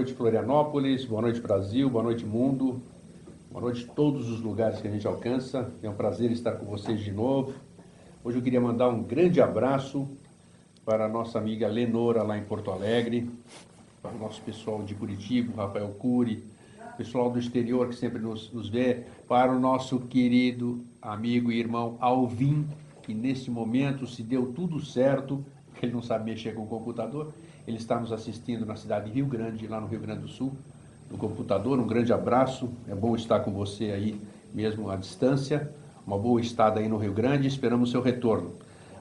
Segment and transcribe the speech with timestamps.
[0.00, 2.80] Noite, Florianópolis, boa noite, Brasil, boa noite, mundo,
[3.50, 5.70] boa noite, todos os lugares que a gente alcança.
[5.82, 7.52] É um prazer estar com vocês de novo.
[8.24, 10.08] Hoje eu queria mandar um grande abraço
[10.86, 13.28] para a nossa amiga Lenora, lá em Porto Alegre,
[14.00, 16.42] para o nosso pessoal de Curitiba, Rafael Cury,
[16.96, 21.98] pessoal do exterior que sempre nos, nos vê, para o nosso querido amigo e irmão
[22.00, 22.66] Alvin,
[23.02, 25.44] que nesse momento se deu tudo certo,
[25.82, 27.34] ele não sabe mexer com o computador,
[27.70, 30.52] ele está nos assistindo na cidade de Rio Grande, lá no Rio Grande do Sul,
[31.10, 31.78] no computador.
[31.78, 34.20] Um grande abraço, é bom estar com você aí
[34.52, 35.70] mesmo à distância.
[36.06, 38.52] Uma boa estada aí no Rio Grande, esperamos o seu retorno.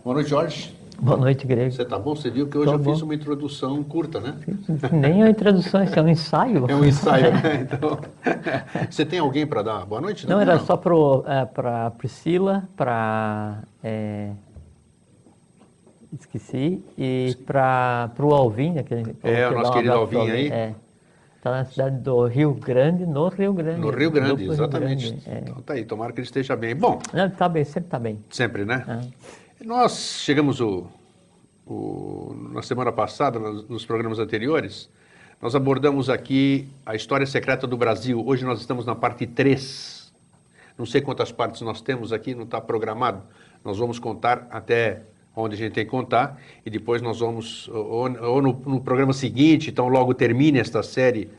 [0.04, 0.78] Boa noite, Jorge.
[1.02, 1.72] Boa noite, Grego.
[1.72, 2.14] Você tá bom?
[2.14, 2.92] Você viu que hoje Tô eu bom.
[2.94, 4.36] fiz uma introdução curta, né?
[4.92, 6.66] Nem a introdução, isso é um ensaio.
[6.70, 7.68] É um ensaio, né?
[7.72, 7.98] Então,
[8.92, 10.28] você tem alguém para dar boa noite?
[10.28, 13.64] Não, era só para a Priscila, para.
[16.18, 18.94] Esqueci, e para o Alvin, né, que
[19.24, 20.48] É, o nosso um querido Alvin aí.
[20.52, 20.76] É.
[21.38, 23.80] Está na cidade do Rio Grande, no Rio Grande.
[23.80, 25.12] No Rio Grande, exatamente.
[25.12, 25.40] Grande, é.
[25.40, 26.76] Então tá aí, tomara que ele esteja bem.
[26.76, 28.20] Bom, Não, tá bem, sempre tá bem.
[28.30, 28.84] sempre, né?
[29.62, 29.64] É.
[29.64, 30.86] Nós chegamos o,
[31.66, 34.90] o- na semana passada, nos, nos programas anteriores,
[35.42, 38.22] nós abordamos aqui a história secreta do Brasil.
[38.26, 40.12] Hoje nós estamos na parte 3.
[40.78, 43.22] Não sei quantas partes nós temos aqui, não está programado.
[43.64, 45.04] Nós vamos contar até
[45.40, 49.14] onde a gente tem que contar e depois nós vamos, ou, ou no, no programa
[49.14, 51.30] seguinte, então logo termine esta série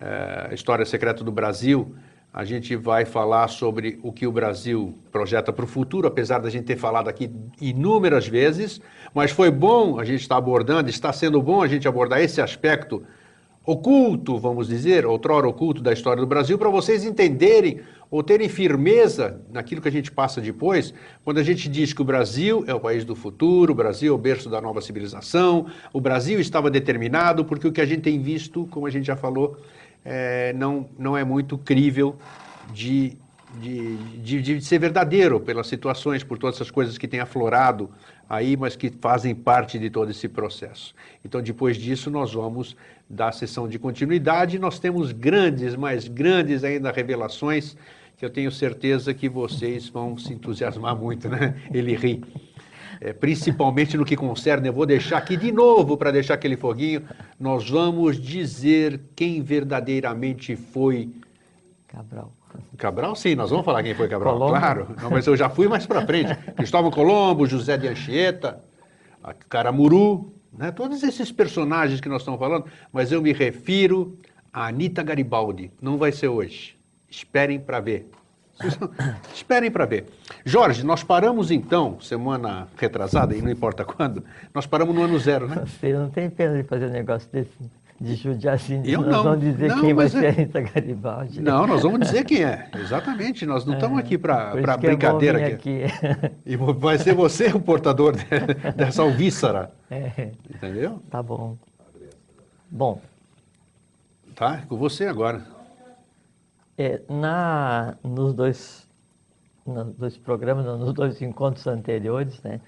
[0.00, 1.94] eh, História Secreta do Brasil,
[2.32, 6.50] a gente vai falar sobre o que o Brasil projeta para o futuro, apesar da
[6.50, 8.80] gente ter falado aqui inúmeras vezes,
[9.14, 13.04] mas foi bom a gente estar abordando, está sendo bom a gente abordar esse aspecto
[13.64, 17.80] oculto, vamos dizer, outrora oculto da história do Brasil, para vocês entenderem
[18.10, 20.92] ou terem firmeza naquilo que a gente passa depois,
[21.24, 24.14] quando a gente diz que o Brasil é o país do futuro, o Brasil é
[24.14, 28.20] o berço da nova civilização, o Brasil estava determinado, porque o que a gente tem
[28.20, 29.56] visto, como a gente já falou,
[30.04, 32.16] é, não, não é muito crível
[32.72, 33.16] de,
[33.60, 37.88] de, de, de ser verdadeiro pelas situações, por todas essas coisas que têm aflorado
[38.28, 40.94] aí, mas que fazem parte de todo esse processo.
[41.24, 42.76] Então, depois disso, nós vamos
[43.08, 44.58] dar a sessão de continuidade.
[44.58, 47.76] Nós temos grandes, mais grandes ainda revelações
[48.16, 51.54] que eu tenho certeza que vocês vão se entusiasmar muito, né?
[51.72, 52.22] Ele ri.
[53.00, 57.02] É, principalmente no que concerne, eu vou deixar aqui de novo para deixar aquele foguinho.
[57.38, 61.10] Nós vamos dizer quem verdadeiramente foi
[61.94, 62.32] Cabral.
[62.76, 64.58] Cabral, sim, nós vamos falar quem foi Cabral, Colombo.
[64.58, 64.88] claro.
[65.00, 66.34] Não, mas eu já fui mais para frente.
[66.56, 68.60] Cristóvão Colombo, José de Anchieta,
[69.22, 70.70] a Caramuru, né?
[70.70, 74.18] todos esses personagens que nós estamos falando, mas eu me refiro
[74.52, 75.70] a Anitta Garibaldi.
[75.80, 76.76] Não vai ser hoje.
[77.08, 78.08] Esperem para ver.
[79.34, 80.06] Esperem para ver.
[80.44, 85.48] Jorge, nós paramos então, semana retrasada, e não importa quando, nós paramos no ano zero,
[85.48, 85.64] né?
[85.66, 87.50] Você não tem pena de fazer um negócio desse,
[88.00, 88.82] de judiar assim.
[88.84, 89.22] Eu nós não.
[89.22, 91.40] vamos dizer Não, quem vai é- ser a Anitta Garibaldi.
[91.40, 92.68] Não, nós vamos dizer quem é.
[92.76, 95.80] Exatamente, nós não estamos aqui para é brincadeira vir aqui.
[96.44, 98.24] E vai ser você o portador de-
[98.76, 99.70] dessa alvíssara.
[99.90, 101.00] É, Entendeu?
[101.10, 101.56] tá bom.
[102.70, 103.00] Bom,
[104.34, 104.62] Tá?
[104.68, 105.46] Com você agora.
[106.76, 108.84] É, na, nos dois,
[109.64, 112.60] nos dois programas, nos dois encontros anteriores, né?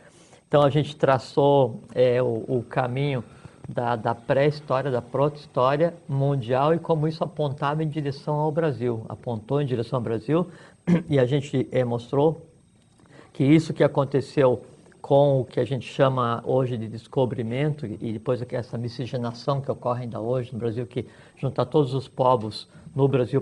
[0.47, 3.25] Então a gente traçou é, o, o caminho
[3.69, 9.61] da, da pré-história, da proto-história mundial e como isso apontava em direção ao Brasil, apontou
[9.61, 10.47] em direção ao Brasil
[11.09, 12.47] e a gente é, mostrou
[13.33, 14.63] que isso que aconteceu
[15.07, 19.71] com o que a gente chama hoje de descobrimento e depois aqui essa miscigenação que
[19.71, 21.07] ocorre ainda hoje no Brasil, que
[21.37, 23.41] junta todos os povos no Brasil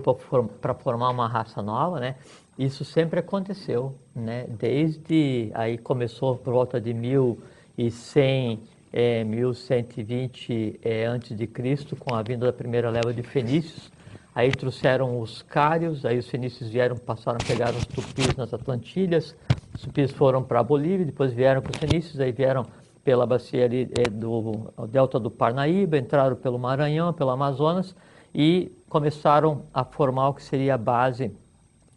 [0.61, 2.17] para formar uma raça nova, né?
[2.59, 4.45] Isso sempre aconteceu, né?
[4.47, 8.59] Desde aí começou por volta de 1100,
[8.95, 13.91] é, 1120 é, Cristo, com a vinda da primeira leva de fenícios.
[14.33, 19.35] Aí trouxeram os cários, aí os fenícios vieram, passaram, pegaram os tupis nas Atlantilhas,
[19.73, 22.65] os tupis foram para a Bolívia, depois vieram com os fenícios, aí vieram
[23.03, 27.93] pela bacia ali, eh, do delta do Parnaíba, entraram pelo Maranhão, pelo Amazonas
[28.33, 31.31] e começaram a formar o que seria a base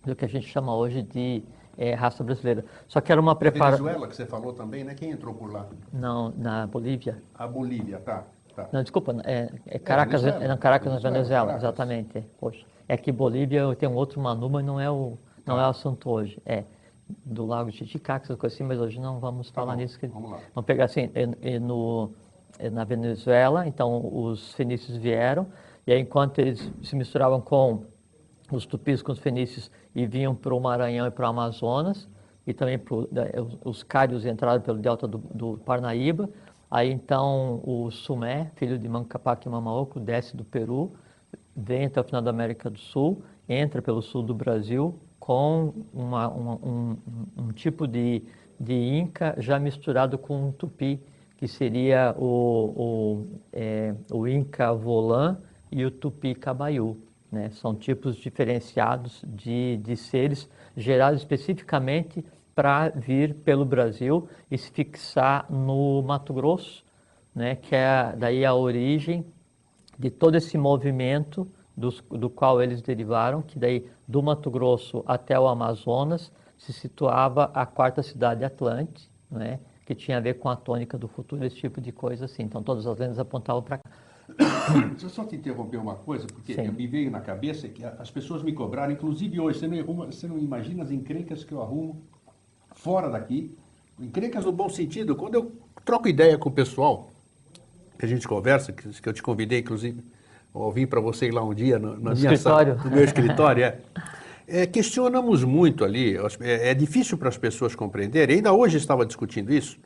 [0.05, 1.45] do que a gente chama hoje de
[1.79, 2.65] é, raça brasileira.
[2.89, 3.85] Só que era uma preparação.
[3.87, 4.95] Venezuela, que você falou também, né?
[4.95, 5.67] Quem entrou por lá?
[5.93, 7.23] Não, na Bolívia.
[7.35, 8.25] A Bolívia, tá.
[8.55, 8.69] tá.
[8.73, 10.45] Não, desculpa, é, é Caracas, Venezuela.
[10.45, 11.63] é, na Caracas, na Venezuela, Caracas.
[11.63, 12.21] exatamente.
[12.41, 15.17] Poxa, é que Bolívia tem um outro Manu, mas não é o,
[15.47, 15.63] não Tá.
[15.63, 16.43] é o assunto hoje.
[16.45, 16.65] É
[17.25, 19.99] do Lago Titicaca, essas coisas assim, mas hoje não vamos falar Tá bom, nisso.
[19.99, 20.41] Que, vamos lá.
[20.55, 21.09] Vamos pegar assim,
[21.63, 22.11] no,
[22.71, 25.47] na Venezuela, então os fenícios vieram,
[25.87, 27.85] e aí enquanto eles se misturavam com
[28.57, 32.09] os tupis, com os fenícios, e vinham para o Maranhão e para o Amazonas,
[32.47, 36.29] e também pro, da- os, os cários entraram pelo delta do, do Parnaíba,
[36.71, 40.93] aí então o Sumé, filho de Mancapac e Mamaoco, desce do Peru,
[41.57, 46.29] vem até o final da América do Sul, entra pelo sul do Brasil com uma-
[46.29, 46.97] uma- um,
[47.37, 48.23] um- tipo de,
[48.59, 51.01] de Inca já misturado com um Tupi,
[51.37, 52.25] que seria o,
[53.25, 55.37] o, é, o Inca Volã
[55.71, 56.97] e o Tupi Cabaiú.
[57.31, 57.51] Né?
[57.51, 65.47] São tipos diferenciados de, de seres gerados especificamente para vir pelo Brasil e se fixar
[65.51, 66.85] no Mato Grosso,
[67.35, 67.55] né?
[67.55, 69.25] que é daí a origem
[69.99, 71.47] de todo esse movimento
[71.77, 77.51] dos- do qual eles derivaram, que daí do Mato Grosso até o Amazonas se situava
[77.55, 79.61] a quarta cidade Atlante, né?
[79.87, 82.43] que tinha a ver com a tônica do futuro, esse tipo de coisa assim.
[82.43, 83.91] Então todas as lendas apontavam para cá.
[84.91, 86.69] Deixa eu só te interromper uma coisa, porque Sim.
[86.71, 90.27] me veio na cabeça que as pessoas me cobraram, inclusive hoje, você não, arruma- você
[90.27, 92.03] não imagina as encrencas que eu arrumo
[92.75, 93.57] fora daqui.
[93.99, 95.17] Encrencas no bom sentido.
[95.17, 95.53] Quando eu
[95.85, 97.11] troco ideia com o pessoal,
[97.99, 100.03] que a gente conversa, que, que eu te convidei, inclusive,
[100.55, 102.77] eu vim para você ir lá um dia no, na No minha escritório.
[102.77, 103.79] sala, no meu escritório, é.
[104.51, 109.53] É, questionamos muito ali, é, é difícil para as pessoas compreenderem, ainda hoje estava discutindo
[109.53, 109.79] isso,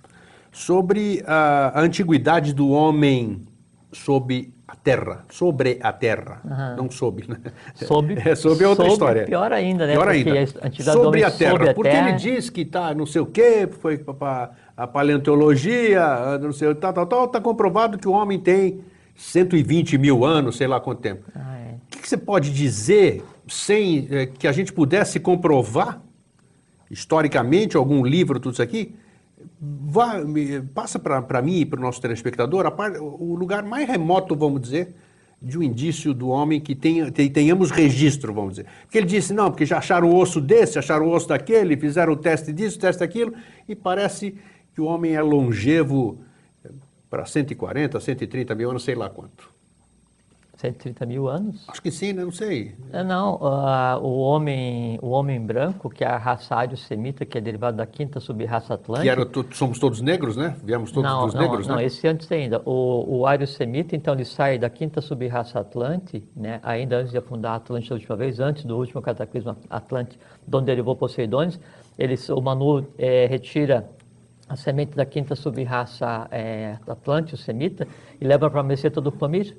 [0.52, 3.42] sobre a, a antiguidade do homem
[3.92, 6.40] sob a terra, sobre a terra,
[6.76, 7.36] não sob, né?
[7.74, 9.24] Sob, é, sob é outra sob, história.
[9.26, 9.92] Pior ainda, né?
[9.92, 10.30] Pior ainda.
[10.40, 13.68] a Sobre a terra, a porque terra- ele diz que tá não sei o quê,
[13.80, 18.80] foi para a paleontologia, não sei, tal, tal, tal, está comprovado que o homem tem
[19.14, 21.24] 120 mil anos, sei lá quanto tempo.
[21.34, 21.74] Ah, é.
[21.74, 26.00] O que, que você pode dizer sem eh, que a gente pudesse comprovar
[26.90, 28.94] historicamente algum livro, tudo isso aqui?
[29.64, 30.14] Vá,
[30.74, 34.92] passa para mim e para o nosso telespectador par- o lugar mais remoto, vamos dizer,
[35.40, 38.66] de um indício do homem que tenha, te- tenhamos registro, vamos dizer.
[38.82, 42.12] Porque ele disse, não, porque já acharam o osso desse, acharam o osso daquele, fizeram
[42.12, 43.32] o teste disso, o teste daquilo,
[43.68, 44.36] e parece
[44.74, 46.18] que o homem é longevo
[47.08, 49.51] para 140, 130 mil anos, sei lá quanto.
[50.62, 51.64] 130 mil anos?
[51.66, 52.24] Acho que sim, né?
[52.24, 52.74] Não sei.
[52.92, 57.40] É, Não, ah, o, homem, o homem branco, que é a raça ário-semita, que é
[57.40, 59.02] derivada da quinta sub-raça atlântica.
[59.02, 60.56] Que era, somos todos negros, né?
[60.62, 61.84] Viemos todos não, dos não, negros, não, né?
[61.84, 62.62] esse antes ainda.
[62.64, 67.52] O, o ário-semita, então, ele sai da quinta sub-raça Atlante, né, ainda antes de afundar
[67.52, 71.58] a Atlântida a última vez, antes do último cataclismo Atlante, de onde derivou Poseidones,
[71.98, 73.88] ele, o Manu eh, retira
[74.48, 77.86] a semente da quinta sub-raça eh, Atlante, o semita,
[78.20, 79.56] e leva para a meseta do Pamir.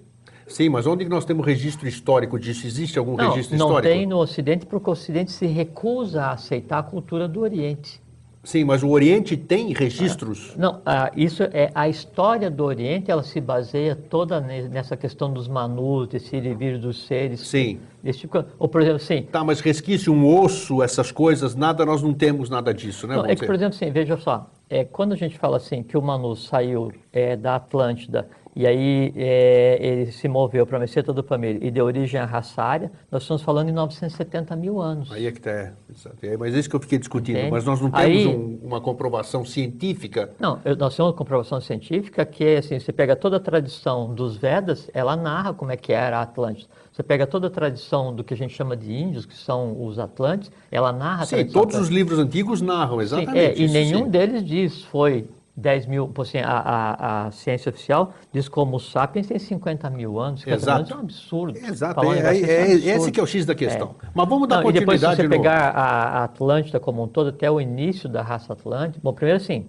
[0.48, 2.68] Sim, mas onde nós temos registro histórico disso?
[2.68, 3.94] Existe algum Não, registro não histórico?
[3.94, 8.02] tem no Ocidente, porque o Ocidente se recusa a aceitar a cultura do Oriente.
[8.44, 10.54] Sim, mas o Oriente tem registros?
[10.58, 15.32] Não, ah, isso é a história do Oriente, ela se baseia toda ne- nessa questão
[15.32, 17.40] dos manus, desse ir dos seres.
[17.40, 17.80] Sim.
[18.04, 22.02] Desse tipo, ou por exemplo, assim, Tá, mas resquício, um osso, essas coisas, nada, nós
[22.04, 23.16] não temos nada disso, né?
[23.16, 25.98] não, é que por exemplo, assim, veja só, é, quando a gente fala assim que
[25.98, 31.12] o Manu saiu é, da Atlântida e aí é, ele se moveu para a meseta
[31.12, 35.12] do Pamir e deu origem à raça ária, nós estamos falando em 970 mil anos.
[35.12, 36.18] Aí é que tá, exato.
[36.22, 37.38] É, mas é isso que eu fiquei discutindo.
[37.38, 37.52] Entende?
[37.52, 40.30] Mas nós não temos Aí- um- uma comprovação científica.
[40.40, 44.38] Não, nós temos uma comprovação científica que é assim, você pega toda a tradição dos
[44.38, 46.70] Vedas, ela narra como é que era a Atlântida.
[46.92, 49.98] Você pega toda a tradição do que a gente chama de índios, que são os
[49.98, 53.38] Atlantes, ela narra Sim, todos os livros antigos narram, Sim, exatamente.
[53.40, 54.10] é, e isso nenhum sim.
[54.10, 59.28] deles diz foi 10 mil, assim, a, a, a ciência oficial diz como os sapiens
[59.28, 60.72] tem 50 mil anos, 50 Exato.
[60.72, 61.58] mil anos é um absurdo.
[61.58, 62.90] Exato, é, é, é, um absurdo.
[62.90, 63.96] esse que é o X da questão.
[64.04, 64.08] É.
[64.16, 67.04] Mas vamos dar Não, e depois se continuidade você de pegar a, a Atlântida como
[67.04, 69.68] um todo, até o início da raça Atlântica, bom, primeiro assim,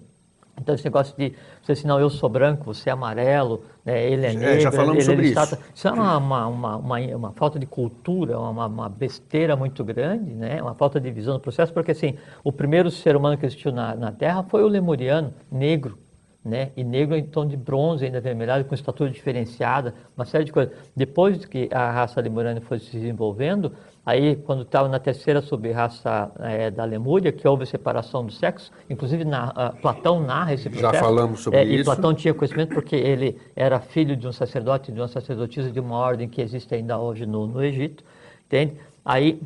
[0.59, 4.25] então esse negócio de você assim, não, eu sou branco, você é amarelo, né, ele
[4.25, 5.57] é É, negro, já falamos ele sobre é isso.
[5.73, 10.33] Isso é uma, uma, uma, uma, uma falta de cultura, uma, uma besteira muito grande,
[10.33, 13.71] né, uma falta de visão do processo, porque assim, o primeiro ser humano que existiu
[13.71, 15.97] na, na Terra foi o lemuriano, negro,
[16.43, 16.71] né?
[16.77, 20.75] E negro em tom de bronze, ainda avermelhado, com estatura diferenciada, uma série de coisas.
[20.95, 23.73] Depois que a raça lemuriana foi se desenvolvendo,
[24.05, 29.25] aí quando estava na terceira sub-raça eh, da Lemúria, que houve separação do sexo, inclusive
[29.25, 31.03] na, ah, Platão narra esse Já processo.
[31.03, 31.85] falamos sobre E isso.
[31.85, 35.97] Platão tinha conhecimento porque ele era filho de um sacerdote, de uma sacerdotisa de uma
[35.97, 38.03] ordem que existe ainda hoje no, no Egito,
[38.45, 38.75] entende?
[39.03, 39.41] Aí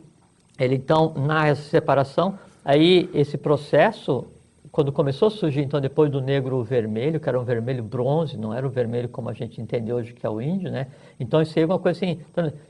[0.59, 4.27] ele então narra essa separação Aí esse processo,
[4.71, 8.53] quando começou a surgir, então depois do negro vermelho, que era um vermelho bronze, não
[8.53, 10.87] era o vermelho como a gente entende hoje que é o índio, né?
[11.19, 12.19] Então isso aí é uma coisa assim,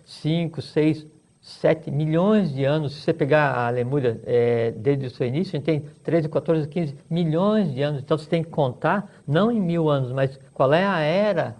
[0.05, 1.05] 5, 6,
[1.49, 5.57] 7 milhões de anos, se você pegar a Lemúria é, desde o seu início, a
[5.57, 8.01] gente tem 13, 14, 15 milhões de anos.
[8.01, 11.55] Então você tem que contar, não em mil anos, mas qual é a era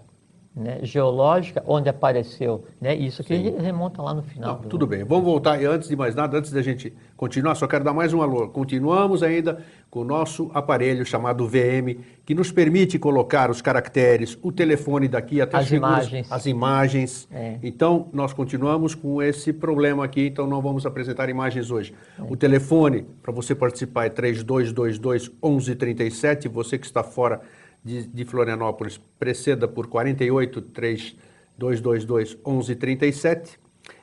[0.54, 2.64] né, geológica onde apareceu.
[2.80, 2.94] Né?
[2.94, 3.56] Isso que Sim.
[3.58, 4.54] remonta lá no final.
[4.54, 4.68] Não, do...
[4.68, 5.60] Tudo bem, vamos voltar.
[5.62, 8.48] E antes de mais nada, antes da gente continuar, só quero dar mais um alô.
[8.48, 14.52] Continuamos ainda com o nosso aparelho chamado VM, que nos permite colocar os caracteres, o
[14.52, 16.30] telefone daqui até as, imagens.
[16.30, 17.28] As imagens.
[17.30, 17.58] É.
[17.62, 21.94] Então, nós continuamos com esse problema aqui, então não vamos apresentar imagens hoje.
[22.18, 22.22] É.
[22.22, 26.48] O telefone para você participar é 3222 1137.
[26.48, 27.40] Você que está fora
[27.84, 33.58] de, de Florianópolis preceda por 48 3222 1137.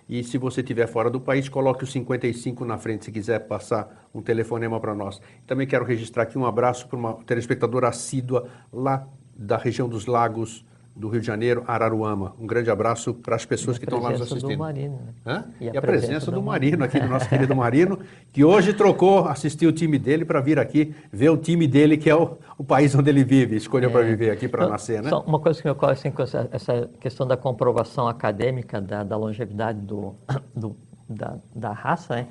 [0.09, 4.07] E se você estiver fora do país, coloque o 55 na frente se quiser passar
[4.13, 5.21] um telefonema para nós.
[5.45, 9.05] Também quero registrar aqui um abraço para uma telespectadora assídua lá
[9.35, 10.65] da região dos Lagos,
[10.97, 12.33] do Rio de Janeiro, Araruama.
[12.39, 14.49] Um grande abraço para as pessoas que estão lá nos assistindo.
[14.49, 15.45] Do Marino, né?
[15.61, 17.99] e, e, a, presença, presença do, do Marino, aqui do nosso querido Marino,
[18.33, 22.09] que hoje trocou, assistiu o time dele para vir aqui ver o time dele, que
[22.09, 23.93] é o, o país onde ele vive, escolheu é.
[23.93, 25.09] para viver aqui, para então, nascer, né?
[25.09, 29.03] Só uma coisa que me ocorre, assim, com essa, essa questão da comprovação acadêmica da,
[29.03, 30.15] da longevidade do,
[30.55, 30.75] do,
[31.07, 32.27] da, da raça, né?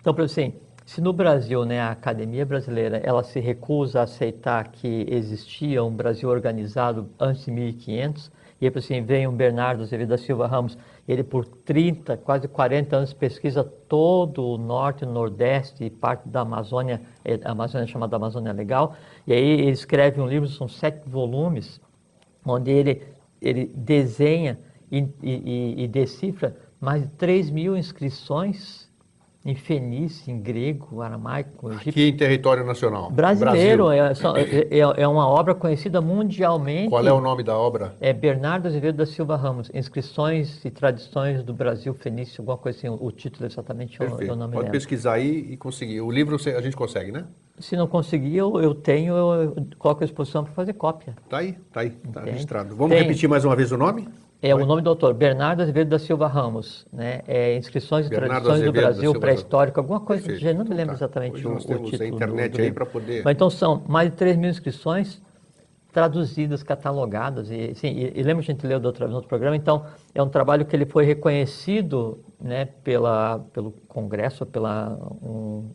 [0.00, 0.54] Então, por assim,
[0.86, 5.90] se no Brasil, né, a academia brasileira, ela se recusa a aceitar que existia um
[5.90, 10.78] Brasil organizado antes de 1500, e aí assim, vem um Bernardo Azevedo da Silva Ramos,
[11.08, 16.42] ele por 30, quase 40 anos pesquisa todo o norte, o nordeste e parte da
[16.42, 18.94] Amazônia, é, a Amazônia é chamada Amazônia Legal,
[19.26, 21.80] e aí ele escreve um livro, são sete volumes,
[22.44, 23.02] onde ele,
[23.42, 24.56] ele desenha
[24.90, 28.85] e, e, e decifra mais de 3 mil inscrições
[29.46, 31.90] em fenício, em grego, aramaico, egípcio.
[31.90, 33.10] Aqui em território nacional.
[33.12, 34.12] Brasileiro, é,
[34.70, 36.88] é, é, uma obra conhecida mundialmente.
[36.88, 37.94] Qual é o nome da obra?
[38.00, 42.88] É Bernardo Azevedo da Silva Ramos, Inscrições e Tradições do Brasil Fenício, alguma coisa assim,
[42.88, 44.72] o título é exatamente é o, nome Pode dela.
[44.72, 46.00] pesquisar aí e conseguir.
[46.00, 47.24] O livro a gente consegue, né?
[47.60, 51.14] Se não conseguir, eu, eu tenho, eu coloco a exposição para fazer cópia.
[51.28, 52.74] Tá aí, tá aí, tá registrado.
[52.74, 53.02] Vamos Tem.
[53.02, 54.08] repetir mais uma vez o nome?
[54.50, 57.20] É o nome do autor, Bernardo Azevedo da Silva Ramos, né?
[57.26, 61.20] É, Inscrições e Tradições do Brasil Pré-Histórico, alguma coisa gênero, não me lembro então, tá.
[61.20, 62.04] exatamente o, nós temos o título.
[62.04, 63.24] a internet do, do aí para poder.
[63.24, 65.20] Mas então são mais de 3 mil inscrições
[65.92, 69.28] traduzidas, catalogadas e, sim, e, e lembra que a gente leu do outro, no outro
[69.28, 75.70] programa, então é um trabalho que ele foi reconhecido, né, pela pelo Congresso, pela um,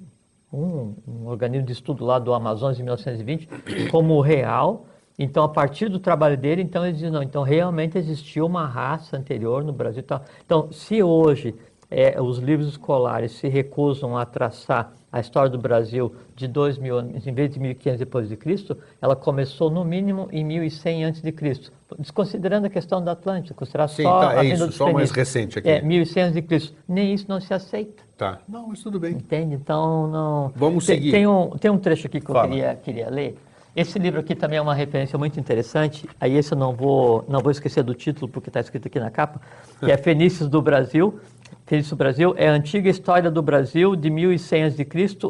[0.53, 3.49] um, um organismo de estudo lá do Amazonas em 1920
[3.89, 4.85] como real
[5.17, 9.17] então, a partir do trabalho dele, então ele diz, não, então realmente existiu uma raça
[9.17, 10.03] anterior no Brasil.
[10.45, 11.55] Então, se hoje
[11.89, 17.27] é, os livros escolares se recusam a traçar a história do Brasil de 2000 anos,
[17.27, 21.31] em vez de 1500 depois de Cristo, ela começou no mínimo em 1100 antes de
[21.33, 25.11] Cristo, desconsiderando a questão da Atlântida, considerar Sim, só tá, a é isso, só mais
[25.11, 25.69] recente aqui.
[25.69, 26.73] É, 1100 antes de Cristo.
[26.87, 28.03] Nem isso não se aceita.
[28.17, 28.39] Tá.
[28.47, 29.15] Não, mas tudo bem.
[29.15, 29.55] Entende?
[29.55, 30.53] Então, não...
[30.55, 31.11] Vamos seguir.
[31.11, 32.45] Tem, tem um, tem um trecho aqui que Fala.
[32.45, 33.37] eu queria, queria ler,
[33.75, 36.07] esse livro aqui também é uma referência muito interessante.
[36.19, 39.09] Aí esse eu não vou, não vou esquecer do título, porque está escrito aqui na
[39.09, 39.39] capa,
[39.79, 41.19] que é Fenícios do Brasil.
[41.65, 44.87] Fenícios do Brasil é a antiga história do Brasil de 1100 a.C.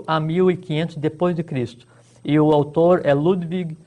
[0.08, 1.88] a 1500 depois de Cristo.
[2.26, 3.78] E o autor é Ludwig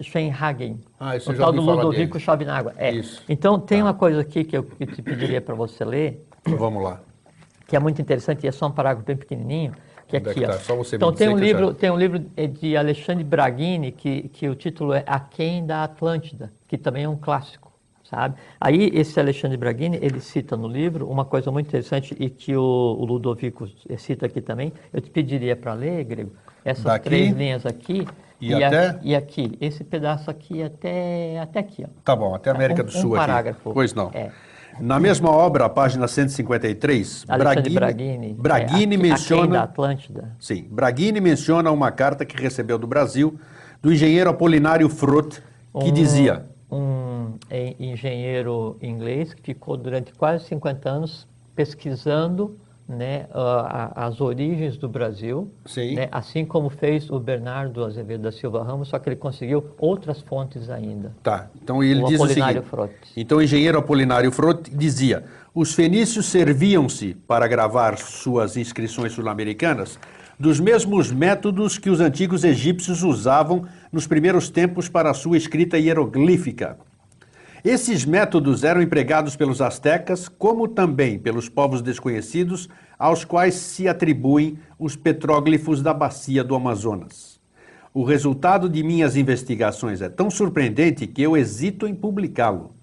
[0.00, 0.80] Scheinhagen.
[0.98, 2.72] Ah, isso o tal do Ludovico Chavinagua.
[2.76, 2.90] É.
[2.90, 3.22] Isso.
[3.28, 3.84] Então tem tá.
[3.84, 6.26] uma coisa aqui que eu te pediria para você ler.
[6.44, 7.00] Vamos lá.
[7.68, 9.72] Que é muito interessante, e é só um parágrafo bem pequenininho
[10.10, 10.40] que é aqui.
[10.40, 10.58] Tá?
[10.58, 11.74] Só você então tem um livro, já...
[11.74, 16.52] tem um livro é, de Alexandre Braghini que, que o título é Aquém da Atlântida,
[16.66, 17.72] que também é um clássico,
[18.04, 18.36] sabe?
[18.60, 22.62] Aí esse Alexandre Braghini ele cita no livro uma coisa muito interessante e que o,
[22.98, 24.72] o Ludovico cita aqui também.
[24.92, 26.32] Eu te pediria para ler, Grego,
[26.64, 28.06] essas Daqui, três linhas aqui.
[28.40, 28.88] E, e, até?
[28.88, 31.84] A, e aqui, esse pedaço aqui até, até aqui.
[31.84, 31.88] Ó.
[32.02, 33.68] Tá bom, até a América um, do Sul um parágrafo.
[33.68, 33.74] aqui.
[33.74, 34.10] Pois não.
[34.14, 34.30] É.
[34.80, 39.52] Na mesma obra, página 153, Braghini, Braghini, Braghini é, menciona.
[39.52, 40.36] da Atlântida.
[40.40, 43.38] Sim, Braghini menciona uma carta que recebeu do Brasil
[43.82, 45.42] do engenheiro Apolinário Frot,
[45.80, 46.46] que um, dizia.
[46.70, 47.34] Um
[47.78, 52.56] engenheiro inglês que ficou durante quase 50 anos pesquisando
[52.90, 53.26] né,
[53.94, 55.48] as origens do Brasil,
[55.94, 60.20] né, assim como fez o Bernardo Azevedo da Silva Ramos, só que ele conseguiu outras
[60.20, 61.12] fontes ainda.
[61.22, 65.72] Tá, então ele o diz Apolinário o seguinte, então o engenheiro Apolinário Frote dizia, os
[65.72, 69.98] fenícios serviam-se para gravar suas inscrições sul-americanas
[70.38, 75.78] dos mesmos métodos que os antigos egípcios usavam nos primeiros tempos para a sua escrita
[75.78, 76.78] hieroglífica.
[77.64, 84.58] Esses métodos eram empregados pelos astecas, como também pelos povos desconhecidos, aos quais se atribuem
[84.78, 87.38] os petróglifos da bacia do Amazonas.
[87.92, 92.74] O resultado de minhas investigações é tão surpreendente que eu hesito em publicá-lo.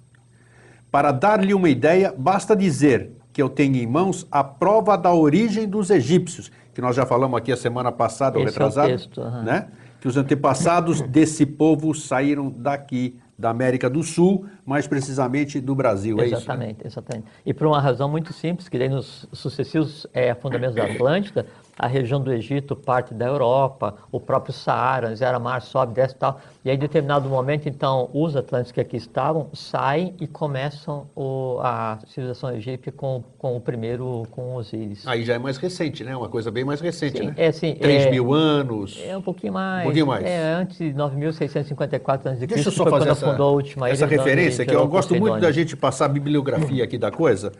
[0.91, 5.67] Para dar-lhe uma ideia, basta dizer que eu tenho em mãos a prova da origem
[5.67, 9.43] dos egípcios, que nós já falamos aqui a semana passada, ou é retrasada, texto, aham.
[9.43, 9.67] né?
[9.99, 16.19] Que os antepassados desse povo saíram daqui, da América do Sul, mais precisamente do Brasil,
[16.19, 16.31] é isso?
[16.31, 16.37] né?
[16.37, 17.27] Exatamente, exatamente.
[17.45, 21.45] E por uma razão muito simples, que daí nos sucessivos é, afundamentos da Atlântida,
[21.77, 26.17] a região do Egito parte da Europa, o próprio Saara, zero mar, sobe, desce e
[26.17, 26.39] tal.
[26.65, 31.59] E aí, em determinado momento, então, os Atlânticos que aqui estavam saem e começam o-
[31.61, 35.05] a civilização egípcia com, com o primeiro, com Osíris.
[35.07, 36.15] Aí já é mais recente, né?
[36.15, 37.33] Uma coisa bem mais recente, Sim, né?
[37.37, 38.99] é, sim, 3 é- mil anos.
[39.05, 39.81] É um pouquinho mais.
[39.81, 40.25] Um pouquinho mais.
[40.25, 43.89] É, antes de 9.654 a.C., Deixa eu só foi fazer quando essa, afundou a última
[43.89, 47.51] essa referência, que eu gerou gosto muito da gente passar a bibliografia aqui da coisa.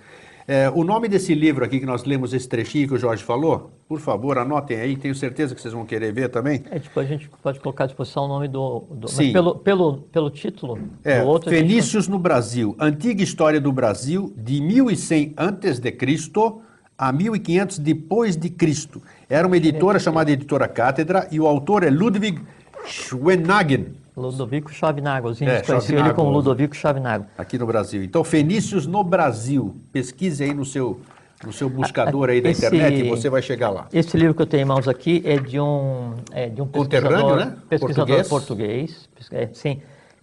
[0.50, 3.70] É, o nome desse livro aqui que nós lemos, esse trechinho que o Jorge falou,
[3.86, 6.64] por favor, anotem aí, tenho certeza que vocês vão querer ver também.
[6.72, 8.86] É, depois a gente pode colocar à disposição o nome do.
[8.92, 9.34] do Sim.
[9.34, 11.50] pelo, pelo, pelo título É, do outro.
[11.50, 16.62] a gente- Fenícios no Brasil, Antiga História do Brasil, de 1100 antes de Cristo
[16.98, 19.02] a 1500 depois de Cristo.
[19.30, 22.40] Era uma editora chamada Editora Cátedra e o autor é Ludwig
[22.86, 25.30] Schwenagen, Ludovico Chavinago.
[25.30, 26.32] Os É, índios conheciam ele como.
[26.32, 27.26] Ludovico Chavinago.
[27.38, 28.04] aqui no Brasil.
[28.04, 29.76] Então, Fenícios no Brasil.
[29.94, 31.00] Pesquise aí no seu,
[31.46, 33.88] no seu buscador aí da Esse- internet e você vai chegar lá.
[33.94, 37.36] Esse livro que eu tenho em mãos aqui é de um, é de um pesquisador,
[37.38, 37.56] né?
[37.70, 38.28] pesquisador Português.
[38.28, 39.82] português, é, sim,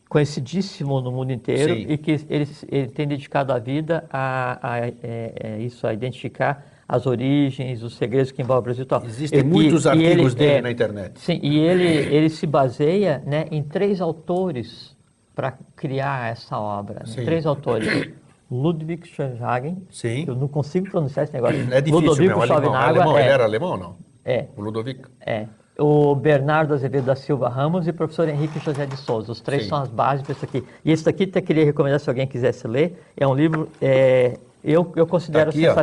[0.09, 1.87] conhecidíssimo no mundo inteiro Sim.
[1.89, 6.65] e que ele, ele tem dedicado a vida a, a, é, é, isso, a identificar
[6.89, 9.03] as origens, os segredos que envolvem o Brasil e tal.
[9.05, 11.19] Existem E- muitos e artigos ele, dele é, na internet.
[11.21, 14.95] Sim, e ele, ele se baseia né, em três autores
[15.35, 17.03] para criar essa obra.
[17.07, 17.25] né?
[17.25, 18.13] Três autores.
[18.51, 20.25] Ludwig Schönhagen, Sim.
[20.29, 21.57] eu não consigo pronunciar esse negócio.
[21.73, 22.73] É difícil Ludovico mesmo, alemão.
[22.73, 23.97] Chavinago, alemão é, Ele era alemão ou não?
[24.25, 25.09] é, O Ludovico?
[25.25, 25.47] é.
[25.77, 29.33] O Bernardo Azevedo da Silva Ramos e o professor Henrique José de Souza.
[29.33, 29.71] Os três Sim.
[29.71, 30.63] são as bases para isso aqui.
[30.85, 33.03] E esse daqui até queria recomendar se alguém quisesse ler.
[33.17, 35.75] É um livro, é, eu, eu considero Tá aqui, ó.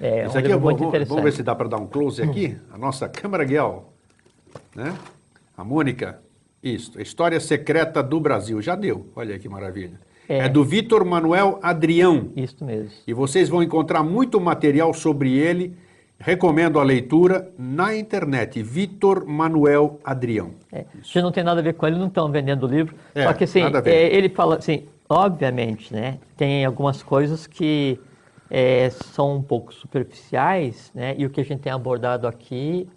[0.00, 2.56] É um aqui eu vou, vamos ver se dá para dar um close aqui.
[2.72, 3.92] A nossa câmera Guel,
[4.74, 4.94] né?
[5.56, 6.18] A Mônica,
[6.62, 6.98] isso.
[6.98, 8.62] A História Secreta do Brasil.
[8.62, 9.06] Já deu.
[9.14, 10.00] Olha que maravilha.
[10.28, 10.48] É, É.
[10.48, 12.28] do Vitor Manuel Adrião.
[12.34, 12.90] Isso mesmo.
[13.06, 15.76] E vocês vão encontrar muito material sobre ele.
[16.18, 18.62] Recomendo a leitura na internet.
[18.62, 20.50] Vitor Manuel Adrião.
[20.72, 20.84] É.
[21.02, 22.94] Se não tem nada a ver com ele, não estão vendendo o livro.
[23.14, 23.90] É, Só que assim, nada a ver.
[23.90, 26.18] é, ele fala assim, obviamente, né?
[26.36, 27.98] Tem algumas coisas que
[28.50, 31.14] é, são um pouco superficiais, né?
[31.16, 32.88] E o que a gente tem abordado aqui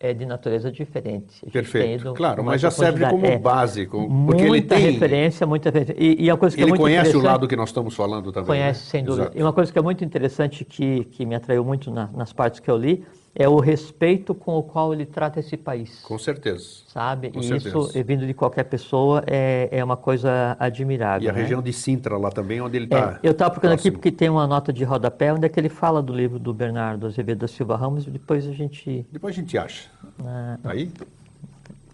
[0.00, 1.44] é de natureza diferente.
[1.52, 2.12] Perfeito.
[2.14, 3.24] Claro, mas já serve como.
[3.24, 3.38] É.
[3.38, 3.86] base.
[3.86, 4.78] com- Muita porque ele tem.
[4.92, 6.02] referência, muita referência.
[6.02, 8.32] E, e a coisa que é Ele muito conhece o lado que nós estamos falando
[8.32, 8.48] também.
[8.48, 8.90] Conhece, né?
[8.90, 9.24] sem dúvida.
[9.26, 9.38] Exato.
[9.38, 12.58] E uma coisa que é muito interessante que, que me atraiu muito na- nas partes
[12.58, 16.00] que eu li é o respeito com o qual ele trata esse país.
[16.02, 16.82] Com certeza.
[16.86, 17.30] Sabe?
[17.30, 17.68] Com e certeza.
[17.78, 21.26] isso, vindo de qualquer pessoa, é, é uma coisa admirável.
[21.26, 21.40] E a né?
[21.40, 23.20] região de Sintra lá também, onde ele É, está.
[23.22, 26.02] eu estava procurando aqui porque tem uma nota de rodapé onde é que ele fala
[26.02, 29.06] do livro do Bernardo Azevedo da Silva Ramos e depois a gente.
[29.10, 29.88] Depois a gente acha.
[30.24, 30.90] ah, Tá aí?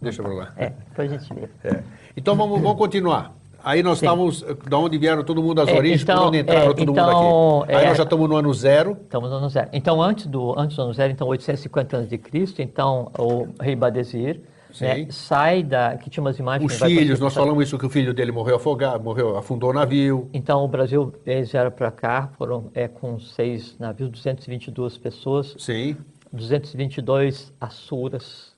[0.03, 0.53] Deixa pra lá.
[0.57, 1.49] é, depois a gente vê.
[1.65, 1.83] É.
[2.17, 3.38] Então vamos, vamos continuar.
[3.63, 4.07] Aí nós Sim.
[4.07, 6.93] estávamos, da onde vieram todo mundo as É, origens, por então, onde entraram é, todo
[6.93, 7.73] então, mundo aqui.
[7.75, 8.97] Aí é, nós já estamos no ano zero.
[9.03, 9.69] Estamos no ano zero.
[9.73, 13.75] Então, antes do, antes do ano zero, então 850 anos de Cristo, então o rei
[13.75, 14.41] Badesir
[14.81, 15.97] né, sai da.
[15.97, 16.73] que tinha umas imagens.
[16.73, 20.29] Os filhos, nós falamos isso que o filho dele morreu afogado, morreu, afundou o navio.
[20.33, 25.97] Então, o Brasil, eles vieram para cá, foram é, com seis navios, 222 pessoas, Sim.
[26.33, 28.53] 222 assuras,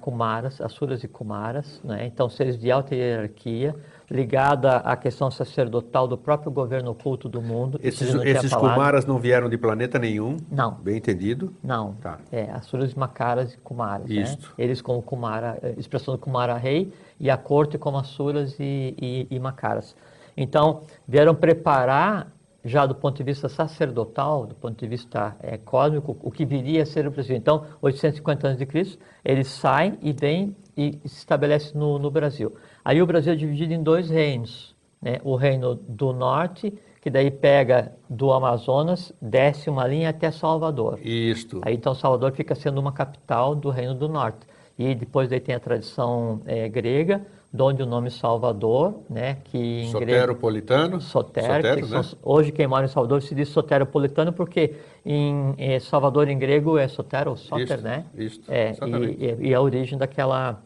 [0.00, 2.06] kumaras, assuras e kumaras, né?
[2.06, 3.74] então seres de alta hierarquia,
[4.10, 7.78] ligada à questão sacerdotal do próprio governo oculto do mundo.
[7.82, 8.54] isso Esses, esses.
[8.54, 10.36] Kumaras não vieram de planeta nenhum.
[10.50, 10.72] Não.
[10.74, 11.52] Bem entendido.
[11.62, 12.18] Não, Tá.
[12.30, 14.08] é Asuras, Macaras e Kumaras.
[14.08, 14.22] Né?
[14.22, 14.52] Isto.
[14.56, 19.26] Eles como Kumara, eh, expressão do Kumara rei, e a corte como Asuras e, e,
[19.30, 19.94] e Macaras.
[20.36, 22.30] Então, vieram preparar,
[22.66, 26.82] já do ponto de vista sacerdotal, do ponto de vista eh, cósmico, o que viria
[26.82, 27.36] a ser o Brasil.
[27.36, 32.54] Então, 850 anos de Cristo, eles saem e vêm e se estabelecem no, no Brasil.
[32.84, 34.74] Aí o Brasil é dividido em dois reinos.
[35.00, 35.18] Né?
[35.22, 40.98] O reino do norte, que daí pega do Amazonas, desce uma linha até Salvador.
[41.00, 41.60] Isto.
[41.64, 44.44] Aí então Salvador fica sendo uma capital do Reino do Norte.
[44.78, 49.56] E depois daí tem a tradição eh, grega, de onde o nome Salvador, né, que
[49.58, 51.00] em grego Soteropolitano.
[51.00, 52.02] Soter, Sotero, que né?
[52.02, 56.76] são- hoje quem mora em Salvador se diz soteropolitano porque em eh, Salvador em grego
[56.76, 58.04] é sotero soter, né?
[58.16, 58.72] isto, É,
[59.20, 60.60] e, e- a origem daquela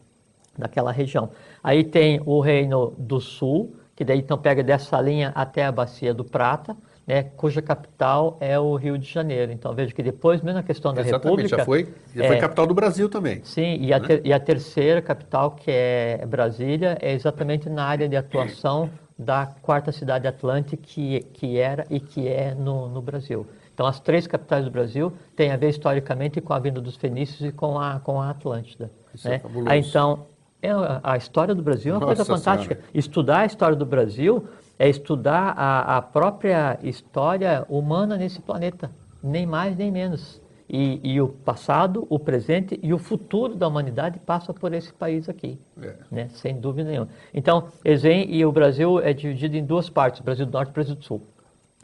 [0.57, 1.29] daquela região.
[1.63, 6.13] Aí tem o reino do sul, que daí então pega dessa linha até a Bacia
[6.13, 9.51] do Prata, né, cuja capital é o Rio de Janeiro.
[9.51, 11.57] Então veja que depois, mesmo na questão da Exatamente, República...
[11.57, 13.41] já foi, já foi é, capital do Brasil também.
[13.43, 14.07] Sim, e a, né?
[14.07, 19.45] ter- e a terceira capital, que é Brasília, é exatamente na área de atuação da
[19.61, 23.45] quarta cidade atlântica, que, que era e que é no, no Brasil.
[23.73, 27.41] Então, as três capitais do Brasil têm a ver historicamente com a vinda dos fenícios
[27.41, 28.91] e com a, com a Atlântida.
[29.13, 29.39] Isso é né?
[29.39, 29.69] fabuloso.
[29.69, 30.25] Aí, então,
[30.61, 30.69] é,
[31.03, 32.75] a história do Brasil é uma coisa Nossa fantástica.
[32.75, 32.91] Senhora.
[32.93, 34.47] Estudar a história do Brasil
[34.81, 38.89] é estudar a, a própria história humana nesse planeta,
[39.21, 40.41] nem mais nem menos.
[40.67, 45.29] E, e o passado, o presente e o futuro da humanidade passa por esse país
[45.29, 45.93] aqui, É.
[46.09, 46.29] né?
[46.29, 47.09] sem dúvida nenhuma.
[47.31, 50.73] Então, eles vêm e o Brasil é dividido em duas partes, Brasil do Norte e
[50.73, 51.21] Brasil do Sul.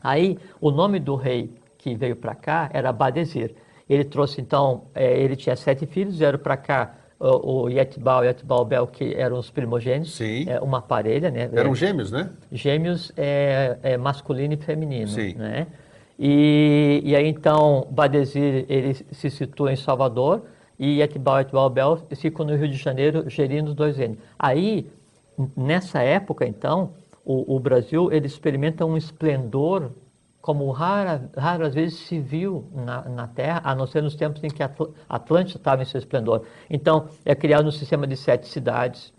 [0.02, 3.54] Aí, o nome do rei que veio para cá era Badesir.
[3.88, 8.27] Ele trouxe, então, eh, ele tinha sete filhos, vieram para cá o, o Yetbal e
[8.27, 10.45] Yetbal Bel, que eram os primogênitos, Sim.
[10.47, 11.49] é, uma parelha, né?
[11.53, 12.30] Eram gêmeos, né?
[12.51, 15.34] gêmeos é, é masculino e feminino, Sim.
[15.34, 15.67] né?
[16.19, 20.41] E, e aí então Badesir ele se situa em Salvador
[20.80, 24.17] e Etibal e Etibal Bel ficam no Rio de Janeiro gerindo os dois reinos.
[24.38, 24.89] Aí
[25.56, 26.91] nessa época então
[27.23, 29.91] o, o Brasil ele experimenta um esplendor
[30.48, 34.48] como rara, raras vezes se viu na, na Terra, a não ser nos tempos em
[34.48, 36.44] que Atl- Atlântida estava em seu esplendor.
[36.70, 39.12] Então é criado um sistema de sete cidades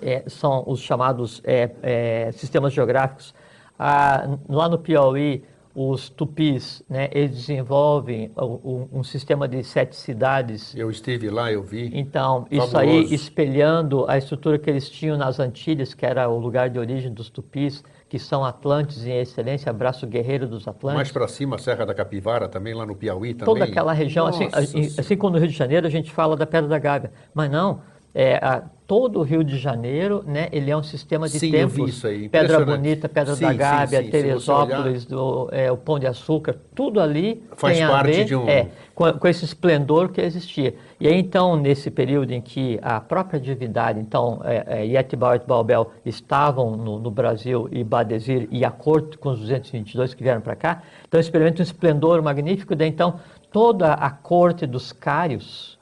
[0.00, 3.34] é, são os chamados é, é, sistemas geográficos.
[3.78, 10.74] Ah, lá no Piauí, os tupis, né, eles desenvolvem o- um sistema de sete cidades.
[10.74, 11.90] Eu estive lá, eu vi.
[11.92, 13.08] Então, isso Fabuloso.
[13.08, 17.12] aí espelhando a estrutura que eles tinham nas Antilhas, que era o lugar de origem
[17.12, 17.84] dos tupis,
[18.16, 20.96] que são Atlantes em excelência, braço guerreiro dos Atlantes.
[20.96, 23.54] Mais para cima, a Serra da Capivara, também lá no Piauí também.
[23.54, 25.00] toda aquela região, assim, Nossa assim, Senhora.
[25.00, 27.82] assim como no Rio de Janeiro a gente fala da Pedra da Gávea, mas não,
[28.18, 31.90] é, a- todo o Rio de Janeiro, né, ele é um sistema de Sim, templos,
[31.90, 32.64] isso aí, Pedra.
[32.64, 37.42] Bonita, Pedra Sim, da Gávea, sim, Teresópolis, do, é, o Pão de Açúcar, tudo ali
[37.56, 40.74] Faz tem a parte ver de um- é, com, com esse esplendor que existia.
[41.00, 45.36] E aí então, nesse período em que a própria divindade, então, é, é, Yetibal e
[45.36, 50.40] Etbalbel estavam no, no Brasil e Badesir e a corte com os 222 que vieram
[50.40, 53.18] para cá, então experimenta um esplendor magnífico, daí então
[53.52, 55.76] toda a corte dos cários,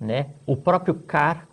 [0.00, 1.46] né, o próprio Car,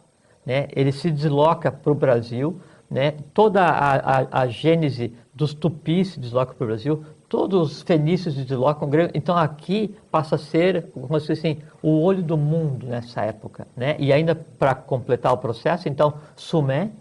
[0.45, 6.09] né, ele se desloca para o Brasil, né, toda a, a, a gênese dos tupis
[6.09, 10.91] se desloca para o Brasil, todos os fenícios se deslocam, então aqui passa a ser,
[10.91, 13.67] como se assim, o olho do mundo nessa época.
[13.75, 13.95] Né?
[13.97, 16.91] E ainda para completar o processo, então Sumé,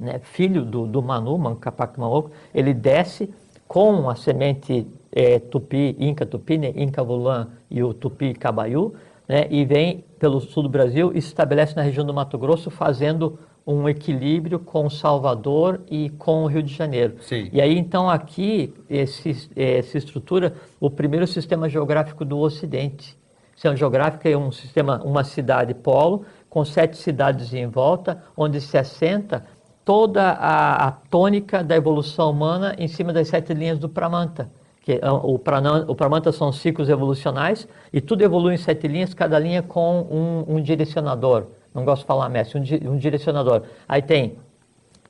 [0.00, 3.28] né, filho do, do Manu, Mancapac Maoco, ele desce
[3.66, 8.94] com a semente eh, tupi, Inca Tupi, né, Inca Vulan e o Tupi Cabaiú,
[9.28, 12.70] né, e vem pelo sul do Brasil e se estabelece na região do Mato Grosso,
[12.70, 17.16] fazendo um equilíbrio com Salvador e com o Rio de Janeiro.
[17.20, 17.50] Sim.
[17.52, 23.14] E aí, então, aqui esse, se estrutura o primeiro sistema geográfico do Ocidente.
[23.52, 28.78] Sistema geográfico é um sistema, uma cidade polo, com sete cidades em volta, onde se
[28.78, 29.44] assenta
[29.84, 34.50] toda a, a tônica da evolução humana em cima das sete linhas do Pramanta.
[34.88, 39.12] Que é o, Prana- o Pramanta são ciclos evolucionais e tudo evolui em sete linhas,
[39.12, 41.44] cada linha com um, um direcionador.
[41.74, 43.64] Não gosto de falar mestre, um, di- um direcionador.
[43.86, 44.38] Aí tem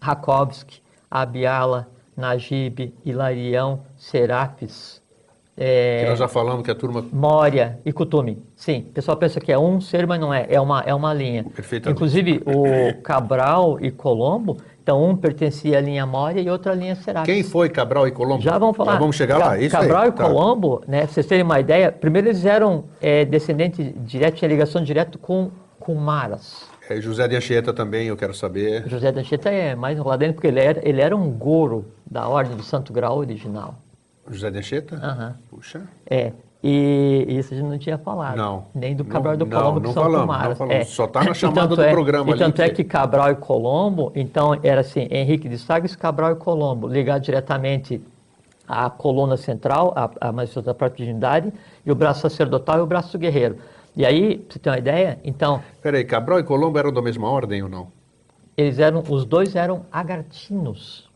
[0.01, 1.87] Rakovsky, Abiala,
[2.17, 5.01] Najib, Hilarião, Serapis,
[5.57, 7.05] é, Que nós já falamos que a turma.
[7.13, 8.43] Mória e Kutumi.
[8.57, 11.15] Sim, o pessoal pensa que é um ser, mas não é, é uma, é uma
[11.15, 11.47] linha.
[11.93, 14.57] Inclusive, o Cabral e Colombo,
[14.89, 17.31] então um pertencia à linha Mória e outro à linha Serapis.
[17.31, 18.43] Quem foi Cabral e Colombo?
[18.43, 18.93] Já vamos falar.
[18.93, 19.59] Já vamos chegar lá.
[19.59, 20.09] Isso Cabral aí.
[20.09, 20.25] e tá.
[20.25, 24.83] Colombo, né, pra vocês terem uma ideia, primeiro eles eram é, descendentes diretos, tinha ligação
[24.83, 26.67] direta com, com Maras.
[26.89, 28.89] É, José de Anchieta também, eu quero saber.
[28.89, 32.27] José da Anchieta é mais enrolado ainda, porque ele era, ele era um goro da
[32.27, 33.75] Ordem do Santo Grau original.
[34.31, 34.97] José de Anchieta?
[34.97, 35.37] Aham.
[35.51, 35.83] Puxa.
[36.09, 38.37] É, e isso a gente não tinha falado.
[38.37, 38.65] Não.
[38.75, 40.49] Nem do Não- Cabral e do não, Colombo, não que são falamos, Comaras.
[40.49, 40.77] não falamos.
[40.81, 40.85] É.
[40.85, 43.35] Só tá na chamada do é- programa E ali tanto é que- que Cabral e
[43.37, 48.03] Colombo, então era assim, Henrique de Sagres, Cabral e Colombo, ligado diretamente
[48.67, 51.53] à coluna central, a, a magistratura da própria divindade,
[51.87, 53.57] e o braço sacerdotal e o braço guerreiro.
[53.97, 57.29] E aí, pra você ter uma ideia, então, Peraí, Cabral e Colombo eram da mesma
[57.31, 57.87] ordem ou não?
[58.57, 61.08] eles eram, os dois eram agartinos.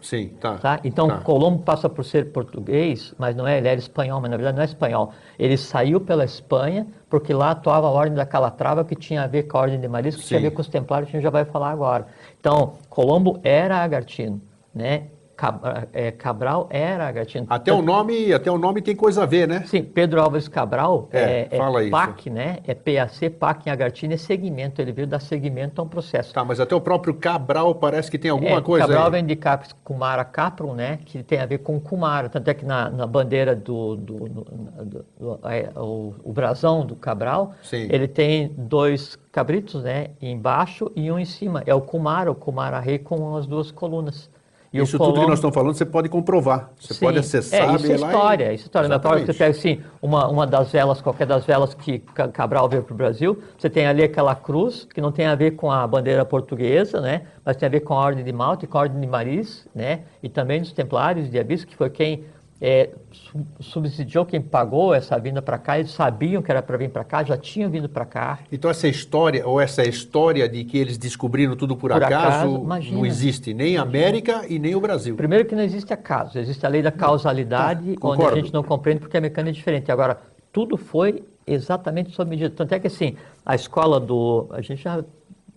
[0.00, 0.58] Sim, tá.
[0.58, 0.80] Tá?
[0.84, 1.18] Então, tá.
[1.18, 4.62] Colombo passa por ser português, mas não é, ele era espanhol, mas na verdade não
[4.62, 5.12] é espanhol.
[5.38, 9.44] Ele saiu pela Espanha, porque lá atuava a Ordem da Calatrava, que tinha a ver
[9.44, 10.48] com a Ordem de Marisco, que tinha a Sim.
[10.48, 12.06] ver com os Templários, que a gente já vai falar agora.
[12.38, 14.40] Então, Colombo era agartino,
[14.74, 15.04] né?
[15.36, 15.60] Cab-
[15.92, 17.46] é, Cabral era Agatino.
[17.50, 19.64] Até o nome, até o nome tem coisa a ver, né?
[19.66, 21.90] Sim, Pedro Álvares Cabral É, é, fala isso.
[21.90, 22.58] PAC, né?
[22.66, 24.80] É PAC, PAC em Agartina é segmento.
[24.80, 26.32] Ele veio dar segmento a um processo.
[26.32, 29.10] Tá, mas até o próprio Cabral parece que tem alguma É, coisa Cabral aí.
[29.12, 31.00] vem de Cap, Kumara Caprum, né?
[31.04, 32.30] Que tem a ver com Kumara.
[32.30, 36.86] Tanto é que na, na bandeira do, do, do- do- do- é, o, o brasão
[36.86, 37.88] do Cabral, Sim.
[37.90, 40.08] ele tem dois cabritos, né?
[40.22, 41.62] Embaixo e um em cima.
[41.66, 44.34] É o Kumara, o Kumara Rei com as duas colunas.
[44.72, 46.70] E Isso tudo que Colombo- nós estamos falando, você pode comprovar.
[46.78, 47.00] Você Sim.
[47.06, 48.88] pode acessar, É, isso é e- história, isso é história.
[48.88, 52.68] Na que você pega assim, uma, uma das velas, qualquer das velas que Ca- Cabral
[52.68, 55.70] veio para o Brasil, você tem ali aquela cruz, que não tem a ver com
[55.70, 57.22] a bandeira portuguesa, né?
[57.44, 59.66] Mas tem a ver com a Ordem de Malta e com a Ordem de Maris,
[59.74, 60.00] né?
[60.22, 62.24] E também dos Templários de Abisso, que foi quem
[62.60, 65.78] é, su- subsidiou, quem pagou essa vinda para cá.
[65.78, 68.38] Eles sabiam que era para vir para cá, já tinham vindo para cá.
[68.50, 72.92] Então essa história, ou essa história de que eles descobriram tudo por, Por acaso, acaso,
[72.92, 73.52] não existe.
[73.52, 75.16] Nem a América e nem o Brasil.
[75.16, 78.62] Primeiro que não existe acaso, existe a lei da causalidade, Tá, onde a gente não
[78.62, 79.92] compreende porque a mecânica é diferente.
[79.92, 80.18] Agora,
[80.52, 82.50] tudo foi exatamente sob medida.
[82.50, 84.46] Tanto é que assim, a escola do.
[84.50, 85.04] A gente já.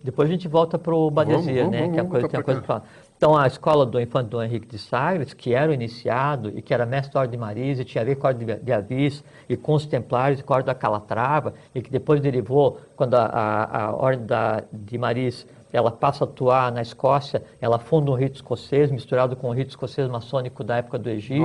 [0.02, 1.80] Depois a gente volta para o Badesier, vamos, né?
[1.80, 2.88] vamos, que a vamos coisa, tem a pra coisa para falar.
[3.20, 6.72] Então, a escola do infante Dom Henrique de Sagres, que era o iniciado e que
[6.72, 9.22] era mestre da Ordem de Maris, e tinha a ver com a Ordem de- Avis
[9.46, 13.16] e com os Templários e com a Ordem da Calatrava, e que depois derivou, quando
[13.16, 18.10] a, a, a Ordem da, de Maris ela passa a atuar na Escócia, ela funda
[18.10, 21.42] um rito escocês misturado com o rito escocês maçônico da época do Egito.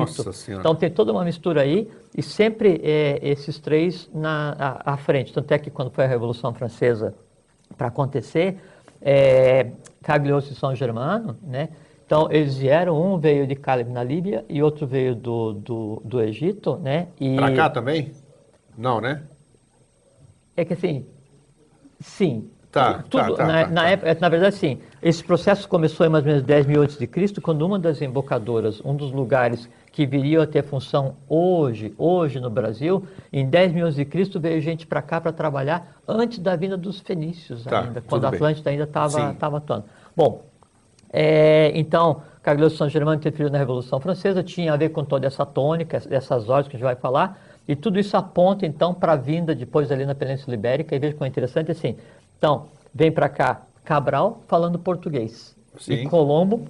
[0.61, 5.33] Então tem toda uma mistura aí e sempre é, esses três na, à, à frente.
[5.33, 7.13] Tanto é que quando foi a Revolução Francesa
[7.77, 8.57] para acontecer,
[9.01, 11.69] é, Cagliostro e São Germano, né?
[12.05, 16.21] Então eles vieram, um veio de Caleb na Líbia e outro veio do, do, do
[16.21, 17.07] Egito, né?
[17.19, 18.11] E Pra cá também?
[18.77, 19.23] Não, né?
[20.55, 21.05] é que assim,
[21.99, 22.49] sim.
[22.71, 23.89] Tá, Tudo, tá, tá, na, tá, na tá.
[23.89, 24.79] época, na verdade, sim.
[25.01, 28.01] Esse processo começou em mais ou menos 10 mil antes de Cristo, quando uma das
[28.01, 33.71] embocadoras, um dos lugares que viriam a ter função hoje, hoje no Brasil, em 10
[33.71, 37.63] mil antes de Cristo veio gente para cá para trabalhar antes da vinda dos fenícios
[37.63, 38.27] Tá, ainda, quando a.
[38.27, 39.85] Atlântida ainda estava atuando.
[40.13, 40.43] Bom,
[41.13, 45.45] é, então, Cagliostro São Germano interferiu na Revolução Francesa, tinha a ver com toda essa
[45.45, 49.15] tônica, essas ordens que a gente vai falar, e tudo isso aponta, então, para a
[49.15, 51.95] vinda depois ali na Península Ibérica, e veja como é interessante, assim,
[52.37, 55.93] então, vem para cá Cabral falando português, Sim.
[55.93, 56.67] e Colombo,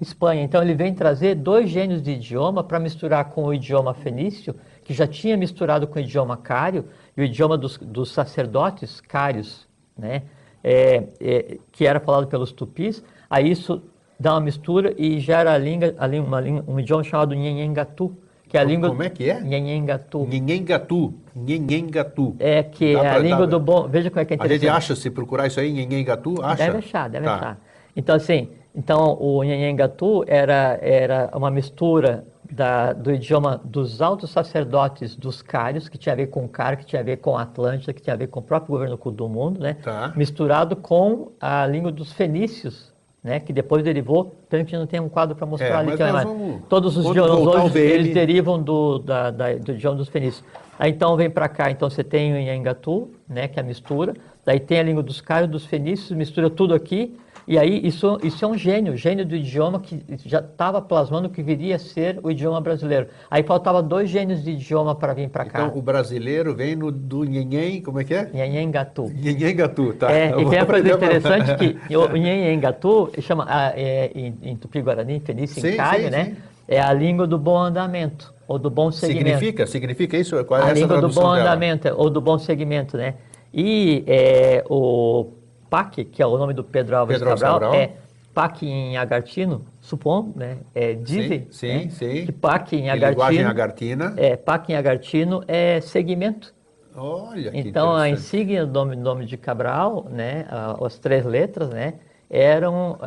[0.00, 0.42] Espanha.
[0.42, 4.54] Então, ele vem trazer dois gênios de idioma para misturar com o idioma fenício,
[4.84, 6.84] que já tinha misturado com o idioma cário,
[7.16, 9.66] e o idioma dos, dos sacerdotes cários,
[9.98, 10.22] né?
[10.62, 13.82] é, é, que era falado pelos tupis, aí isso
[14.18, 18.16] dá uma mistura e gera a língua, a língua- uma língua- um idioma chamado Nhenhengatu,
[18.48, 18.88] que é a Como- língua...
[18.90, 19.40] como é que é?
[19.40, 20.26] Nhenhengatu.
[20.26, 21.14] Nhenhengatu.
[21.34, 22.36] Nhenhengatu.
[22.38, 23.88] É que Dá é a pra- língua dá- do bom...
[23.88, 24.60] Veja como é que é A interessante.
[24.60, 26.56] gente acha, se procurar isso aí, Nhenhengatu, acha?
[26.64, 27.34] Deve achar, deve Tá.
[27.34, 27.60] achar.
[27.96, 35.16] Então, assim, então o Nhenhengatu era, era uma mistura da, do idioma dos altos sacerdotes
[35.16, 37.42] dos cários, que tinha a ver com o Cário, que tinha a ver com a
[37.42, 39.76] Atlântida, que tinha a ver com o próprio governo do mundo, né?
[39.82, 40.12] Tá.
[40.14, 42.92] Misturado com a língua dos fenícios,
[43.24, 43.40] né?
[43.40, 45.96] Que depois derivou, tanto que não tem um quadro para mostrar É, ali.
[45.96, 50.08] que é vamos- Todos os idiomas hoje, eles derivam do, da, da- do idioma dos
[50.08, 50.44] fenícios.
[50.78, 54.14] Aí então vem para cá, então você tem o Nhangatu, né, que é a mistura,
[54.44, 58.44] daí tem a língua dos cários, dos fenícios, mistura tudo aqui, e aí isso, isso
[58.44, 62.18] é um gênio, gênio do idioma que já estava plasmando o que viria a ser
[62.22, 63.06] o idioma brasileiro.
[63.30, 65.66] Aí faltava dois gênios de idioma para vir para cá.
[65.66, 68.30] Então, o brasileiro vem no, do Nhenhen, como é que é?
[68.32, 69.12] Nhangatu.
[69.14, 70.10] Nhenhengatu, tá.
[70.10, 74.56] É, Eu e tem uma coisa interessante que o Nhangatu chama ah, é, em, em
[74.56, 75.76] Tupi-Guarani, Sim, em sim,
[76.10, 76.24] né?
[76.24, 76.36] sim.
[76.68, 79.24] É a língua do bom andamento, ou do bom segmento.
[79.24, 79.66] Significa?
[79.68, 80.44] Significa isso?
[80.44, 81.42] Qual é a essa língua do bom dela?
[81.42, 83.14] andamento, ou do bom segmento, né?
[83.54, 85.28] E é, o
[85.70, 87.74] PAC, que é o nome do Pedro Álvares Pedro Cabral, Cabral.
[87.74, 87.92] é
[88.34, 90.58] PAC em agartino, supondo, né?
[90.74, 91.88] É dize, Sim, né?
[91.90, 92.26] sim.
[92.26, 94.14] Que PAC em Em linguagem agartino, agartina.
[94.16, 96.54] é, PAC em agartino é segmento.
[96.94, 100.46] Olha que Então, a insígnia do nome, nome de Cabral, né,
[100.82, 101.94] as três letras, né,
[102.30, 102.98] eram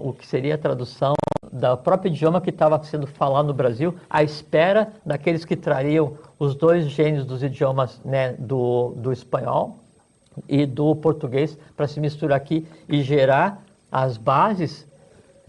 [0.00, 1.14] o que seria a tradução
[1.52, 6.54] do próprio idioma que estava sendo falado no Brasil, à espera daqueles que trariam os
[6.54, 9.78] dois gênios dos idiomas né, do, do espanhol
[10.48, 14.90] e do português para se misturar aqui e gerar as bases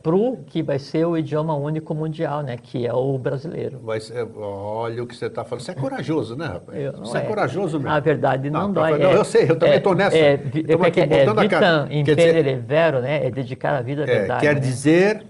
[0.02, 3.80] para o que vai ser o idioma único mundial, né, que é o brasileiro.
[3.82, 5.64] Mas, é, olha o que você está falando.
[5.64, 6.78] Você é corajoso, né, rapaz?
[6.78, 7.24] Eu- você é, é.
[7.24, 7.90] corajoso mesmo.
[7.90, 9.00] Na verdade, não, tá, dói.
[9.00, 10.18] Não, é- eu sei, eu também é- estou nessa.
[10.18, 11.04] É, Estamos é aqui é?
[11.04, 11.86] É botando a cara.
[11.86, 13.26] vitam Quer dizer- vero, né?
[13.26, 14.42] É dedicar a vida à É, verdade.
[14.42, 14.60] quer né?
[14.60, 15.24] dizer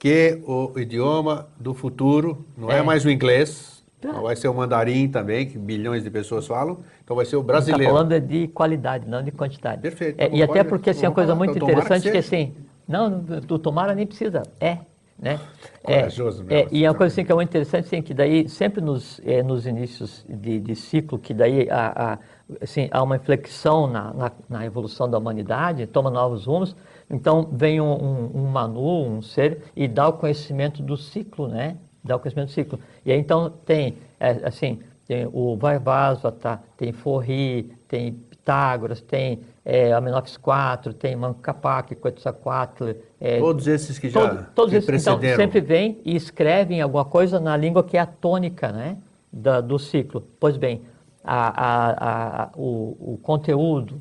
[0.00, 2.82] que o idioma do futuro não é, É.
[2.82, 4.12] mais o inglês, Tá.
[4.12, 7.52] vai ser o mandarim também, que bilhões de pessoas falam, então vai ser o Está
[7.52, 7.92] brasileiro.
[7.92, 9.82] falando é de qualidade, não de quantidade.
[9.82, 10.20] Perfeito.
[10.20, 12.54] É, Então e até porque assim, é uma coisa muito então interessante que que, assim,
[12.86, 14.78] não, do tomara nem precisa, é.
[15.18, 15.40] Né?
[15.82, 16.68] Corajoso é, mesmo.
[16.70, 19.20] É, e é uma coisa assim, que é muito interessante, assim, que daí sempre nos,
[19.24, 22.18] é, nos inícios de, de, ciclo, que daí a, a,
[22.62, 26.76] assim, há uma inflexão na, na, na, evolução da humanidade, toma novos rumos,
[27.10, 31.76] então vem um, um, um, Manu, um ser, e dá o conhecimento do ciclo, né?
[32.02, 32.78] Dá o conhecimento do ciclo.
[33.04, 39.92] E aí então tem, é, assim, tem o Vaivasvata, tem Forri, tem Pitágoras, tem é,
[39.92, 42.90] Amenófis 4, tem Manco Capac, Quetzalcoatl.
[43.20, 47.04] É, todos esses que já todo, todos que esses, então, sempre vêm e escrevem alguma
[47.04, 48.96] coisa na língua que é a tônica né,
[49.32, 50.26] da, do ciclo.
[50.38, 50.82] Pois bem,
[51.22, 54.00] a, a, a, o, o, conteúdo,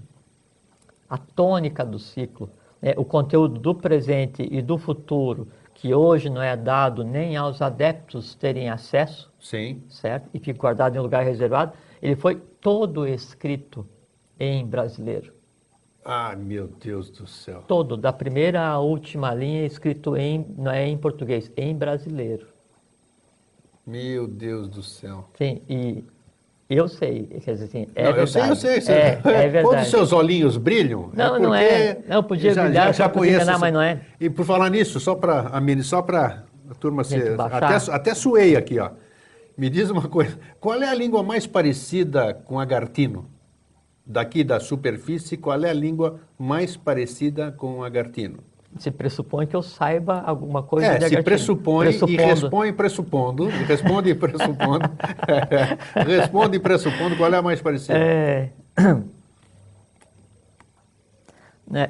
[1.10, 2.50] a tônica do ciclo,
[2.82, 7.62] né, o conteúdo do presente e do futuro, que hoje não é dado nem aos
[7.62, 9.84] adeptos terem acesso, Sim.
[9.88, 10.28] certo?
[10.34, 13.88] E fica guardado em um lugar reservado, ele foi todo escrito
[14.40, 15.32] em brasileiro.
[16.04, 17.64] Ah, meu Deus do céu.
[17.68, 22.48] Todo, da primeira à última linha, escrito em, não é em português, em brasileiro.
[23.86, 25.30] Meu Deus do céu.
[25.38, 26.04] Sim, e
[26.70, 28.50] eu sei, quer dizer assim, é não, verdade.
[28.50, 28.96] Eu sei, eu sei.
[28.96, 29.66] É, é verdade.
[29.66, 31.98] Quando os seus olhinhos brilham, não, é não é.
[32.08, 34.02] Não, podia já, brilhar, já, já conheço, enganar, mas não é.
[34.20, 35.52] E por falar nisso, só para
[35.84, 38.92] só para a turma ser, até, até suei aqui, ó.
[39.58, 43.28] Me diz uma coisa, qual é a língua mais parecida com agartino?
[44.08, 48.40] daqui da superfície, qual é a língua mais parecida com agartino?
[48.80, 54.16] Se pressupõe que eu saiba alguma coisa é, se pressupõe e responde pressupondo, responde e
[54.16, 54.90] pressupondo,
[56.06, 57.98] responde e pressupondo qual é a mais parecida.
[57.98, 58.50] É...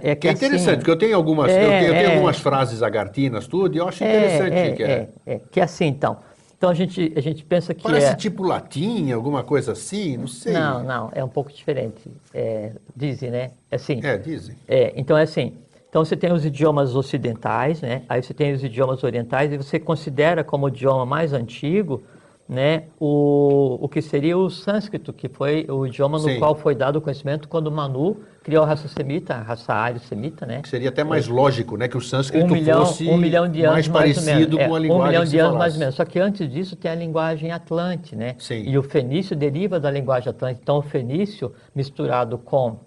[0.02, 2.14] É, que é interessante, assim, porque eu tenho algumas, é, eu tenho, eu tenho é,
[2.16, 5.10] algumas frases agartinas, tudo, e eu acho interessante é, que é.
[5.24, 5.42] é.
[5.52, 6.18] Que é assim, então.
[6.58, 8.16] Então a gente, a gente pensa que Parece é...
[8.16, 10.54] tipo latim, alguma coisa assim, não sei.
[10.54, 12.12] Não, não, é um pouco diferente.
[12.34, 13.52] É, dizem, né?
[13.70, 14.00] É assim.
[14.04, 14.56] É, dizem.
[14.68, 15.54] É, então é assim.
[15.90, 18.04] Então você tem os idiomas ocidentais, né?
[18.10, 22.04] Aí você tem os idiomas orientais e você considera como o idioma mais antigo
[22.48, 26.40] né, o, o que seria o sânscrito, que foi o idioma no Sim.
[26.40, 30.62] qual foi dado o conhecimento quando Manu criou a raça semita, a raça ário-semita, né?
[30.62, 33.50] Que seria até mais é, lógico, né, que o sânscrito um milhão, fosse um milhão
[33.50, 35.60] de anos, mais parecido mais com a linguagem Um milhão de anos falasse.
[35.60, 35.96] mais ou menos.
[35.96, 38.36] Só que antes disso tem a linguagem atlante, né?
[38.40, 38.64] Sim.
[38.66, 40.62] E o fenício deriva da linguagem atlante.
[40.64, 42.80] Então o fenício misturado com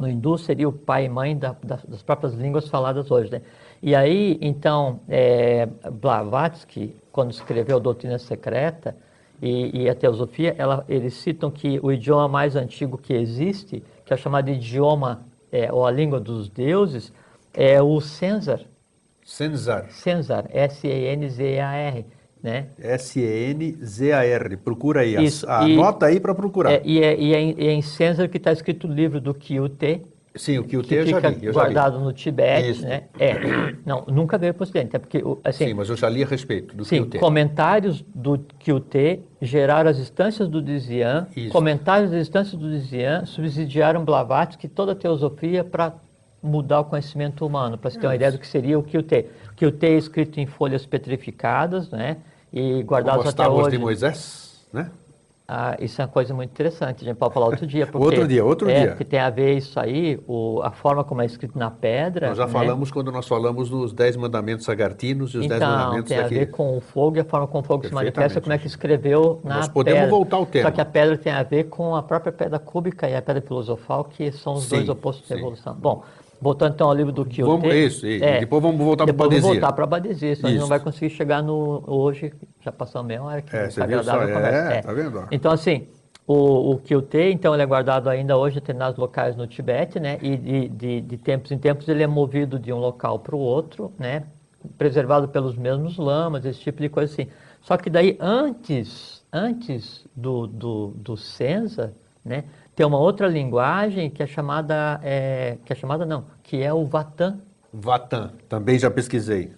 [0.00, 3.42] no hindu seria o pai e mãe da, da, das próprias línguas faladas hoje, né?
[3.82, 8.96] E aí, então, é, Blavatsky, quando escreveu Doutrina Secreta,
[9.40, 14.12] e, e a teosofia, ela, eles citam que o idioma mais antigo que existe, que
[14.12, 17.12] é chamado idioma, é, ou a língua dos deuses,
[17.54, 18.60] é o Senzar.
[19.24, 19.90] Senzar.
[19.90, 22.06] Senzar, S-E-N-Z-A-R.
[22.42, 22.66] Né?
[22.78, 26.72] S-E-N-Z-A-R, procura aí, Isso, anota e, aí para procurar.
[26.72, 29.34] É, e, é, e é em, é em Senzar que está escrito o livro do
[29.34, 30.02] Kyute,
[30.38, 31.46] Sim, o que eu fica já vi.
[31.46, 32.04] Eu guardado já vi.
[32.04, 32.82] no Tibete, Isso.
[32.82, 33.04] né?
[33.18, 33.34] É,
[33.84, 35.66] não, nunca veio para o Ocidente, é porque, assim...
[35.66, 37.18] Sim, mas eu já li a respeito do sim, Kyute.
[37.18, 44.68] comentários do Kyute geraram as instâncias do Dizian, comentários das instâncias do Dizian subsidiaram Blavatsky
[44.68, 45.94] toda a teosofia para
[46.42, 48.82] mudar o conhecimento humano, para se ter uma ideia do que seria o.
[48.82, 52.18] O Kyute é escrito em folhas petrificadas, né?
[52.52, 53.76] E guardados Como as até tábuas hoje.
[53.76, 54.90] de Moisés, né?
[55.50, 57.86] Ah, isso é uma coisa muito interessante, a gente pode falar outro dia.
[57.90, 58.88] Porque, Outro dia, outro é, dia.
[58.88, 62.28] Porque tem a ver isso aí, o, a forma como é escrito na pedra.
[62.28, 62.52] Nós já né?
[62.52, 66.28] falamos quando nós falamos dos Dez Mandamentos Agartinos e os Dez Então, Mandamentos tem a
[66.28, 68.66] ver com o fogo e a forma como o fogo se manifesta, como é que
[68.66, 70.14] escreveu na Nós podemos pedra.
[70.14, 70.68] voltar ao tema.
[70.68, 73.40] Só que a pedra tem a ver com a própria pedra cúbica e a pedra
[73.40, 75.40] filosofal, que são os Sim, dois opostos da sim.
[75.40, 75.74] evolução.
[75.80, 76.02] Bom,
[76.40, 77.42] voltando então ao livro do Kyute.
[77.42, 78.36] Vamos- isso, isso.
[78.36, 79.60] Depois vamos voltar para o depois vamos Badesia.
[79.60, 80.68] voltar para Badesia, senão a gente não Isso.
[80.68, 84.20] vai conseguir chegar no hoje, já passou meia hora, que É, você tá viu só?
[84.20, 84.74] agradável a conversa.
[84.74, 85.26] É, tá vendo?
[85.30, 85.88] Então, assim,
[86.26, 90.18] o, o Kyute, então, ele é guardado ainda hoje em determinados locais no Tibete, né?
[90.22, 93.38] E de, de, de tempos em tempos ele é movido de um local para o
[93.38, 94.24] outro, né?
[94.76, 97.28] Preservado pelos mesmos lamas, esse tipo de coisa assim.
[97.62, 102.44] Só que daí, antes, antes do, do, do Senza, né?
[102.78, 106.86] Tem uma outra linguagem que é chamada, é, que é chamada não, que é o
[106.86, 107.40] Vatan.
[107.72, 109.50] Vatan, também já pesquisei.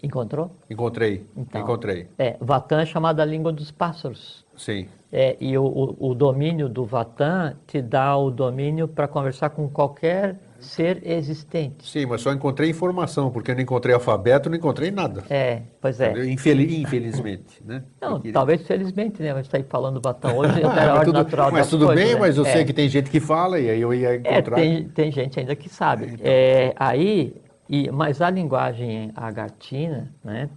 [0.00, 0.48] Encontrou?
[0.70, 2.06] Encontrei, Então, encontrei.
[2.16, 4.44] É, Vatan é chamada a língua dos pássaros.
[4.56, 4.86] Sim.
[5.10, 9.68] É, e o, o, o domínio do Vatan te dá o domínio para conversar com
[9.68, 11.88] qualquer ser existente.
[11.88, 15.24] Sim, mas só encontrei informação, porque eu não encontrei alfabeto, não encontrei nada.
[15.30, 16.10] É, pois é.
[16.10, 16.28] Entendeu?
[16.30, 17.82] Infeli- infelizmente, né?
[18.00, 19.32] Não, queria- talvez felizmente, né?
[19.34, 22.14] Mas está aí falando Vatan hoje, até a ordem tudo, natural mas tudo coisas, bem,
[22.14, 22.20] né?
[22.20, 22.52] mas eu É.
[22.52, 24.56] sei que tem gente que fala e aí eu ia É, encontrar.
[24.56, 26.16] tem, tem gente ainda que sabe.
[26.20, 27.34] É, aí,
[27.68, 30.48] e, mas a linguagem agartina, né?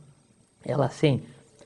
[0.66, 1.22] Ela, assim,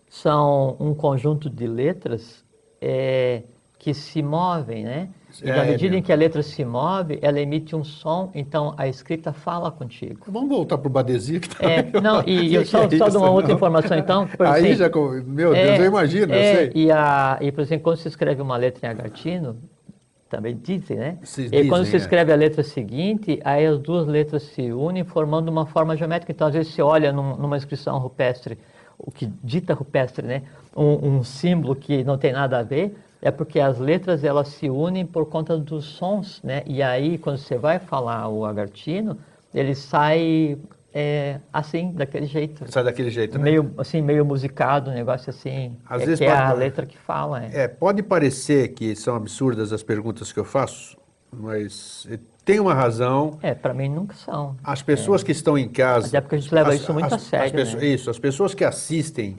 [0.10, 2.44] são um conjunto de letras
[2.82, 3.44] é,
[3.78, 5.10] que se movem, né?
[5.44, 8.74] E É, na medida em que a letra se move, ela emite um som, então
[8.78, 10.26] a escrita fala contigo.
[10.28, 12.96] Vamos voltar para o Badesia, que tá É, não, e, eu só, é só de
[12.96, 13.56] isso, uma outra não?
[13.56, 14.28] informação, então.
[14.28, 14.90] por Aí assim, já,
[15.26, 16.72] meu Deus, é, eu imagino, é, eu sei.
[16.76, 19.58] E, a, e, por exemplo, quando se escreve uma letra em agartino,
[20.30, 21.18] também dizem, né?
[21.24, 22.00] Se e quando dizem, se é.
[22.00, 26.32] escreve a letra seguinte, aí as duas letras se unem formando uma forma geométrica.
[26.32, 28.58] Então, às vezes, você olha num- numa inscrição rupestre,
[28.98, 30.44] o que dita rupestre, né?
[30.76, 34.70] Um, um símbolo que não tem nada a ver, é porque as letras elas se
[34.70, 36.64] unem por conta dos sons, né?
[36.66, 39.18] E aí, quando você vai falar o agartino,
[39.54, 40.58] ele sai
[40.94, 42.66] é, assim, daquele jeito.
[42.72, 43.44] Sai daquele jeito, né?
[43.44, 45.78] Meio, assim, meio musicado, um negócio assim.
[45.88, 47.44] Às é vezes que é a letra que fala.
[47.46, 47.64] É.
[47.64, 50.98] É, pode parecer que são absurdas as perguntas que eu faço,
[51.32, 52.08] mas
[52.44, 53.38] tem uma razão.
[53.44, 54.56] É, para mim nunca são.
[54.64, 56.08] As pessoas que estão em casa.
[56.08, 57.88] Até porque a gente leva as- isso muito a as- as sério, pessoas- né?
[57.88, 59.38] Isso, as pessoas que assistem,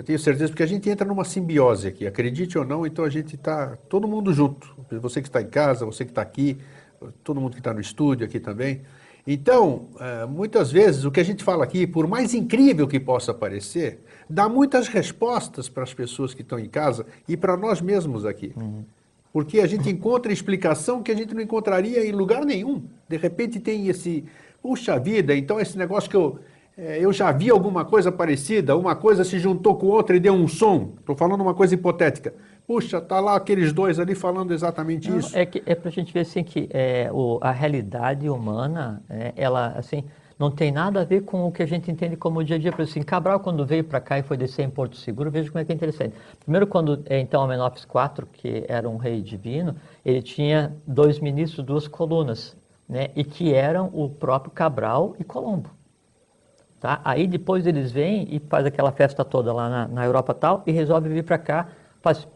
[0.00, 3.10] eu tenho certeza, porque a gente entra numa simbiose aqui, acredite ou não, então a
[3.10, 4.74] gente está todo mundo junto.
[4.92, 6.56] Você que está em casa, você que está aqui,
[7.22, 8.80] todo mundo que está no estúdio aqui também.
[9.26, 13.34] Então, eh, muitas vezes o que a gente fala aqui, por mais incrível que possa
[13.34, 18.24] parecer, dá muitas respostas para as pessoas que estão em casa e para nós mesmos
[18.24, 18.54] aqui.
[19.30, 22.84] Porque a gente encontra explicação que a gente não encontraria em lugar nenhum.
[23.06, 24.24] De repente tem esse,
[24.62, 26.40] puxa vida, então esse negócio que eu,
[26.76, 30.48] eu já vi alguma coisa parecida, uma coisa se juntou com outra e deu um
[30.48, 30.94] som.
[30.98, 32.32] Estou falando uma coisa hipotética.
[32.66, 35.36] Puxa, tá lá aqueles dois ali falando exatamente Não, isso.
[35.36, 39.74] É, é para a gente ver assim que é, o, a realidade humana, é, ela
[39.76, 40.04] assim
[40.38, 42.72] não tem nada a ver com o que a gente entende como dia a dia.
[42.72, 45.50] Por exemplo, assim, Cabral quando veio para cá e foi descer em Porto Seguro, veja
[45.50, 46.14] como é que é interessante.
[46.38, 51.66] Primeiro quando é, então Amenófis IV, que era um rei divino, ele tinha dois ministros,
[51.66, 52.56] duas colunas,
[52.88, 55.70] né, e que eram o próprio Cabral e Colombo.
[56.80, 56.98] Tá?
[57.04, 60.72] Aí depois eles vêm e faz aquela festa toda lá na, na Europa tal e
[60.72, 61.68] resolve vir para cá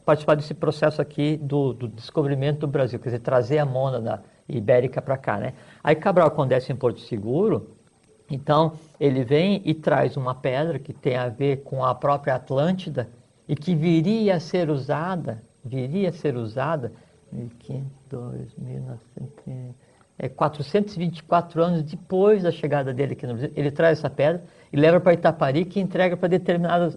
[0.04, 5.00] participar desse processo aqui do, do descobrimento do Brasil, quer dizer, trazer a mônada ibérica
[5.00, 5.54] para cá, né?
[5.82, 7.70] Aí Cabral, quando desce em Porto Seguro,
[8.30, 13.08] então ele vem e traz uma pedra que tem a ver com a própria Atlântida
[13.48, 16.92] e que viria a ser usada, viria a ser usada
[17.32, 19.74] 1500, 1900,
[20.18, 24.76] é, 424 anos depois da chegada dele aqui no Brasil, ele traz essa pedra e
[24.76, 26.94] leva para Itaparica e entrega para determinada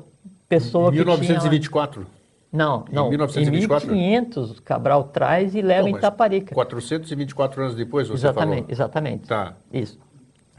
[0.47, 1.17] pessoa que tinha lá.
[1.17, 2.07] 1924.
[2.51, 3.09] Não, Em não.
[3.09, 3.93] 1924?
[3.93, 6.55] Em 1500, Cabral traz e leva Não, em Itaparica.
[6.55, 8.71] 424 anos depois, você Exatamente, falou.
[8.71, 9.27] exatamente.
[9.27, 9.53] Tá.
[9.71, 9.99] Isso.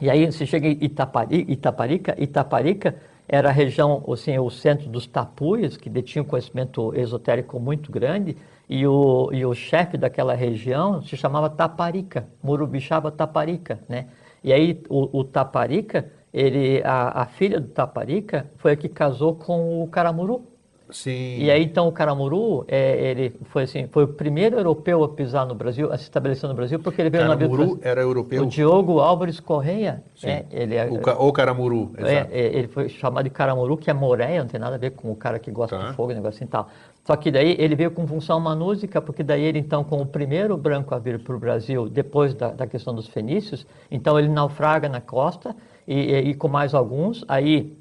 [0.01, 2.95] E aí você chega em Itapari, Itaparica, Itaparica
[3.27, 8.37] era a região, assim, o centro dos tapuias, que detinham conhecimento esotérico muito grande,
[8.69, 14.07] e o, e o chefe daquela região se chamava Taparica, Murubixaba Taparica, né?
[14.45, 19.35] E aí o, o Taparica, ele, a, a filha do Taparica foi a que casou
[19.35, 20.43] com o Caramuru,
[20.91, 21.37] Sim.
[21.39, 25.45] e aí, então, o Caramuru, é, ele foi assim, foi o primeiro europeu a pisar
[25.47, 27.51] no Brasil, a se estabelecer no Brasil, porque ele veio no navio...
[27.51, 28.43] Caramuru era europeu.
[28.45, 30.29] O Diogo Álvares Correia, Sim.
[30.29, 32.29] é, ele é, O, ca- o Caramuru, é, exato.
[32.33, 35.11] é, ele foi chamado de Caramuru, que é moreia, não tem nada a ver com
[35.13, 35.91] o cara que gosta Tá.
[35.91, 36.69] de fogo, negócio assim e tal.
[37.09, 40.59] Só que daí ele veio com função manúsica, porque daí ele, então, como o primeiro
[40.59, 44.91] branco a vir para o Brasil, depois da, da questão dos fenícios, então ele naufraga
[44.91, 45.57] na costa,
[45.87, 45.95] e,
[46.29, 47.75] e- com mais alguns, aí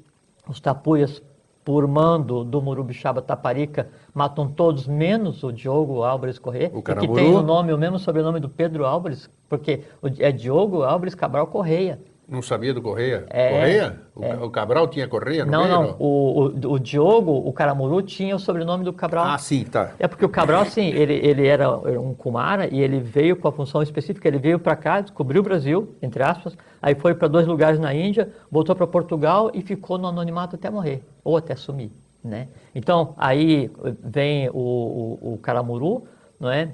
[0.48, 1.22] os tapuias,
[1.62, 7.34] por mando do Murubixaba Taparica, matam todos, menos o Diogo Álvares Corrêa, O que tem
[7.34, 9.82] o nome, o mesmo sobrenome do Pedro Álvares, porque
[10.20, 12.00] é Diogo Álvares Cabral Correia.
[12.28, 13.24] Não sabia do Correia?
[13.30, 14.00] É, Correia?
[14.14, 15.96] O, Ca- o Cabral tinha Correia no Não, meio, não.
[15.98, 19.24] O, o, o Diogo, o Caramuru, tinha o sobrenome do Cabral.
[19.24, 19.92] Ah, sim, tá.
[19.98, 23.52] É porque o Cabral, assim, ele, ele era um Kumara e ele veio com a
[23.52, 24.28] função específica.
[24.28, 27.94] Ele veio para cá, descobriu o Brasil, entre aspas, aí foi para dois lugares na
[27.94, 31.90] Índia, voltou para Portugal e ficou no anonimato até morrer, ou até sumir,
[32.22, 32.48] né?
[32.74, 33.70] Então, aí
[34.04, 36.04] vem o, o, o Caramuru,
[36.38, 36.72] não é?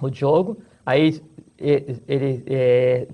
[0.00, 0.56] O Diogo,
[0.86, 1.20] aí
[1.58, 3.06] e- ele, é,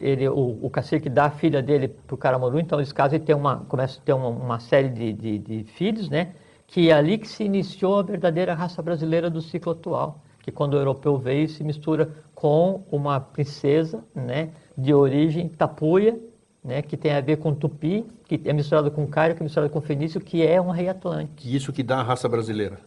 [0.00, 3.24] ele, o, o cacique dá a filha dele para o Caramuru, então nesse caso ele
[3.24, 6.32] tem uma, começa a ter uma, uma série de, de, de filhos, né?
[6.66, 10.74] Que é ali que se iniciou a verdadeira raça brasileira do ciclo atual, que quando
[10.74, 14.50] o europeu veio se mistura com uma princesa, né?
[14.76, 16.18] De origem tapuia,
[16.62, 16.82] né?
[16.82, 19.80] Que tem a ver com tupi, que é misturado com cário, que é misturado com
[19.80, 22.78] fenício, que é um rei atlântico Que isso que dá a raça brasileira.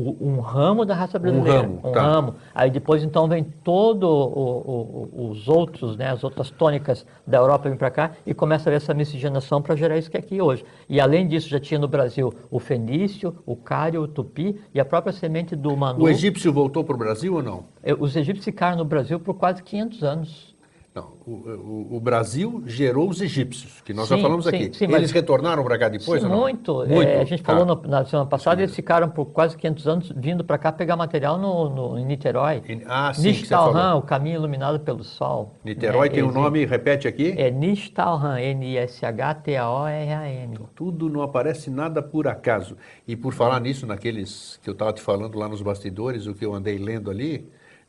[0.00, 1.62] Um ramo da raça brasileira.
[1.62, 2.02] ramo, um tá.
[2.02, 2.34] ramo.
[2.54, 7.68] Aí depois então vem todo o- o- os outros, né, as outras tônicas da Europa
[7.68, 10.40] vêm para cá e começa a ver essa miscigenação para gerar isso que é aqui
[10.40, 10.64] hoje.
[10.88, 14.84] E além disso já tinha no Brasil o fenício, o cário, o tupi e a
[14.84, 16.04] própria semente do manu.
[16.04, 17.64] O egípcio voltou para o Brasil ou não?
[17.98, 20.55] Os egípcios ficaram no Brasil por quase 500 anos.
[20.96, 24.70] Não, o, o, o Brasil gerou os egípcios, que nós já Sim, falamos sim, aqui.
[24.74, 26.38] sim, Eles mas- retornaram para cá depois Sim, não?
[26.40, 26.84] muito.
[26.84, 27.52] É, a gente Tá.
[27.52, 30.96] falou no- na semana passada, eles ficaram por quase 500 anos vindo para cá pegar
[30.96, 32.62] material no, no- em Niterói.
[32.66, 35.52] Em- ah, sim, Nishtalhan, o caminho iluminado pelo sol.
[35.62, 36.14] Niterói né?
[36.14, 37.34] tem um Eles- nome, repete aqui.
[37.36, 40.58] É Nishtalhan, N-I-S-H-T-A-O-R-A-M.
[40.74, 42.74] Tudo não aparece nada por acaso.
[43.06, 46.46] E por falar nisso, naqueles que eu estava te falando lá nos bastidores, o que
[46.46, 47.46] eu andei lendo ali,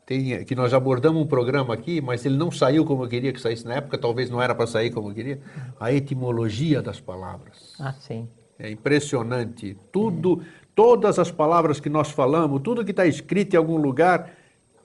[0.07, 3.41] tem, que nós abordamos um programa aqui, mas ele não saiu como eu queria que
[3.41, 5.41] saísse na época, talvez não era para sair como eu queria.
[5.77, 7.73] A etimologia das palavras.
[7.77, 8.25] Ah, sim.
[8.57, 9.75] É impressionante.
[9.91, 10.41] Tudo,
[10.73, 14.31] todas as palavras que nós falamos, tudo que está escrito em algum lugar,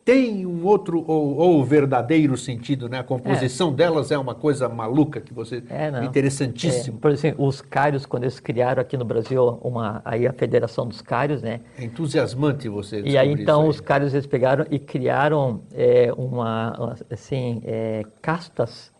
[0.05, 2.99] tem um outro ou, ou verdadeiro sentido, né?
[2.99, 6.03] A composição delas é uma coisa maluca que você É, não.
[6.03, 6.99] interessantíssimo.
[6.99, 10.87] É, por exemplo, os cários, quando eles criaram aqui no Brasil uma, aí a Federação
[10.87, 11.61] dos Cários, né?
[11.79, 16.97] É entusiasmante você E aí então isso os cários eles pegaram e criaram é, uma
[17.11, 18.91] assim é, castas,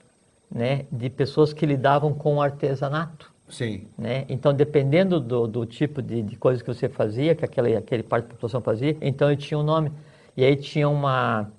[0.55, 3.33] né, de pessoas que lidavam com o artesanato.
[3.49, 3.87] Sim.
[3.99, 4.25] Né?
[4.29, 8.25] Então, dependendo do, do tipo de, de coisa que você fazia, que aquele, aquele parte
[8.25, 9.91] da população fazia, então ele tinha um nome.
[10.37, 11.51] E aí tinha uma,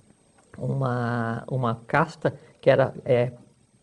[0.57, 3.31] uma, uma casta que era é,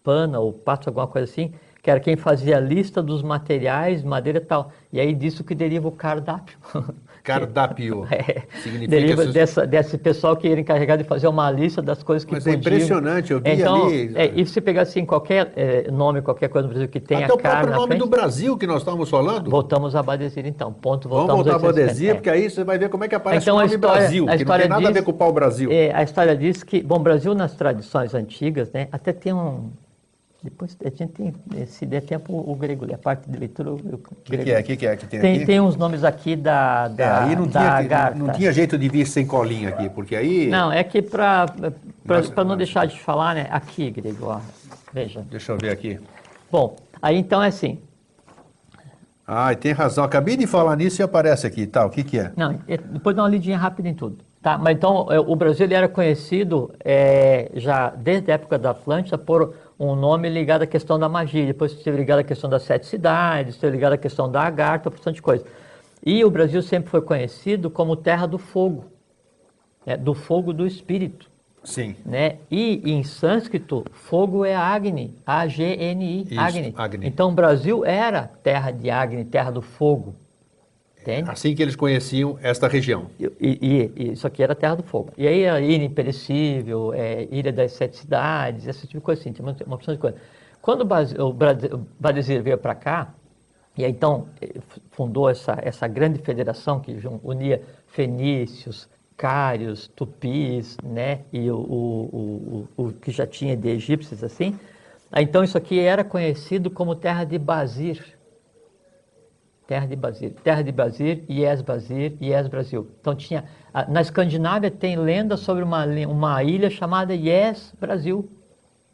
[0.03, 4.39] pana ou pato, alguma coisa assim, que era quem fazia a lista dos materiais, madeira
[4.39, 4.73] e tal.
[4.93, 6.59] E aí disso que deriva o cardápio.
[7.23, 8.07] Cardápio.
[8.11, 12.03] É, Significa deriva essas- dessa, desse pessoal que era encarregado de fazer uma lista das
[12.03, 12.61] coisas que Mas é podiam.
[12.75, 16.67] impressionante, eu vi então, ali- É, e se pegar assim, qualquer é, nome, qualquer coisa
[16.67, 18.79] no Brasil que tenha Até o carne próprio na nome frente, do Brasil que nós
[18.79, 19.51] estávamos falando.
[19.51, 20.73] Voltamos a Badesir então.
[20.73, 21.87] Ponto, Vamos voltamos voltar a 850.
[21.87, 22.15] Badesir, É.
[22.15, 24.25] porque aí você vai ver como é que aparece Então, o a nome história- Brasil,
[24.29, 25.71] a que não tem nada a ver com o pau-brasil.
[25.73, 29.71] É, a história diz que, bom, Brasil nas tradições antigas, né, até tem um,
[30.43, 31.35] depois a gente tem,
[31.67, 33.79] se der tempo, o grego, lê, a parte de leitura, o,
[34.25, 34.63] que, que é?
[34.63, 35.47] Que, que é que tem, Tem, aqui?
[35.47, 38.19] tem uns nomes aqui da, É, da, aí não da tinha, Agartha.
[38.19, 40.49] não tinha jeito de vir sem colinha aqui, porque aí...
[40.49, 41.47] Não, é que para
[42.47, 44.41] não deixar de falar, né, aqui, grego, ó,
[44.93, 45.21] veja.
[45.31, 46.01] Deixa eu ver aqui.
[46.51, 47.79] Bom, aí então é assim,
[49.27, 50.03] Ah, tem razão.
[50.03, 51.65] Acabei de falar nisso e aparece aqui.
[51.67, 52.33] Tá, o que, que é?
[52.37, 54.19] Não, é- depois dá uma lidinha rápida em tudo.
[54.43, 59.17] Tá, mas então é, o Brasil era conhecido é, já desde a época da Atlântida
[59.19, 61.47] por um nome ligado à questão da magia.
[61.47, 65.23] Depois esteve ligado à questão das sete cidades, esteve ligado à questão da porção de
[65.23, 65.45] coisa.
[66.05, 68.85] E o Brasil sempre foi conhecido como terra do fogo,
[69.87, 71.31] né, do fogo do espírito.
[71.63, 71.95] Sim.
[72.07, 72.37] Né?
[72.51, 76.75] E em sânscrito, fogo é Agni, A-G-N-I, Agni.
[76.77, 77.07] Agni.
[77.07, 80.15] Então o Brasil era terra de Agni, terra do fogo.
[81.03, 81.31] Entende?
[81.31, 83.07] Assim que eles conheciam esta região.
[83.19, 85.13] E, e- e isso aqui era a Terra do Fogo.
[85.17, 89.33] E aí a Ilha Imperecível, é, Ilha das Sete Cidades, esse tipo de coisa assim,
[89.33, 90.17] tinha uma, uma opção de coisa.
[90.61, 91.33] Quando o,
[91.99, 93.15] Badesir veio para cá,
[93.77, 101.21] e aí então eh, fundou essa, essa grande federação que unia fenícios, cários, tupis, né,
[101.33, 104.59] e o, o, o, o, o que já tinha de egípcios assim,
[105.11, 108.20] aí, então isso aqui era conhecido como Terra de Basir.
[109.71, 112.89] Terra de Basir, Terra de Basir, Ies Basir, Ies Brasil.
[113.01, 113.45] Então tinha,
[113.89, 118.29] na Escandinávia tem lenda sobre uma, uma ilha chamada Ies Brasil.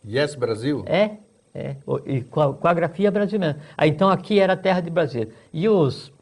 [0.07, 0.85] Yes, Brasil?
[0.87, 1.13] É,
[1.55, 3.57] é, e com a, com a grafia brasileira.
[3.75, 5.31] Aí, então aqui era a Terra de Brasil.
[5.51, 6.13] E os,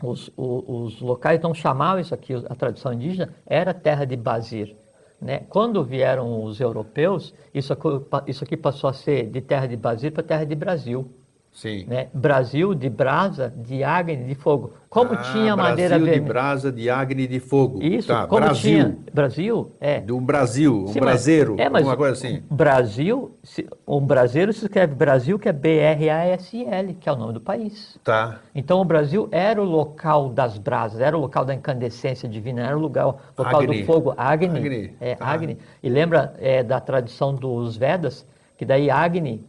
[0.00, 4.76] os, o- os locais então chamavam isso aqui, a tradição indígena, era Terra de Basir.
[5.20, 5.40] Né?
[5.48, 7.88] Quando vieram os europeus, isso aqui,
[8.28, 11.10] isso aqui passou a ser de Terra de Basir para Terra de Brasil
[11.58, 11.86] Sim.
[11.88, 12.06] né?
[12.14, 14.74] Brasil de brasa, de Agni, de fogo.
[14.88, 16.32] Como Ah, tinha madeira Brasil de vermelha.
[16.32, 17.82] brasa, de Agni e de fogo.
[17.82, 18.62] Isso, tá, como Brasil.
[18.84, 18.98] tinha.
[19.12, 19.98] Brasil, é.
[20.00, 22.42] De um Brasil, um Sim, mas- braseiro, é, mas alguma coisa assim.
[22.48, 23.36] Brasil,
[23.86, 27.98] um brasileiro se escreve Brasil, que é B-R-A-S-L, que é o nome do país.
[28.04, 28.38] Tá.
[28.54, 32.76] Então o Brasil era o local das brasas, era o local da incandescência divina, era
[32.76, 33.80] o lugar, o local Agni.
[33.80, 34.58] do fogo, Agni.
[34.58, 35.26] Agni, É, tá.
[35.26, 35.58] Agni.
[35.82, 38.24] E lembra é, da tradição dos Vedas,
[38.56, 39.44] que daí Agni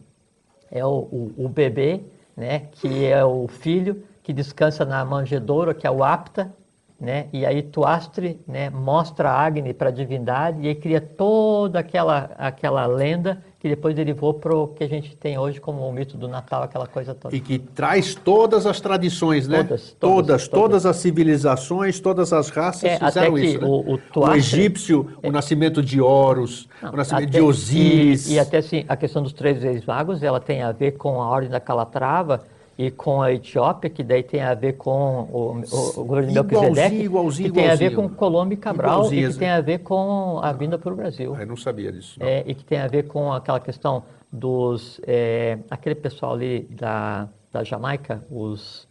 [0.70, 2.00] é o, o, o bebê,
[2.36, 6.52] né, que é o filho que descansa na manjedoura, que é o apta,
[7.00, 12.30] né, e aí Tuastre né, mostra Agni para a divindade e aí cria toda aquela,
[12.36, 16.16] aquela lenda que depois derivou para o que a gente tem hoje como o mito
[16.16, 17.34] do Natal, aquela coisa toda.
[17.36, 19.58] E que traz todas as tradições, né?
[19.58, 20.48] Todas, todas, todas, todas.
[20.48, 23.60] todas as civilizações, todas as raças É, fizeram até que isso.
[23.60, 23.66] né?
[23.66, 28.30] o- o Tuastre- egípcio, o nascimento de Horus, o nascimento Até- de Osíris.
[28.30, 31.20] E, e até assim, a questão dos três reis magos, ela tem a ver com
[31.20, 32.40] a ordem da Calatrava
[32.86, 36.38] e com a Etiópia, que daí tem a ver com o, o, o governo de
[36.38, 38.08] Igualzinho, Melquisedeque, igualzinho, que tem a ver igualzinho.
[38.10, 40.96] com Colombo e Cabral, Igualzinho, e que tem a ver com a vinda para o
[40.96, 41.36] Brasil.
[41.38, 42.18] Eu não sabia disso.
[42.18, 42.26] não.
[42.26, 44.02] É, e que tem a ver com aquela questão
[44.32, 44.98] dos...
[45.06, 48.88] é, aquele pessoal ali da, da Jamaica, os...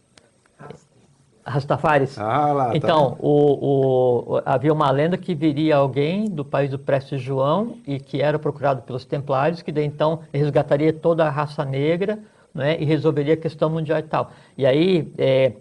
[1.44, 2.16] Rastafaris.
[2.18, 3.18] Ah, lá, tá então, vendo?
[3.26, 8.20] o, o- havia uma lenda que viria alguém do país do Prestes João e que
[8.20, 12.18] era procurado pelos templários, que daí então resgataria toda a raça negra
[12.54, 14.30] né, e resolveria a questão mundial e tal.
[14.56, 15.52] E aí é,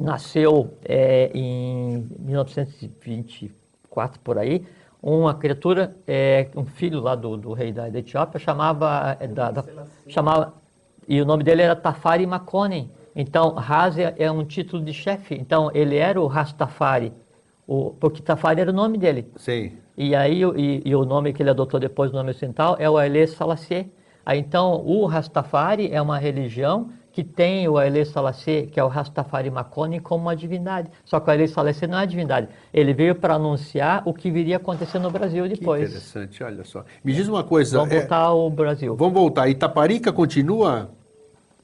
[0.00, 4.64] nasceu é, em 1924 por aí
[5.02, 9.50] uma criatura, é, um filho lá do, do rei da, da Etiópia, chamava, é, da-
[9.52, 9.64] da-
[10.08, 10.54] chamava
[11.06, 12.90] e o nome dele era Tafari Makonnen.
[13.14, 15.34] Então, Raz é, um título de chefe.
[15.36, 17.12] Então, ele era o Rastafari,
[17.66, 19.30] o, porque Tafari era o nome dele.
[19.36, 19.72] Sim.
[19.96, 22.90] E aí, o- e, e o nome que ele adotou depois, o nome ocidental, é
[22.90, 23.90] o Haile Selassie.
[24.34, 29.50] Então, o Rastafari é uma religião que tem o Haile Selassie, que é o Rastafari
[29.50, 30.90] Makonnen, como uma divindade.
[31.02, 32.48] Só que o Haile Selassie não é divindade.
[32.74, 35.88] Ele veio para anunciar o que viria a acontecer no Brasil Que depois.
[35.88, 36.84] interessante, olha só.
[37.02, 37.78] Me diz uma coisa.
[37.78, 38.94] Vamos é, voltar ao Brasil.
[38.96, 39.48] vamos voltar.
[39.48, 40.90] Itaparica continua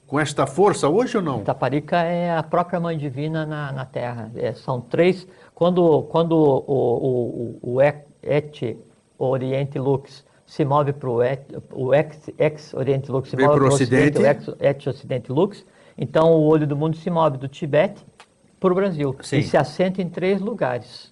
[0.07, 1.41] com esta força hoje ou não?
[1.41, 4.31] Itaparica é a própria mãe divina na, na Terra.
[4.35, 5.27] É, são três.
[5.53, 8.77] Quando, quando o, o, o, o Et
[9.19, 11.41] Oriente Lux se move para o Et,
[11.71, 14.19] o ex, ex Oriente Lux se Vem move pro pro Ocidente.
[14.19, 15.65] o ex, Et Ocidente Lux,
[15.97, 18.05] então o olho do mundo se move do Tibete
[18.59, 19.39] para o Brasil Sim.
[19.39, 21.11] e se assenta em três lugares: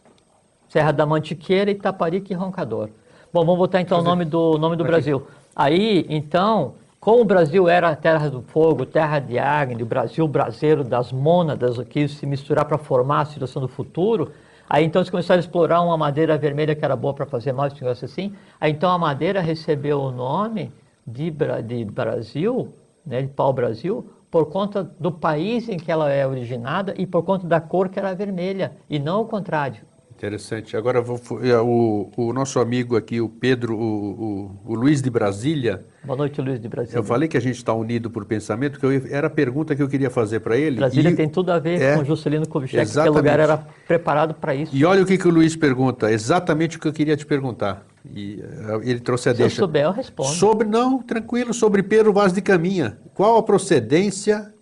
[0.70, 2.90] Serra da Mantiqueira, Itaparica e Roncador.
[3.34, 4.84] Bom, vamos voltar então ao nome do nome do.
[4.84, 5.26] Brasil.
[5.56, 10.28] Aí, então, como o Brasil era a terra do fogo, terra de Agni, o Brasil
[10.28, 14.32] braseiro das mônadas, o que se misturar para formar a situação do futuro,
[14.72, 17.74] aí então eles começaram a explorar uma madeira vermelha que era boa para fazer mais
[17.74, 18.34] esse negócio assim.
[18.60, 20.72] Aí então a madeira recebeu o nome
[21.06, 21.30] de,
[21.66, 22.74] de Brasil,
[23.06, 27.46] né, de pau-brasil, por conta do país em que ela é originada e por conta
[27.46, 29.82] da cor que era vermelha, e não o contrário.
[30.26, 30.78] Interessante.
[30.78, 35.02] Agora eu vou, é, o, o nosso amigo aqui, o Pedro, o, o- o Luiz
[35.02, 37.00] de Brasília, Boa noite, Luiz de Brasília.
[37.00, 39.82] eu falei que a gente está unido por pensamento, que eu- era a pergunta que
[39.82, 40.76] eu queria fazer para ele.
[40.76, 43.58] Brasília E- tem tudo a ver é, com Juscelino Kubitschek, porque o lugar era
[43.88, 44.76] preparado para isso.
[44.76, 47.84] E olha o que, que o Luiz pergunta, exatamente o que eu queria te perguntar.
[48.14, 49.56] E eh, ele trouxe a Se eu deixa.
[49.60, 50.30] souber, eu respondo.
[50.30, 53.00] Sobre, não, tranquilo, sobre Pedro Vaz de Caminha.
[53.16, 54.54] Qual a procedência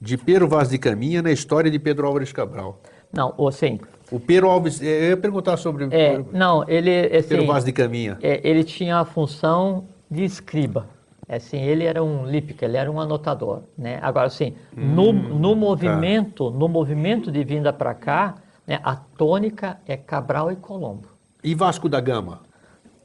[0.00, 2.80] de Pedro Vaz de Caminha na história de Pedro Álvares Cabral?
[3.16, 3.78] Não, ou assim,
[4.10, 8.18] O Pedro Alves, eu ia perguntar sobre é, Pedro não, ele, assim, Vaz de Caminha.
[8.22, 10.86] é, ele tinha a função de escriba.
[11.26, 13.98] Assim, ele era um lípica, ele era um anotador, né?
[14.02, 15.56] Agora, assim, no, Hum, no tá.
[15.56, 18.34] movimento, no movimento de vinda para cá,
[18.66, 21.08] né, a tônica é Cabral e Colombo.
[21.42, 22.40] E Vasco da Gama?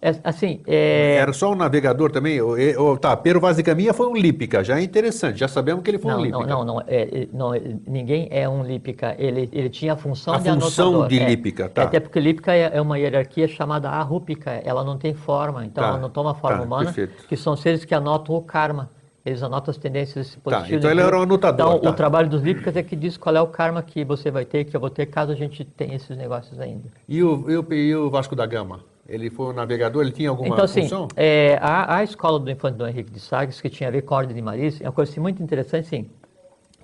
[0.01, 2.39] É, assim, é, Era só um navegador também?
[2.41, 5.91] Ou- tá, Pedro Vaz de Caminha foi um lípica, já é interessante, já sabemos que
[5.91, 6.45] ele foi um Não, lípica.
[6.47, 9.97] não, não, não, é, é, não, é, ninguém é um lípica, ele, ele tinha a
[9.97, 11.09] função A de função anotador.
[11.09, 11.25] de é.
[11.27, 11.83] lípica, tá.
[11.83, 15.99] Até porque lípica é, uma hierarquia chamada arrúpica, ela não tem forma, então Tá, ela
[15.99, 17.27] não toma forma tá, humana, perfeito.
[17.27, 18.89] que são seres que anotam o karma.
[19.25, 20.71] Eles anotam as tendências positivas.
[20.79, 21.89] então ele era um anotador, Então, tá.
[21.89, 24.63] o trabalho dos lípicas é que diz qual é o karma que você vai ter,
[24.63, 26.85] que eu vou ter, caso a gente tenha esses negócios ainda.
[27.07, 28.79] E, o, e, o, e o Vasco da Gama?
[29.09, 31.07] Ele foi um navegador, ele tinha alguma Então, assim, função?
[31.15, 34.13] é, a, a escola do Infante Dom Henrique de Sagres, que tinha a ver com
[34.13, 36.09] a Ordem de Maris, é uma coisa assim, muito interessante, sim,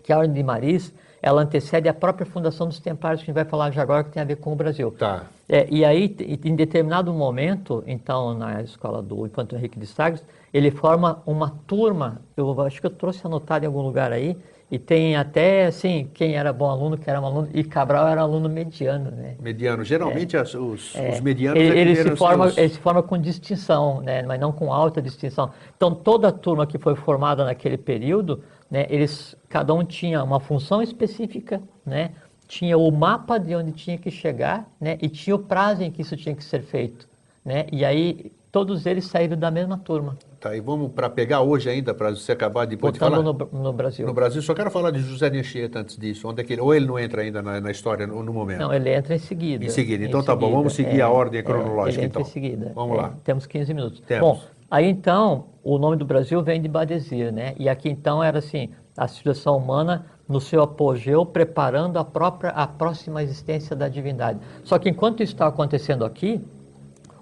[0.04, 0.94] que a Ordem de Maris,
[1.26, 4.12] ela antecede a própria fundação dos Templários, que a gente vai falar já agora, que
[4.12, 4.92] tem a ver com o Brasil.
[4.92, 5.24] Tá.
[5.50, 6.16] É, e aí,
[6.46, 10.24] em determinado momento, então, na escola do Infante Dom Henrique de Sagres,
[10.54, 14.38] ele forma uma turma, eu acho que eu trouxe anotado em algum lugar aí,
[14.70, 18.22] e tem até, assim, quem era bom aluno, quem era um aluno, e Cabral era
[18.22, 19.36] aluno mediano, né?
[19.40, 19.84] Mediano.
[19.84, 23.02] Geralmente as- os, É, os medianos ele, é ele se forma, seus- ele se forma
[23.02, 24.22] com distinção, né?
[24.24, 25.50] mas não com alta distinção.
[25.76, 30.40] Então, toda a turma que foi formada naquele período, né, eles, cada um tinha uma
[30.40, 32.12] função específica, né?
[32.48, 34.98] tinha o mapa de onde tinha que chegar né?
[35.02, 37.08] e tinha o prazo em que isso tinha que ser feito.
[37.44, 37.66] Né?
[37.72, 41.92] E aí, todos eles saíram da mesma turma, Tá, e vamos para pegar hoje ainda,
[41.92, 43.20] para você acabar depois de falar.
[43.20, 44.06] no, no Brasil.
[44.06, 46.28] No Brasil, só quero falar de José de Anchieta antes disso.
[46.28, 48.60] Onde é que ele, ou ele não entra ainda na, na história no, no momento?
[48.60, 49.66] Não, ele entra em seguida.
[49.66, 50.06] Em seguida.
[50.06, 52.30] Então tá bom, vamos seguir a ordem cronológica, Ele entra então.
[52.30, 52.72] em seguida.
[52.76, 53.14] Vamos É, lá.
[53.24, 54.02] Temos 15 minutos.
[54.02, 54.38] Temos.
[54.38, 54.44] Bom,
[54.76, 57.56] aí então, o nome do Brasil vem de Badesir, né?
[57.58, 62.66] E aqui então era assim, a civilização humana no seu apogeu, preparando a própria, a
[62.68, 64.40] próxima existência da divindade.
[64.64, 66.42] Só que enquanto isso estava acontecendo aqui,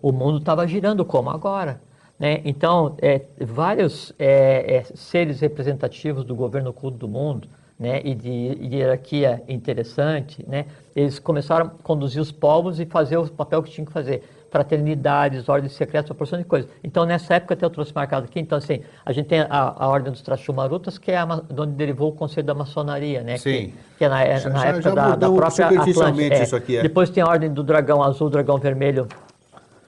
[0.02, 1.82] o mundo estava girando como agora.
[2.20, 2.42] Né?
[2.46, 7.48] Então, é, vários é, é, seres representativos do governo oculto do mundo
[7.78, 8.02] né?
[8.04, 8.30] e de
[8.62, 10.66] hierarquia interessante, né?
[10.96, 14.24] eles começaram a conduzir os povos e fazer o papel que tinham que fazer.
[14.54, 16.70] Fraternidades, ordens secretas, uma porção de coisas.
[16.84, 19.88] Então, nessa época, até eu trouxe marcado aqui, então, assim, a gente tem a, a
[19.88, 21.26] Ordem dos Trachumarutas, que é a,
[21.58, 23.38] onde derivou o conceito da maçonaria, né?
[23.38, 23.52] Sim.
[23.52, 26.44] Que, que é na, é Já- na já- época já da, da própria superficialmente Atlântida.
[26.44, 26.82] isso aqui, é.
[26.84, 29.08] Depois tem a Ordem do Dragão Azul, Dragão Vermelho,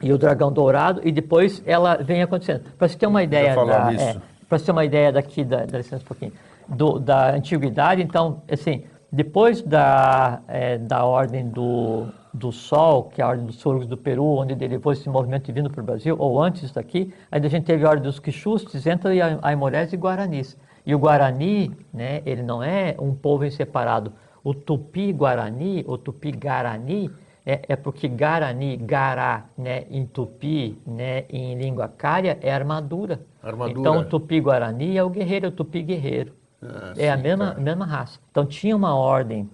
[0.02, 2.64] e o dragão dourado, e depois ela vem acontecendo.
[2.78, 4.16] Para você ter uma ideia da, é,
[4.50, 6.32] para você ter uma ideia daqui da, dá licença um pouquinho,
[6.68, 13.24] do- da antiguidade, então, assim, Depois da, é, da ordem do, do Sol, que é
[13.24, 16.42] a ordem dos surgos do Peru, onde derivou esse movimento vindo para o Brasil, ou
[16.42, 19.12] antes daqui, ainda a gente teve a ordem dos Quixustes, entra
[19.42, 20.58] Aimorés e Guaranis.
[20.86, 24.14] E o Guarani, né, ele não é um povo em separado.
[24.44, 27.10] O Tupi-Guarani, o Tupi-Guarani,
[27.44, 33.22] é, é, porque Guarani, Gará, né, em Tupi, né, em língua cária, é armadura.
[33.42, 33.80] Armadura.
[33.80, 36.34] Então, o Tupi-Guarani é o guerreiro, é o Tupi-guerreiro.
[36.62, 37.60] Ah, é a sim, mesma, cara.
[37.60, 38.20] mesma raça.
[38.30, 39.50] Então, tinha uma ordem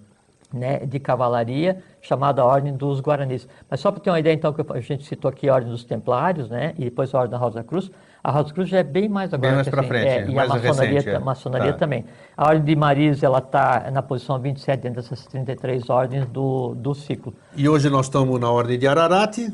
[0.52, 3.48] né, de cavalaria chamada Ordem dos Guaranis.
[3.70, 5.84] Mas só para ter uma ideia, então, que a gente citou aqui a Ordem dos
[5.84, 7.90] Templários, né, e depois a Ordem da Rosa Cruz.
[8.24, 9.54] A Rosa Cruz já é bem mais agora.
[9.54, 11.16] mais que pra assim, frente, é, e mais a maçonaria, recente, é.
[11.16, 11.78] a maçonaria Tá.
[11.78, 12.04] também.
[12.36, 16.94] A Ordem de Maris, ela está na posição 27 dentro dessas 33 ordens do, do
[16.94, 17.34] ciclo.
[17.56, 19.52] E hoje nós estamos na ordem de Ararate,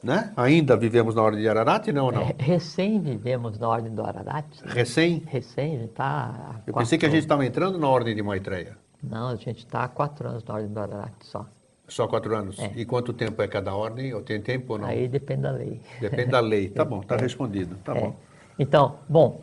[0.00, 0.30] né?
[0.36, 2.22] Ainda vivemos na ordem de Ararate, não ou não?
[2.22, 4.44] É, recém vivemos na Ordem do Ararat.
[4.64, 5.22] Recém?
[5.26, 6.56] Recém, está...
[6.66, 8.76] Eu pensei que a gente estava entrando na ordem de Maitreya.
[9.10, 11.46] Não, a gente está há quatro anos na Ordem do Ararat só.
[11.86, 12.58] Só quatro anos.
[12.58, 12.72] É.
[12.76, 14.14] E quanto tempo é cada ordem?
[14.14, 14.88] Ou tem tempo ou não?
[14.88, 15.80] Aí depende da lei.
[16.00, 16.68] Depende da lei.
[16.70, 17.76] Tá bom, tá respondido.
[17.84, 18.00] Tá É.
[18.00, 18.16] bom.
[18.58, 19.40] Então, bom,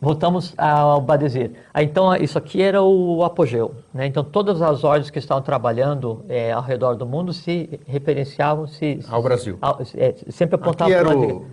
[0.00, 1.50] voltamos ao Badesir.
[1.74, 3.74] Ah, Então, isso aqui era o apogeu.
[3.92, 4.06] Né?
[4.06, 9.00] Então, todas as ordens que estavam trabalhando é, ao redor do mundo se referenciavam, se,
[9.08, 9.58] Ao Brasil.
[9.60, 11.46] ao- é, sempre apontavam para o...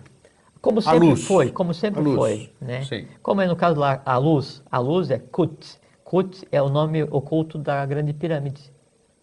[0.61, 2.49] Como sempre foi, como sempre foi.
[2.59, 2.83] Né?
[2.83, 3.07] Sim.
[3.21, 5.77] Como é no caso lá, a luz, a luz é Kut.
[6.07, 8.71] Kut é o nome oculto da Grande Pirâmide.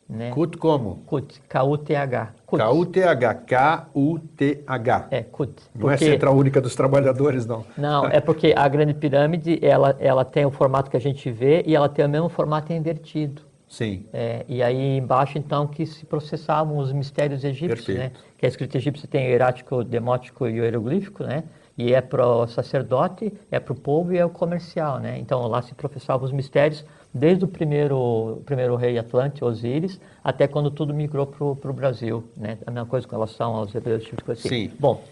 [0.07, 0.31] Né?
[0.33, 0.97] Kut como?
[1.07, 2.35] Kut, K-U-T-H.
[2.45, 2.63] Kut.
[2.63, 3.35] K-U-T-H.
[3.47, 5.07] K-U-T-H.
[5.11, 5.55] É, Kut.
[5.75, 7.65] Não é Porque- Central Única dos Trabalhadores, não.
[7.79, 11.63] Não, é porque a Grande Pirâmide, ela, ela tem o formato que a gente vê
[11.67, 13.41] e ela tem o mesmo formato invertido.
[13.67, 14.05] Sim.
[14.13, 17.99] É, e aí embaixo, então, que se processavam os mistérios egípcios, Perfeito.
[18.15, 18.21] né?
[18.37, 21.45] Que a escrita egípcia tem o hierático, o demótico e o hieroglífico, né?
[21.77, 25.19] E é para o sacerdote, é para o povo e é o comercial, né?
[25.19, 30.71] Então lá se professavam os mistérios desde o primeiro, primeiro rei Atlante, Osíris, até quando
[30.71, 32.59] tudo migrou para o Brasil, né?
[32.67, 34.49] A mesma coisa com relação aos hebreus, tipo assim.
[34.49, 34.71] Sim.
[34.79, 35.03] Bom,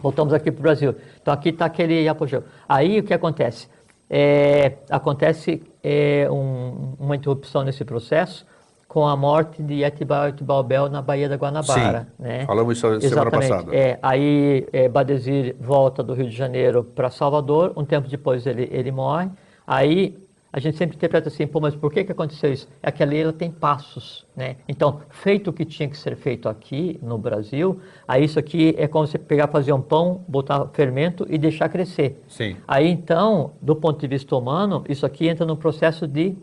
[0.00, 0.94] voltamos aqui para o Brasil.
[1.20, 2.42] Então aqui está aquele apogeu.
[2.66, 3.68] Aí o que acontece?
[4.08, 8.46] É, acontece é, um- uma interrupção nesse processo
[8.88, 12.08] com a morte de Etibal Etibal Bel na Baía da Guanabara.
[12.16, 12.22] Sim.
[12.22, 12.46] Né?
[12.46, 13.48] Falamos isso semana Exatamente.
[13.48, 13.76] passada.
[13.76, 18.68] É, aí é, Badesir volta do Rio de Janeiro para Salvador, um tempo depois ele,
[18.72, 19.28] ele morre.
[19.66, 20.16] Aí
[20.56, 22.66] a gente sempre interpreta assim, pô, mas por que, que aconteceu isso?
[22.82, 24.56] É que a lei ela tem passos, né?
[24.66, 27.78] Então, feito o que tinha que ser feito aqui no Brasil,
[28.08, 32.24] aí isso aqui é como você pegar, fazer um pão, botar fermento e deixar crescer.
[32.26, 32.56] Sim.
[32.66, 36.34] Aí então, do ponto de vista humano, isso aqui entra no processo de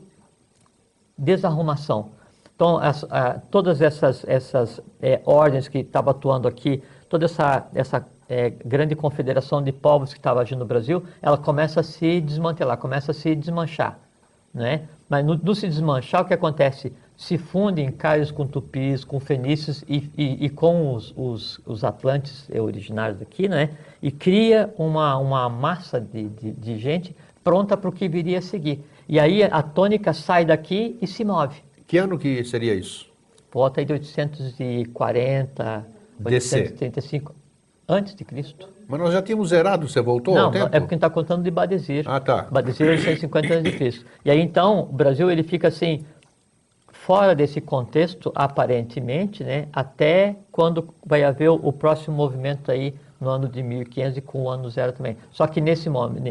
[1.17, 2.11] desarrumação.
[2.63, 8.05] Então, as- a- todas essas, essas eh, ordens que estavam atuando aqui, toda essa, essa
[8.29, 12.77] eh, grande confederação de povos que estava agindo no Brasil, ela começa a se desmantelar,
[12.77, 13.99] começa a se desmanchar.
[14.53, 14.83] Né?
[15.09, 16.93] Mas no, no se desmanchar, o que acontece?
[17.17, 22.49] Se fundem caios com tupis, com fenícios e, e, e com os, os, os atlantes
[22.57, 23.71] originários daqui, né?
[24.01, 28.41] e cria uma, uma massa de, de, de gente pronta para o que viria a
[28.41, 28.85] seguir.
[29.09, 31.61] E aí a tônica sai daqui e se move.
[31.93, 33.05] Que ano que seria isso?
[33.51, 35.85] Volta aí de 840,
[36.17, 36.55] DC.
[36.55, 37.35] 835
[37.87, 38.67] antes de Cristo.
[38.87, 40.65] Mas nós já tínhamos zerado, você voltou Não, ao tempo?
[40.65, 42.09] é porque a gente está contando de Badesir.
[42.09, 42.47] Ah, tá.
[42.49, 44.07] Badesir é 850 anos de Cristo.
[44.25, 46.03] E aí então, o Brasil ele fica assim
[46.91, 53.47] fora desse contexto aparentemente, né, até quando vai haver o próximo movimento aí no ano
[53.47, 55.17] de 1500 e com o ano zero também.
[55.31, 56.23] Só que nesse momento,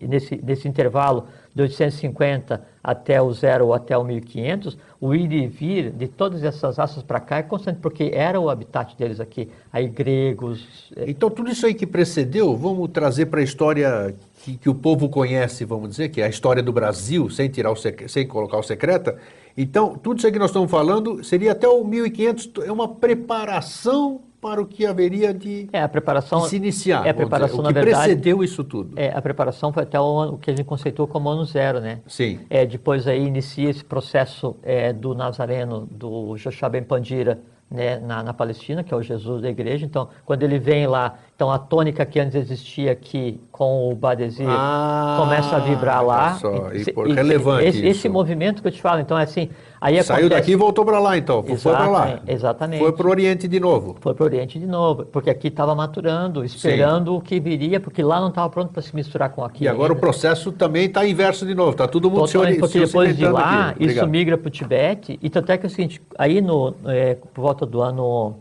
[0.00, 5.46] nesse, nesse intervalo de 850 até o zero ou até o 1500, o ir e
[5.46, 9.48] vir de todas essas raças para cá é constante, porque era o habitat deles aqui.
[9.72, 14.56] Aí gregos, eh, Então, tudo isso aí que precedeu, vamos trazer para a história que,
[14.56, 17.76] que o povo conhece, vamos dizer, que é a história do Brasil, sem, tirar o
[17.76, 19.16] sem colocar o secreta.
[19.56, 24.20] Então, tudo isso aí que nós estamos falando seria até o 1500, é uma preparação
[24.40, 27.06] para o que haveria de, é a preparação se iniciar.
[27.06, 28.02] É a preparação dizer, o que verdade.
[28.04, 28.92] precedeu isso tudo.
[28.96, 31.80] É, a preparação foi até o, ano- o que a gente conceitou como ano zero,
[31.80, 32.00] né?
[32.06, 32.40] Sim.
[32.50, 38.22] É, depois aí inicia esse processo é, do Nazareno, do Joshua Ben Pandira, né, na,
[38.22, 39.84] na Palestina, que é o Jesus da igreja.
[39.84, 44.46] Então, quando ele vem lá, então a tônica que antes existia aqui com o Badesir
[44.48, 46.34] Ah, começa a vibrar lá.
[46.34, 49.50] só, e por- relevante esse, esse movimento que eu te falo, então é assim,
[49.80, 51.42] aí Saiu acontece- daqui e voltou para lá, então.
[51.42, 52.20] Foi para lá.
[52.26, 52.80] Exatamente.
[52.82, 53.96] Foi para o Oriente de novo.
[54.00, 58.02] Foi para o Oriente de novo, porque aqui estava maturando, esperando o que viria, porque
[58.02, 59.64] lá não estava pronto para se misturar com aqui.
[59.64, 61.72] E agora o processo também está inverso de novo.
[61.72, 63.84] Está todo mundo se, Totalmente, porque se depois de lá, aqui.
[63.86, 67.14] isso migra para o Tibete, e tanto é que é o seguinte, aí no, é,
[67.14, 68.36] por volta do ano...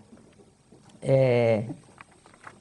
[1.02, 1.66] É,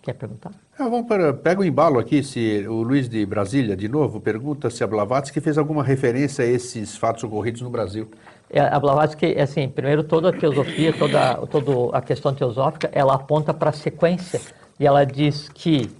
[0.03, 0.51] quer perguntar?
[0.79, 4.69] Ah, vamos para, pega o embalo aqui, se o Luiz de Brasília, de novo, pergunta
[4.69, 8.09] se a Blavatsky fez alguma referência a esses fatos ocorridos no Brasil.
[8.55, 13.53] É, a Blavatsky, assim, primeiro toda a teosofia, toda, toda a questão teosófica, ela aponta
[13.53, 14.41] para a sequência
[14.79, 15.91] e ela diz que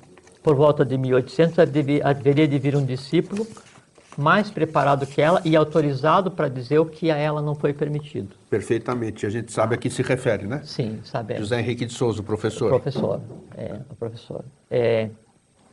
[0.41, 1.59] por volta de 1800
[2.05, 3.45] haveria de vir um discípulo
[4.17, 8.37] mais preparado que ela e autorizado para dizer o que a ela não foi permitido.
[8.49, 9.27] Perfeitamente.
[9.27, 10.61] A gente sabe a que se refere, né?
[10.63, 11.37] Sim, sabe.
[11.37, 12.73] José Henrique de Souza, o professor.
[12.73, 13.21] O professor,
[13.57, 14.45] é, o professor.
[14.71, 15.11] É,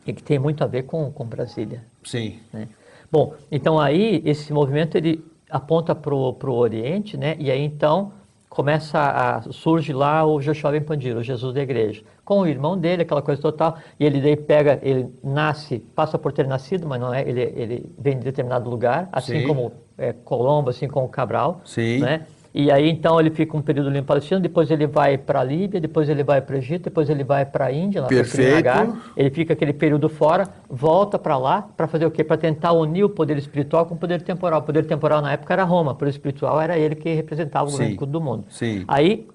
[0.08, 1.84] e que tem muito a ver com, com Brasília.
[2.04, 2.40] Sim.
[2.52, 2.68] Né?
[3.12, 7.36] Bom, então aí esse movimento ele aponta para o Oriente, né?
[7.38, 8.14] E aí então
[8.52, 12.78] começa a surge lá o Joshua Ben Pandira, o Jesus da igreja, com o irmão
[12.78, 17.00] dele, aquela coisa total, e ele daí pega, ele nasce, passa por ter nascido, mas
[17.00, 19.48] não é, ele, ele vem de determinado lugar, assim Sim.
[19.48, 22.00] como é, Colombo, assim como Cabral, Sim.
[22.00, 22.26] né?
[22.54, 25.44] E aí então ele fica um período ali em Palestina, depois ele vai para a
[25.44, 28.18] Líbia, depois ele vai para o Egito, depois ele vai para a Índia, lá para
[28.18, 28.98] Perfeito.
[29.16, 32.24] Ele fica aquele período fora, volta para lá para fazer o quê?
[32.24, 34.60] Para tentar unir o poder espiritual com o poder temporal.
[34.60, 37.72] O poder temporal na época era Roma, o poder espiritual era ele que representava o
[37.72, 37.78] Sim.
[37.78, 38.46] grande culto do mundo.
[38.50, 38.84] Sim.
[38.88, 39.28] Aí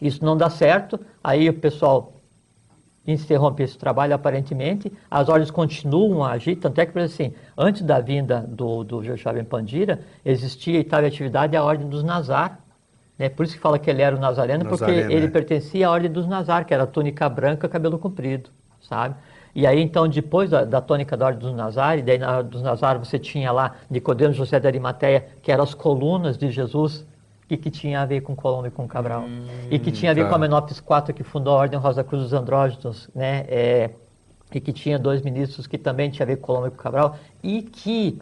[0.00, 2.21] isso não dá certo, aí o pessoal
[3.06, 7.34] interrompe esse trabalho aparentemente, as ordens continuam a agir, tanto é que, por exemplo, assim,
[7.58, 11.88] antes da vinda do, do Joshua Ben Pandira, existia e estava em atividade a ordem
[11.88, 12.60] dos Nazar,
[13.18, 13.28] né?
[13.28, 15.30] por isso que fala que ele era o Nazareno, porque Nazareno, ele é.
[15.30, 18.50] pertencia à ordem dos Nazar, que era túnica branca, cabelo comprido,
[18.80, 19.16] sabe?
[19.54, 22.50] E aí, então, depois da, da tônica da ordem dos Nazar, e daí na ordem
[22.50, 27.04] dos Nazar você tinha lá Nicodemo José de Arimateia, que eram as colunas de Jesus,
[27.52, 29.24] e que tinha a ver com Colombo e com Cabral.
[29.70, 30.30] e que tinha a ver tá.
[30.30, 33.44] com a Menopes IV, que fundou a Ordem Rosa Cruz dos Andróginos, né?
[33.46, 33.90] É,
[34.54, 37.16] e que tinha dois ministros que também tinha a ver com Colombo e com Cabral,
[37.42, 38.18] e que,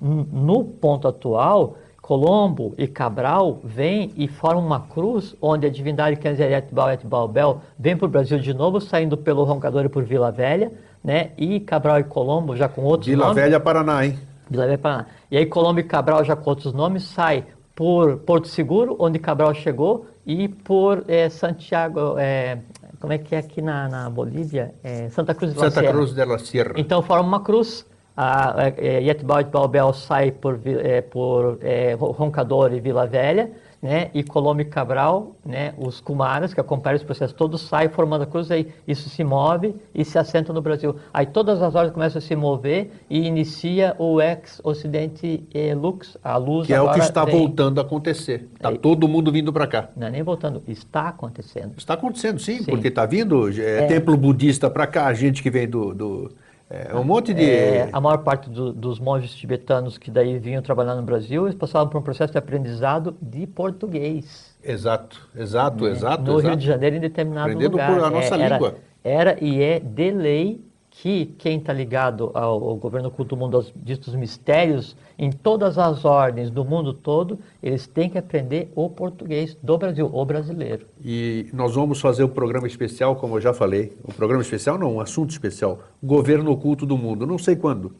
[0.00, 6.74] no ponto atual, Colombo e Cabral vêm e formam uma cruz onde a divindade Kenzeret
[6.74, 10.32] Baal et Baal vem para o Brasil de novo, saindo pelo Roncador e por Vila
[10.32, 10.72] Velha,
[11.04, 11.30] né?
[11.38, 14.18] E Cabral e Colombo, já com outros Vila nomes, Velha, Paraná, hein?
[14.50, 15.06] Vila Velha Paraná.
[15.30, 17.44] E aí Colombo e Cabral, já com outros nomes, sai
[17.74, 22.58] por Porto Seguro, onde Cabral chegou, e por eh, Santiago, eh,
[23.00, 24.74] como é que é aqui na, na Bolívia?
[24.84, 25.94] Eh, Santa Cruz de la Santa Sierra.
[25.94, 26.74] Cruz de la Sierra.
[26.76, 27.84] Então forma uma cruz.
[28.14, 33.50] A é, Yetbal e Balbel sai por, é, por é, Ro- Roncador e Vila Velha,
[33.82, 34.10] né?
[34.14, 35.74] E Colombo e Cabral, né?
[35.76, 39.74] Os Kumaras que acompanham esse processo todo saem formando a cruz aí isso se move
[39.92, 40.94] e se assenta no Brasil.
[41.12, 46.36] Aí todas as ordens começam a se mover e inicia o ex-Ocidente eh, Lux, a
[46.36, 47.36] luz Que é o que está vem.
[47.36, 48.48] voltando a acontecer.
[48.54, 48.76] Está É.
[48.76, 49.88] todo mundo vindo para cá.
[49.96, 51.74] Não é nem voltando, está acontecendo.
[51.76, 52.64] Está acontecendo, sim, Sim.
[52.64, 55.92] porque está vindo é, templo budista para cá, gente que vem do.
[55.92, 56.30] do
[56.72, 57.44] é, um monte de.
[57.44, 61.54] É, a maior parte do- dos monges tibetanos que daí vinham trabalhar no Brasil, eles
[61.54, 64.56] passavam por um processo de aprendizado de português.
[64.64, 66.22] Exato, exato, exato.
[66.22, 66.56] É, no Rio exato.
[66.56, 67.90] de Janeiro, em determinado Aprendendo lugar.
[67.94, 68.74] por a nossa era, língua.
[69.04, 70.64] Era e é de lei
[70.94, 75.78] que quem está ligado ao, ao governo oculto do mundo, aos ditos mistérios, em todas
[75.78, 80.86] as ordens do mundo todo, eles têm que aprender o português do Brasil, o brasileiro.
[81.02, 83.96] E nós vamos fazer um programa especial, como eu já falei.
[84.06, 85.78] Um programa especial, não, um assunto especial.
[86.02, 87.26] Governo oculto do mundo.
[87.26, 87.92] Não sei quando.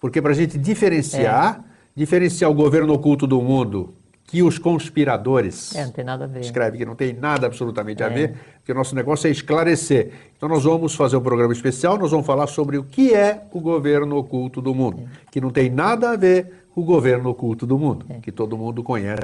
[0.00, 1.70] Porque para a gente diferenciar, É.
[1.94, 3.94] diferenciar o governo oculto do mundo
[4.30, 5.74] que os conspiradores.
[5.74, 6.40] É, não tem nada a ver.
[6.40, 8.10] escreve que não tem nada absolutamente a É.
[8.10, 10.12] ver, porque o nosso negócio é esclarecer.
[10.36, 13.60] Então nós vamos fazer um programa especial, nós vamos falar sobre o que é o
[13.60, 17.76] governo oculto do mundo, que não tem nada a ver com o governo oculto do
[17.76, 19.20] mundo, que todo mundo conhece,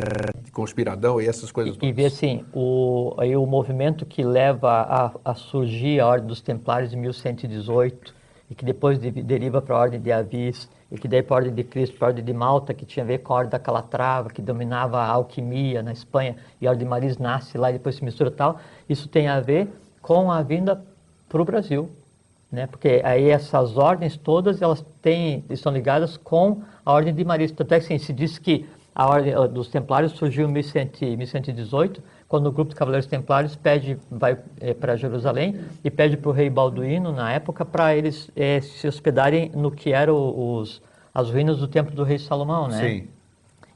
[0.53, 1.95] conspiradão e essas coisas E todas.
[1.95, 6.93] ver assim, o, aí o movimento que leva a, a surgir a Ordem dos Templários
[6.93, 8.13] em 1118
[8.51, 11.39] e que depois de- deriva para a Ordem de Avis e que daí para a
[11.39, 13.51] Ordem de Cristo, para a Ordem de Malta, que tinha a ver com a Ordem
[13.51, 17.70] da Calatrava, que dominava a alquimia na Espanha, e a Ordem de Maris nasce lá
[17.70, 19.68] e depois se mistura tal, isso tem a ver
[20.01, 20.84] com a vinda
[21.28, 21.91] para o Brasil,
[22.51, 22.66] né?
[22.66, 27.49] Porque aí essas ordens todas elas têm, estão ligadas com a ordem de Maria.
[27.49, 31.16] Tanto é que assim, se diz que a ordem eh, dos Templários surgiu em 1100
[31.16, 34.37] 1118, quando o grupo de Cavaleiros Templários pede, vai
[34.81, 39.51] para Jerusalém e pede para o rei Balduíno, na época, para eles eh, se hospedarem
[39.55, 40.83] no que eram os,
[41.14, 42.81] as ruínas do templo do rei Salomão, né?
[42.81, 43.09] Sim.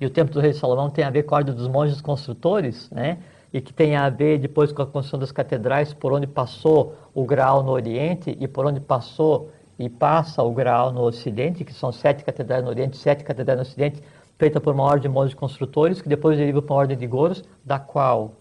[0.01, 2.91] E o templo do rei Salomão tem a ver com a ordem dos monges construtores,
[2.91, 3.19] né?
[3.53, 7.25] E que tem a ver depois com a construção das catedrais, por onde passou o
[7.25, 11.93] Graal no Oriente e por onde passou e passa o Graal no Ocidente, que são
[11.93, 14.03] sete catedrais no Oriente, sete catedrais no Ocidente,
[14.39, 17.45] feita por uma ordem de monges construtores, que depois deriva para uma ordem de Goros,
[17.65, 18.40] da qual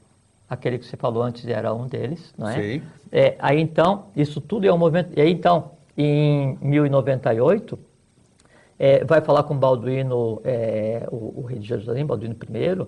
[0.50, 2.62] aquele que você falou antes era um deles, não é?
[2.62, 2.82] Sim.
[3.12, 5.12] É, aí então, isso tudo é um movimento.
[5.16, 7.78] E aí então, em 1098,
[8.78, 12.88] é, vai falar com Balduíno, é, o, o rei de Jerusalém, Balduíno I,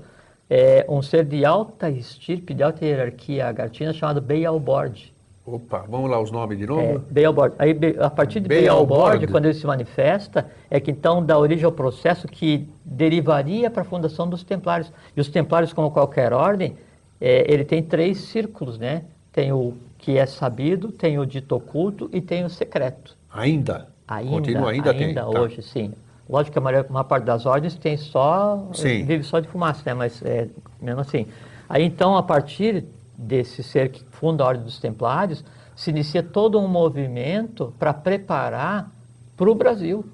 [0.50, 5.14] é, um ser de alta estirpe, de alta hierarquia agartina, chamado Bealbord.
[5.46, 6.82] Opa, vamos lá os nomes de novo?
[6.82, 7.54] É, Beelzebub.
[7.58, 8.48] Aí, a partir de.
[8.48, 13.82] Beelzebub, quando ele se manifesta, é que então dá origem ao processo que derivaria para
[13.82, 14.92] a fundação dos Templários.
[15.16, 16.78] E os Templários, como qualquer ordem,
[17.22, 19.04] é, ele tem três círculos, né?
[19.32, 23.16] Tem o que é sabido, tem o dito oculto e tem o secreto.
[23.32, 23.88] Ainda?
[24.08, 25.14] Ainda, Continua, ainda, tem.
[25.14, 25.28] tá.
[25.28, 25.94] hoje, sim.
[26.28, 29.06] Lógico que a maior, maior parte das ordens tem só, Sim.
[29.06, 29.94] vive só de fumaça, né?
[29.94, 30.48] Mas é,
[30.82, 31.28] mesmo assim.
[31.70, 32.86] Aí então, a partir
[33.18, 35.44] desse ser que funda a Ordem dos Templários,
[35.76, 38.92] se inicia todo um movimento para preparar
[39.38, 40.06] para o Brasil.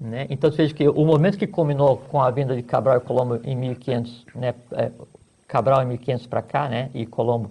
[0.00, 0.26] Né?
[0.28, 3.56] Então, veja que o momento que culminou com a vinda de Cabral e Colombo em
[3.56, 4.54] 1500, né?
[5.46, 6.90] Cabral em 1500 para cá, né?
[6.94, 7.50] e Colombo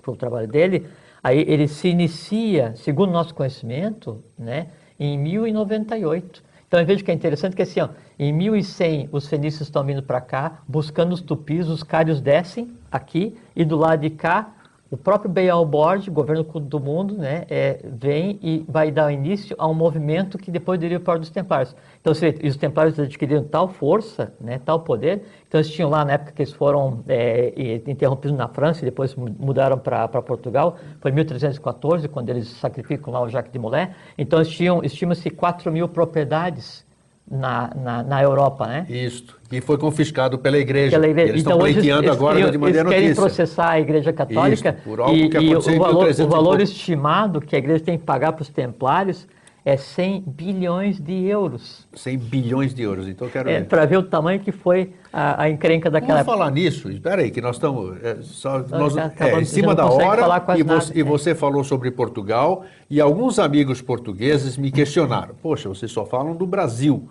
[0.00, 0.86] para o trabalho dele,
[1.22, 4.68] aí ele se inicia, segundo nosso conhecimento, né?
[4.98, 6.42] em 1098.
[6.66, 10.02] Então, eu vejo que é interessante que assim, ó, em 1100 os fenícios estão vindo
[10.02, 14.52] para cá, buscando os tupis, os cários descem aqui, e do lado de cá,
[14.90, 19.74] o próprio Beelzebub, governo do mundo, né, é, vem e vai dar início a um
[19.74, 21.74] movimento que depois deriva para os Templários.
[22.00, 26.32] Então, os Templários adquiriram tal força, né, tal poder, então eles tinham lá na época
[26.32, 31.14] que eles foram é, interrompidos na França e depois mu- mudaram para Portugal, foi em
[31.14, 33.90] 1314, quando eles sacrificam lá o Jacques de Molay.
[34.16, 36.84] Então, eles tinham, estima-se 4 mil propriedades
[37.28, 38.86] na, na, na Europa, né?
[38.88, 39.40] Isto.
[39.56, 40.92] E foi confiscado pela igreja.
[40.92, 41.30] Pela igreja.
[41.30, 43.22] Eles então, estão pleiteando eles agora queriam, de maneira eles querem notícia.
[43.22, 46.28] processar a igreja católica Isso, por algo e, que e o, aconteceu valor, 1300 o
[46.28, 49.26] valor estimado que a igreja tem que pagar para os templários
[49.64, 51.88] é 100 bilhões de euros.
[51.94, 53.08] 100 bilhões de euros.
[53.08, 53.64] Então, eu quero ver.
[53.64, 56.90] para ver o tamanho que foi a, a encrenca daquela Vamos falar nisso?
[56.90, 60.20] Espera aí, que nós estamos é, só, nós- já é, acabamos, em cima da hora
[60.58, 61.04] e, você, nada, e é.
[61.04, 65.34] você falou sobre Portugal e alguns amigos portugueses me questionaram.
[65.40, 67.08] Poxa, vocês só falam do Brasil.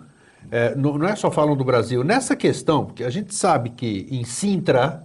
[0.51, 2.03] É, não, não é só falam do Brasil.
[2.03, 5.03] Nessa questão, porque a gente sabe que em Sintra,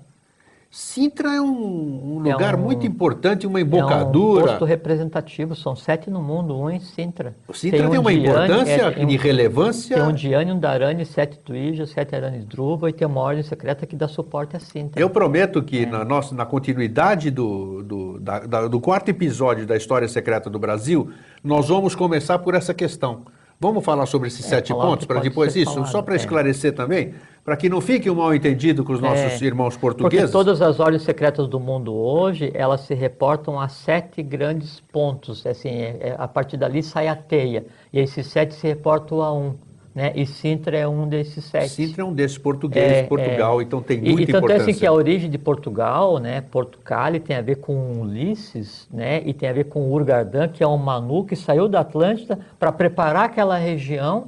[0.70, 4.44] Sintra é um, um É lugar um- muito importante, uma É um embocadura.
[4.48, 7.34] posto representativo, são sete no mundo, um em Sintra.
[7.54, 9.96] Sintra tem, um uma Diane, importância é, tem de relevância.
[9.96, 13.86] Tem um Diane, um Darane, sete Tuijas, sete Aranes Druva e tem uma ordem secreta
[13.86, 15.00] que dá suporte a Sintra.
[15.00, 15.86] Eu prometo que É.
[15.86, 20.58] na, nossa, na continuidade do, do, da- da- do quarto episódio da História Secreta do
[20.58, 21.10] Brasil,
[21.42, 23.22] nós vamos começar por essa questão.
[23.60, 25.72] Vamos falar sobre esses É, sete pontos para depois isso?
[25.74, 26.16] falado, Só para é.
[26.16, 27.12] esclarecer também,
[27.44, 30.30] para que não fique um mal entendido com os nossos É, irmãos Porque portugueses.
[30.30, 35.44] todas as ordens secretas do mundo hoje, elas se reportam a sete grandes pontos.
[35.44, 37.66] Assim, é- é- a partir dali sai a teia.
[37.92, 39.54] E esses sete se reportam a um.
[39.98, 40.12] Né?
[40.14, 41.70] E Sintra é um desses sete.
[41.70, 43.64] Sintra é um desses portugueses, É, Portugal, é.
[43.64, 44.70] então tem E- muita e, tanto é importância.
[44.70, 49.34] assim que a origem de Portugal, né, Portucali, tem a ver com Ulisses, né, e
[49.34, 53.24] tem a ver com Urgardã, que é um Manu que saiu da Atlântida para preparar
[53.24, 54.26] aquela região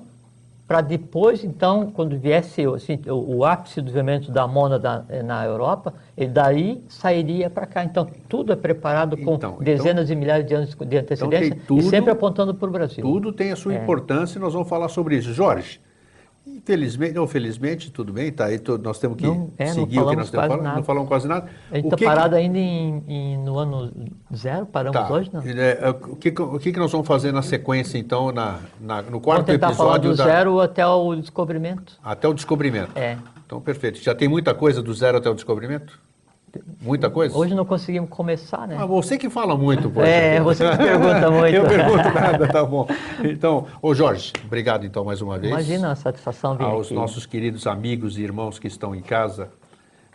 [0.71, 5.45] para depois, então, quando viesse assim, o, o ápice do desenvolvimento da mônada eh, na
[5.45, 7.83] Europa, ele daí sairia para cá.
[7.83, 11.81] Então, tudo é preparado com Então, então- dezenas de milhares de anos de antecedência tudo-
[11.81, 13.03] e sempre apontando para o Brasil.
[13.03, 13.83] Tudo tem a sua É.
[13.83, 15.33] importância e nós vamos falar sobre isso.
[15.33, 15.81] Jorge,
[16.47, 20.17] infelizmente, ou felizmente, tudo bem, tá aí, nós temos que Não, é, seguir o que
[20.17, 20.77] nós temos falando, nada.
[20.77, 21.49] não falamos quase nada.
[21.71, 23.93] A gente está que parado ainda em, em- no ano
[24.35, 25.13] zero, paramos Tá.
[25.13, 25.43] hoje, não?
[25.43, 29.25] É, o, que, o que, nós vamos fazer na sequência, então, na, na- no Vamos
[29.25, 31.99] quarto falar episódio do da- zero até o descobrimento.
[32.03, 32.91] até o descobrimento?
[32.97, 33.17] É.
[33.47, 33.99] Então, perfeito.
[34.03, 35.99] Já tem muita coisa do zero até o descobrimento?
[36.81, 37.37] Muita coisa?
[37.37, 38.77] Hoje não conseguimos começar, né?
[38.79, 40.07] Ah, você que fala muito, poxa.
[40.07, 41.55] É, você que pergunta muito.
[41.55, 42.89] Eu pergunto nada, tá bom.
[43.23, 45.53] Então, ô Jorge, obrigado então mais uma vez.
[45.53, 46.95] Imagina a satisfação vir Aos aqui.
[46.95, 49.51] nossos queridos amigos e irmãos que estão em casa,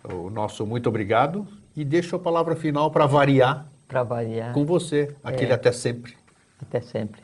[0.03, 1.47] o nosso muito obrigado.
[1.75, 5.55] E deixo a palavra final para variar Para variar, com você, aquele É.
[5.55, 6.15] até sempre.
[6.61, 7.21] até sempre.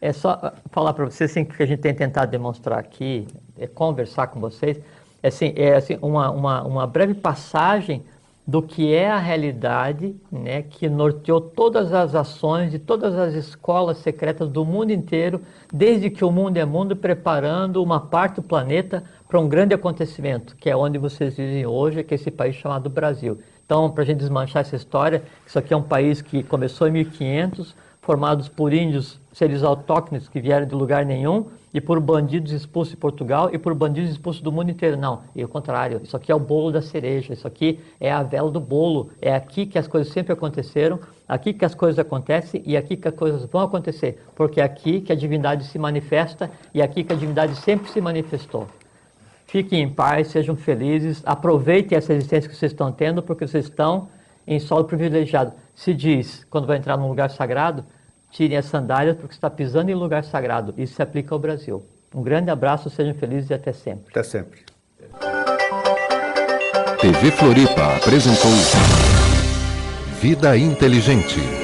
[0.00, 3.26] É só ah, falar para vocês assim, que a gente tem tentado demonstrar aqui,
[3.58, 4.78] é conversar com vocês,
[5.22, 8.02] é assim, é assim, uma, uma, uma breve passagem
[8.46, 13.98] do que é a realidade né, que norteou todas as ações de todas as escolas
[13.98, 15.40] secretas do mundo inteiro,
[15.72, 20.54] desde que o mundo é mundo, preparando uma parte do planeta para um grande acontecimento,
[20.56, 23.38] que é onde vocês vivem hoje, que é esse país chamado Brasil.
[23.64, 26.90] Então, para a gente desmanchar essa história, isso aqui é um país que começou em
[26.92, 27.74] 1500,
[28.04, 32.96] formados por índios, seres autóctones que vieram de lugar nenhum, e por bandidos expulsos de
[32.96, 34.96] Portugal e por bandidos expulsos do mundo inteiro.
[34.96, 38.22] Não, e o contrário, isso aqui é o bolo da cereja, isso aqui é a
[38.22, 42.62] vela do bolo, é aqui que as coisas sempre aconteceram, aqui que as coisas acontecem
[42.64, 46.48] e aqui que as coisas vão acontecer, porque é aqui que a divindade se manifesta
[46.72, 48.68] e é aqui que a divindade sempre se manifestou.
[49.46, 54.08] Fiquem em paz, sejam felizes, aproveitem essa existência que vocês estão tendo, porque vocês estão
[54.46, 55.52] em solo privilegiado.
[55.74, 57.84] Se diz, quando vai entrar num lugar sagrado,
[58.30, 60.74] tirem as sandálias, porque você está pisando em lugar sagrado.
[60.76, 61.84] Isso se aplica ao Brasil.
[62.14, 64.10] Um grande abraço, sejam felizes e até sempre.
[64.10, 64.60] Até sempre.
[67.00, 68.50] TV Floripa apresentou
[70.20, 71.63] Vida Inteligente.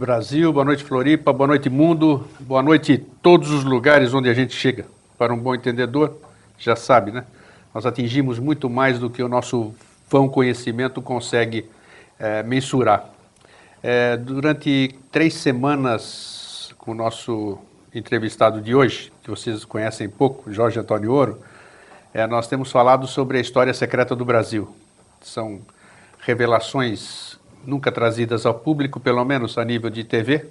[0.00, 0.50] Brasil.
[0.50, 1.30] Boa noite, Floripa.
[1.30, 2.26] Boa noite, mundo.
[2.40, 4.86] Boa noite, todos os lugares onde a gente chega.
[5.18, 6.16] Para um bom entendedor,
[6.58, 7.26] já sabe, né?
[7.74, 9.74] Nós atingimos muito mais do que o nosso
[10.08, 11.68] vão conhecimento consegue
[12.18, 13.10] eh, mensurar.
[13.82, 17.58] Eh, durante três semanas, com o nosso
[17.94, 21.42] entrevistado de hoje, que vocês conhecem pouco, Jorge Antônio Ouro,
[22.14, 24.74] eh, nós temos falado sobre a história secreta do Brasil.
[25.20, 25.60] São
[26.20, 27.29] revelações
[27.64, 30.46] nunca trazidas ao público, pelo menos a nível de TV,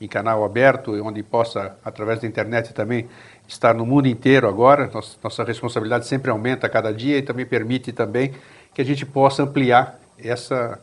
[0.00, 3.08] em canal aberto, onde possa, através da internet também,
[3.48, 4.90] estar no mundo inteiro agora.
[4.92, 8.34] Nossa, nossa responsabilidade sempre aumenta a cada dia e também permite também
[8.74, 10.78] que a gente possa ampliar essa,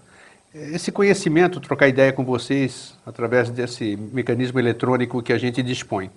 [0.54, 6.10] esse conhecimento, trocar ideia com vocês através desse mecanismo eletrônico que a gente dispõe.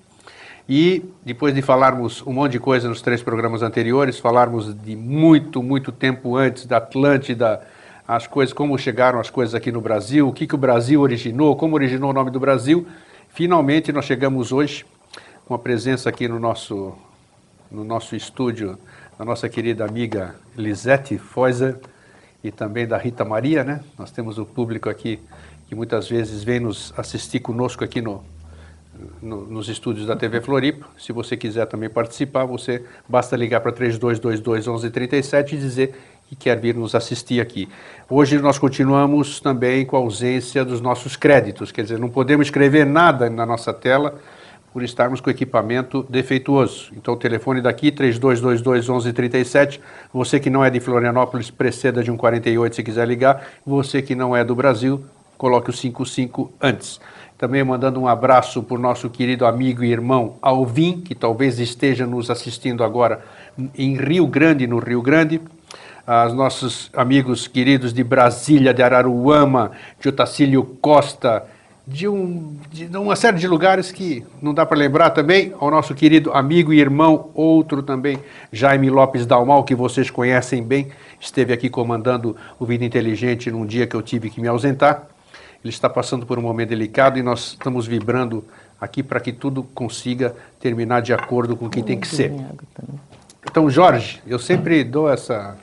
[0.69, 5.63] E depois de falarmos um monte de coisa nos três programas anteriores, falarmos de muito,
[5.63, 7.61] muito tempo antes da Atlântida,
[8.07, 11.57] as coisas, como chegaram as coisas aqui no Brasil, o que, que o Brasil originou,
[11.57, 12.87] como originou o nome do Brasil.
[13.29, 14.87] Finalmente nós chegamos hoje
[15.45, 16.95] com a presença aqui no nosso,
[17.71, 18.79] no nosso estúdio
[19.19, 21.79] da nossa querida amiga Lisete Foiser
[22.45, 23.81] e também da Rita Maria, né?
[23.99, 25.19] Nós temos o público aqui
[25.67, 28.23] que muitas vezes vem nos assistir conosco aqui no,
[29.21, 30.87] no, nos estúdios da TV Floripa.
[30.99, 35.95] Se você quiser também participar, você basta ligar para 3222 1137 e dizer
[36.27, 37.69] que quer vir nos assistir aqui.
[38.11, 42.85] Hoje nós continuamos também com a ausência dos nossos créditos, quer dizer, não podemos escrever
[42.85, 44.19] nada na nossa tela
[44.73, 46.93] por estarmos com equipamento defeituoso.
[46.95, 49.81] Então o telefone daqui, 3222 1137,
[50.13, 54.15] você que não é de Florianópolis, preceda de um 48 se quiser ligar, você que
[54.15, 55.03] não é do Brasil,
[55.39, 57.01] coloque o 55 antes.
[57.39, 62.07] Também mandando um abraço para o nosso querido amigo e irmão Alvin, que talvez esteja
[62.07, 63.25] nos assistindo agora
[63.77, 65.41] em Rio Grande, no Rio Grande,
[66.07, 71.45] aos nossos amigos queridos de Brasília, de Araruama, de Otacílio Costa,
[71.87, 75.95] de, um, de uma série de lugares que não dá para lembrar também, ao nosso
[75.95, 78.19] querido amigo e irmão, outro também,
[78.53, 80.89] Jaime Lopes Dalmal, que vocês conhecem bem,
[81.21, 85.09] esteve aqui comandando o Vida Inteligente num dia que eu tive que me ausentar.
[85.65, 88.45] Ele está passando por um momento delicado e nós estamos vibrando
[88.81, 92.33] aqui para que tudo consiga terminar de acordo com o que tem que ser.
[93.49, 95.57] Então, Jorge, eu sempre dou essa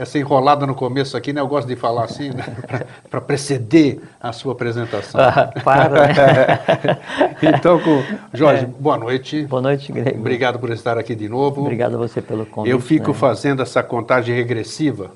[0.00, 1.42] essa enrolada no começo aqui, né?
[1.42, 2.44] Eu gosto de falar assim, né?
[3.10, 5.20] para preceder a sua apresentação.
[5.20, 6.98] Ah, para, né?
[7.54, 8.02] então, com...
[8.32, 8.66] Jorge, é.
[8.66, 9.42] boa noite.
[9.42, 10.18] Boa noite, Grego.
[10.18, 11.60] Obrigado por estar aqui de novo.
[11.60, 12.72] Obrigado a você pelo convite.
[12.72, 13.14] Eu fico né?
[13.14, 15.10] fazendo essa contagem regressiva.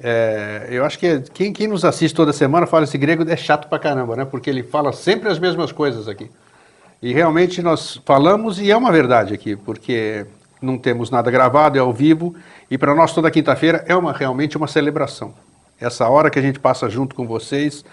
[0.00, 3.68] É, eu acho que quem, quem nos assiste toda semana fala esse grego é chato
[3.68, 4.24] pra caramba, né?
[4.24, 6.28] Porque ele fala sempre as mesmas coisas aqui.
[7.00, 10.26] E realmente nós falamos, e é uma verdade aqui, porque
[10.60, 12.34] não temos nada gravado, é ao vivo,
[12.70, 15.32] e para nós toda quinta-feira é uma, realmente uma celebração.
[15.80, 17.84] Essa hora que a gente passa junto com vocês,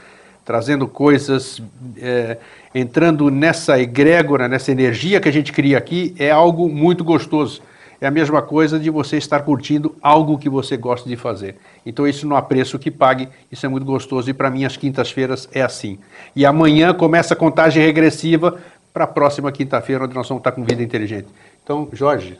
[0.44, 1.62] trazendo coisas,
[1.98, 2.38] é,
[2.74, 7.62] entrando nessa egrégora, nessa energia que a gente cria aqui, é algo muito gostoso.
[8.00, 11.56] É a mesma coisa de você estar curtindo algo que você gosta de fazer.
[11.86, 14.76] Então isso não há preço que pague, isso é muito gostoso e para mim as
[14.78, 15.98] quintas-feiras é assim.
[16.36, 18.60] E amanhã começa a contagem regressiva
[18.94, 21.28] para a próxima quinta-feira, onde nós vamos estar com Vida Inteligente.
[21.64, 22.38] Então, Jorge,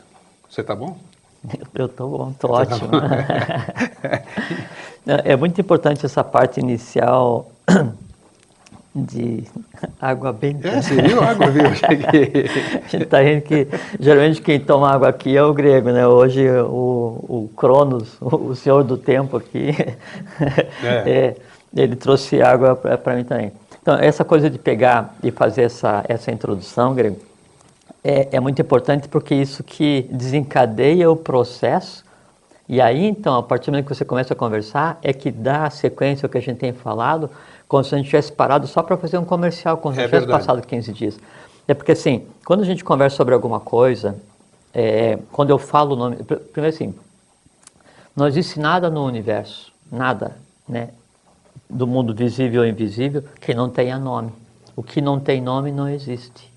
[0.56, 0.96] você está bom?
[1.74, 2.88] Eu estou bom, estou ótimo.
[5.22, 7.50] é muito importante essa parte inicial
[8.96, 9.44] de
[10.00, 10.66] água benta.
[10.66, 11.66] É, você viu água, viu?
[11.66, 13.68] a gente está vendo que
[14.00, 16.06] geralmente quem toma água aqui é o grego, né?
[16.08, 19.74] Hoje o, o Cronos, o senhor do tempo aqui,
[20.82, 21.10] é.
[21.10, 21.36] É,
[21.76, 23.52] ele trouxe água para mim também.
[23.82, 27.20] Então, essa coisa de pegar e fazer essa, essa introdução, grego,
[28.08, 32.04] é, é muito importante porque isso que desencadeia o processo
[32.68, 35.66] e aí, então, a partir do momento que você começa a conversar, é que dá
[35.66, 37.30] a sequência ao que a gente tem falado
[37.68, 40.26] como se a gente tivesse parado só para fazer um comercial, como se É tivesse
[40.26, 40.46] verdade.
[40.46, 41.18] passado 15 dias.
[41.68, 44.16] É porque assim, quando a gente conversa sobre alguma coisa,
[44.74, 46.92] é, quando eu falo o nome, pr- primeiro assim,
[48.16, 50.36] não existe nada no universo, nada,
[50.68, 50.88] né,
[51.70, 54.32] do mundo visível ou invisível que não tenha nome.
[54.74, 56.52] O que não tem nome não existe.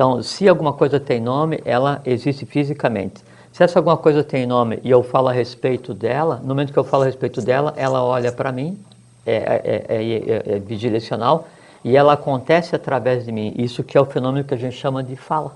[0.00, 3.22] Então, se alguma coisa tem nome, ela existe fisicamente.
[3.52, 6.78] Se essa alguma coisa tem nome e eu falo a respeito dela, no momento que
[6.78, 8.78] eu falo a respeito dela, ela olha para mim,
[9.26, 11.46] é, é, é, é, é bidirecional,
[11.84, 13.52] e ela acontece através de mim.
[13.58, 15.54] Isso que é o fenômeno que a gente chama de fala,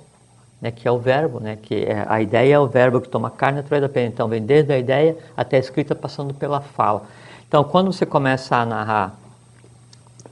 [0.61, 3.31] né, que é o verbo, né, que é, a ideia é o verbo que toma
[3.31, 4.09] carne através da pena.
[4.09, 7.05] Então, vem desde a ideia até a escrita, passando pela fala.
[7.49, 9.19] Então, quando você começa a narrar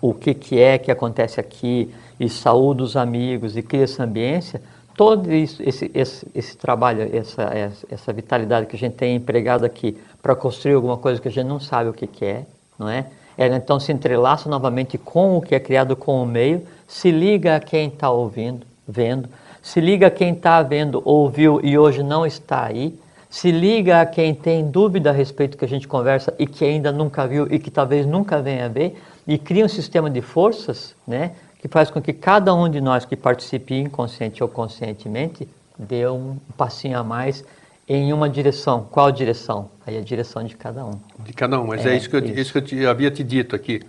[0.03, 1.95] o que, que é que acontece aqui,
[2.25, 4.63] e saúde os amigos, e cria essa ambiência,
[4.97, 7.51] todo isso, esse, esse, esse trabalho, essa,
[7.91, 11.47] essa, vitalidade que a gente tem empregado aqui para construir alguma coisa que a gente
[11.47, 12.45] não sabe o que, que é,
[12.79, 13.07] não é?
[13.37, 17.57] Ela então se entrelaça novamente com o que é criado com o meio, se liga
[17.57, 19.29] a quem está ouvindo, vendo,
[19.61, 22.97] se liga a quem está vendo, ouviu e hoje não está aí,
[23.29, 26.93] se liga a quem tem dúvida a respeito que a gente conversa e que ainda
[26.93, 28.97] nunca viu e que talvez nunca venha a ver,
[29.27, 31.33] e cria um sistema de forças, né,
[31.63, 35.49] que faz com que cada um de nós que participe inconsciente ou conscientemente
[35.79, 37.45] dê um passinho a mais
[37.89, 38.87] em uma direção.
[38.91, 39.71] Qual direção?
[39.87, 40.99] Aí a direção de cada um.
[41.21, 42.39] De cada um, mas é, É, isso que, eu, isso.
[42.41, 43.81] isso que eu, te- havia te dito aqui.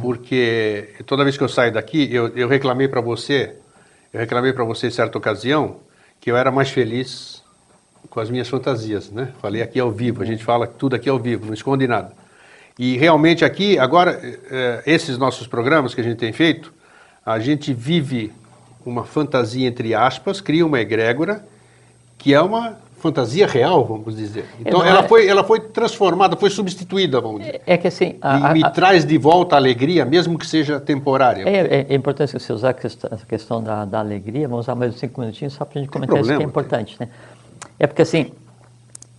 [0.00, 3.56] Porque toda vez que eu saio daqui, eu, eu reclamei para você,
[4.12, 5.78] eu reclamei para você em certa ocasião,
[6.20, 7.42] que eu era mais feliz
[8.08, 9.32] com as minhas fantasias, né?
[9.42, 12.12] Falei aqui ao vivo, a gente fala tudo aqui ao vivo, não esconde nada.
[12.78, 16.72] E realmente aqui, agora, eh, esses nossos programas que a gente tem feito,
[17.32, 18.32] a gente vive
[18.86, 21.44] uma fantasia entre aspas, cria uma egrégora,
[22.16, 24.46] que é uma fantasia real, vamos dizer.
[24.58, 27.60] Então não ela, é- foi, ela foi transformada, foi substituída, vamos dizer.
[27.66, 30.46] É que assim, a- E a- me a- traz de volta a alegria, mesmo que
[30.46, 31.46] seja temporária.
[31.48, 34.74] É, é, é importante você usar a questão, essa questão da, da alegria, vamos usar
[34.74, 36.96] mais uns cinco minutinhos só para a gente comentar isso que é problema, importante.
[36.98, 37.08] Né?
[37.78, 38.32] É porque assim,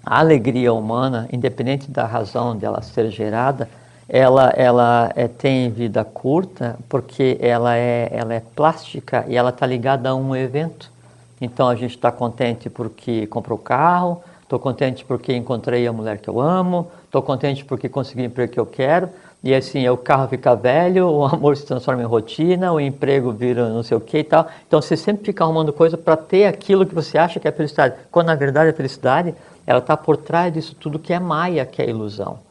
[0.03, 3.69] a alegria humana, independente da razão dela ser gerada,
[4.09, 9.67] ela, ela é, tem vida curta porque ela é, ela é plástica e ela está
[9.67, 10.91] ligada a um evento.
[11.39, 16.17] Então a gente está contente porque comprou o carro, estou contente porque encontrei a mulher
[16.17, 19.09] que eu amo, estou contente porque consegui o emprego que eu quero.
[19.43, 23.69] E assim, o carro fica velho, o amor se transforma em rotina, o emprego vira
[23.69, 24.47] não sei o que e tal.
[24.67, 27.93] Então você sempre fica arrumando coisa para ter aquilo que você acha que é felicidade.
[28.11, 29.35] Quando na verdade a felicidade,
[29.67, 32.48] ela está por trás disso tudo que é maia, que é ilusão.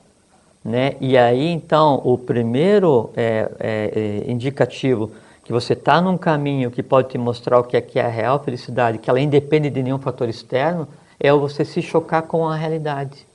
[0.65, 0.97] Né?
[1.01, 5.13] E aí, então, o primeiro é, é, é, indicativo
[5.45, 8.09] que você está num caminho que pode te mostrar o que é, que é a
[8.09, 10.87] real felicidade, que ela independe de nenhum fator externo,
[11.19, 13.27] é você se chocar com a realidade.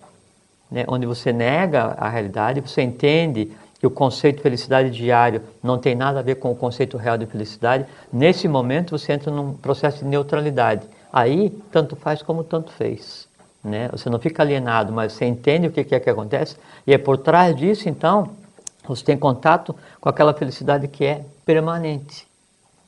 [0.70, 0.86] Né?
[0.88, 5.94] Onde você nega a realidade, você entende que o conceito de felicidade diário não tem
[5.94, 7.86] nada a ver com o conceito real de felicidade.
[8.12, 10.88] Nesse momento, você entra num processo de neutralidade.
[11.12, 13.28] Aí, tanto faz como tanto fez.
[13.64, 13.88] Né?
[13.92, 17.18] Você não fica alienado, mas você entende o que é que acontece, e é por
[17.18, 18.32] trás disso, então,
[18.86, 22.28] você tem contato com aquela felicidade que é permanente,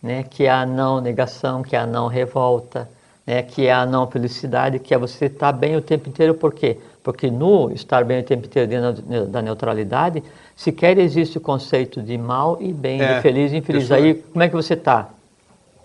[0.03, 0.23] né?
[0.23, 2.89] que é a não negação, que é a não revolta,
[3.25, 3.41] né?
[3.41, 6.77] que é a não felicidade, que é você estar bem o tempo inteiro, por quê?
[7.01, 10.23] Porque no estar bem o tempo inteiro dentro da neutralidade,
[10.55, 13.91] sequer existe o conceito de mal e bem, É, de feliz e infeliz.
[13.91, 15.09] Aí, como é que você está?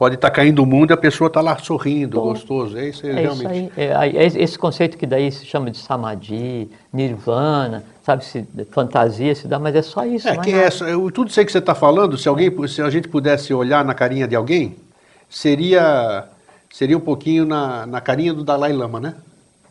[0.01, 2.79] Pode estar caindo o mundo e a pessoa está lá sorrindo, Bom, gostoso.
[2.79, 3.43] É isso aí, É realmente.
[3.43, 3.87] isso aí.
[3.87, 9.35] É, aí, é esse conceito que daí se chama de samadhi, nirvana, sabe, se, fantasia
[9.35, 10.27] se dá, mas é só isso.
[10.27, 12.89] É não que eu, tudo isso aí que você está falando, se alguém, se a
[12.89, 14.75] gente pudesse olhar na carinha de alguém,
[15.29, 16.25] seria
[16.73, 19.17] seria um pouquinho na, na carinha do Dalai Lama, né?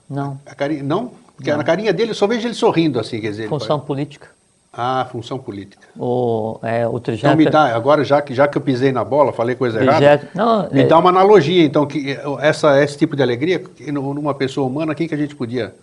[0.08, 1.12] Não, A carinha, não?
[1.36, 3.50] Porque na carinha dele eu só vejo ele sorrindo assim, quer dizer.
[3.50, 4.28] função política.
[4.82, 5.86] Ah, função política.
[6.00, 7.36] O, é, o Então trigésimo...
[7.36, 10.30] me dá, agora já que, já que eu pisei na bola, falei coisa errada, trigésimo-
[10.34, 13.62] Não, me é, dá uma analogia, então, que essa, esse tipo de alegria,
[13.92, 15.74] numa pessoa humana, quem que a gente podia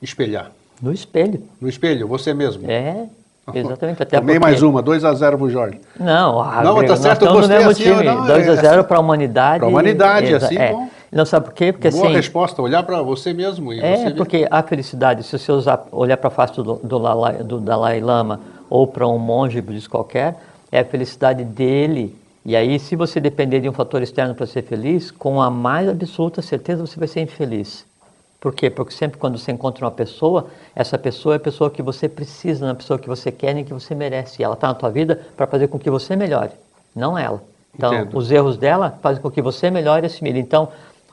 [0.00, 0.50] espelhar?
[0.82, 1.42] no espelho.
[1.60, 2.68] No espelho, você mesmo.
[2.70, 3.04] É,
[3.54, 4.02] exatamente.
[4.02, 5.78] Até Tomei porque- mais uma, 2 a 0 pro Jorge.
[6.00, 8.02] Não, ah, Não, Grego, tá certo, eu gostei no mesmo assim, time.
[8.04, 9.64] não, 2 a é- 0 para a humanidade.
[9.64, 10.72] Humanidade, Exa- assim, é.
[10.72, 10.88] bom.
[11.14, 11.72] Não sabe por quê?
[11.72, 15.38] Porque Boa assim, resposta, olhar para você mesmo e É, você porque a felicidade, se
[15.38, 16.98] você usar, olhar para a face do, do,
[17.44, 20.36] do Dalai Lama ou para um monge budista qualquer,
[20.72, 22.16] é a felicidade dele.
[22.44, 25.88] E aí, se você depender de um fator externo para ser feliz, com a mais
[25.88, 27.86] absoluta certeza você vai ser infeliz.
[28.40, 28.68] Por quê?
[28.68, 32.66] Porque sempre quando você encontra uma pessoa, essa pessoa é a pessoa que você precisa,
[32.66, 34.42] é a pessoa que você quer nem que você merece.
[34.42, 36.50] E ela está na tua vida para fazer com que você melhore,
[36.94, 37.40] não ela.
[37.72, 38.18] Então, Entendo.
[38.18, 40.40] os erros dela fazem com que você melhore e assimile.
[40.40, 40.68] Então,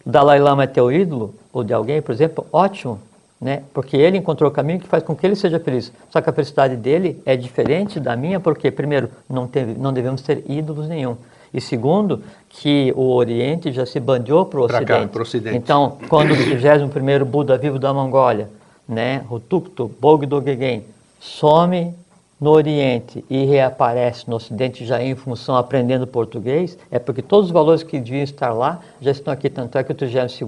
[0.05, 2.99] Dalai Lama é teu ídolo, ou de alguém, por exemplo, ótimo.
[3.39, 3.63] né?
[3.73, 5.91] Porque ele encontrou o caminho que faz com que ele seja feliz.
[6.09, 10.21] Só que a felicidade dele é diferente da minha, porque primeiro não, teve, não devemos
[10.21, 11.17] ter ídolos nenhum.
[11.53, 15.19] E segundo, que o Oriente já se bandeou para o Ocidente.
[15.19, 15.57] Ocidente.
[15.57, 18.47] Então, quando o 21 Buda vivo da Mongólia,
[18.87, 20.83] né, o Tuktu Bogdo Gegen,
[21.19, 21.93] some
[22.41, 27.51] no Oriente e reaparece no Ocidente já em função aprendendo português, é porque todos os
[27.51, 29.47] valores que deviam estar lá já estão aqui.
[29.47, 30.41] Tanto é que o 32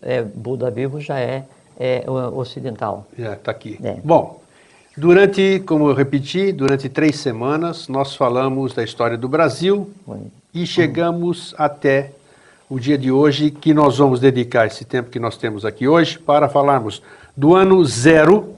[0.00, 1.42] é, Buda vivo já é,
[1.78, 3.04] é ocidental.
[3.18, 3.76] Já está aqui.
[3.82, 3.96] É.
[4.04, 4.40] Bom,
[4.96, 9.90] durante, como eu repeti, durante três semanas nós falamos da história do Brasil
[10.54, 12.12] e chegamos até
[12.68, 16.16] o dia de hoje que nós vamos dedicar esse tempo que nós temos aqui hoje
[16.16, 17.02] para falarmos
[17.36, 18.54] do ano zero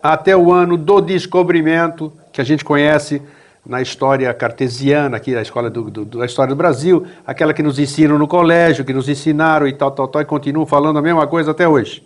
[0.00, 3.20] até o ano do descobrimento que a gente conhece
[3.66, 7.80] na história cartesiana, aqui na escola do, do, da história do Brasil, aquela que nos
[7.80, 11.26] ensinam no colégio, que nos ensinaram e tal, tal, tal, e continuam falando a mesma
[11.26, 12.00] coisa até hoje.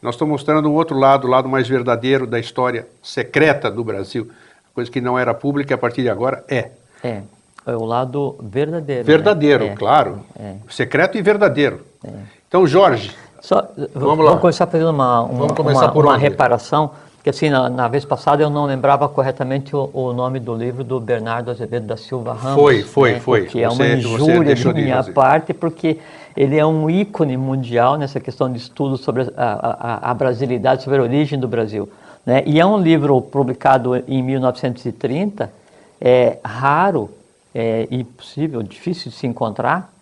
[0.00, 4.30] Nós estamos mostrando um outro lado, o lado mais verdadeiro da história secreta do Brasil,
[4.74, 6.70] coisa que não era pública e a partir de agora é.
[7.04, 7.20] É,
[7.66, 9.00] é o lado verdadeiro.
[9.00, 9.04] Né?
[9.04, 9.74] Verdadeiro, né?
[9.76, 10.20] claro.
[10.40, 10.54] É.
[10.70, 11.82] Secreto e verdadeiro.
[12.02, 12.12] É.
[12.48, 16.92] Então, Jorge, Só, vamos, vamos começar fazendo uma, uma, uma, uma reparação
[17.26, 20.84] que assim, na, na, vez passada eu não lembrava corretamente o, o, nome do livro
[20.84, 22.54] do Bernardo Azevedo da Silva Ramos.
[22.54, 23.18] Foi, foi, né?
[23.18, 23.46] foi.
[23.46, 25.98] Que é uma injúria de minha de parte, porque
[26.36, 31.00] ele é um ícone mundial nessa questão de estudo sobre a, a, a brasilidade, sobre
[31.00, 31.88] a origem do Brasil.
[32.24, 32.44] Né?
[32.46, 35.52] E é um livro publicado em 1930,
[36.00, 37.10] é raro,
[37.52, 39.92] é impossível, difícil de se encontrar,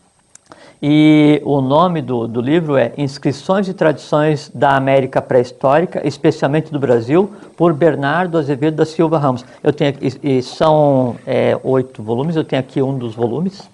[0.87, 6.79] e o nome do, do livro é Inscrições e Tradições da América Pré-Histórica, especialmente do
[6.79, 9.47] Brasil, por Bernardo Azevedo da Silva Ramos.
[9.63, 13.67] Eu tenho e, e são é, oito volumes, eu tenho aqui um dos volumes.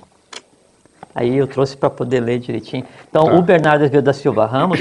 [1.13, 2.85] Aí eu trouxe para poder ler direitinho.
[3.09, 3.35] Então, tá.
[3.35, 4.79] o Bernardo Azevedo da Silva Ramos,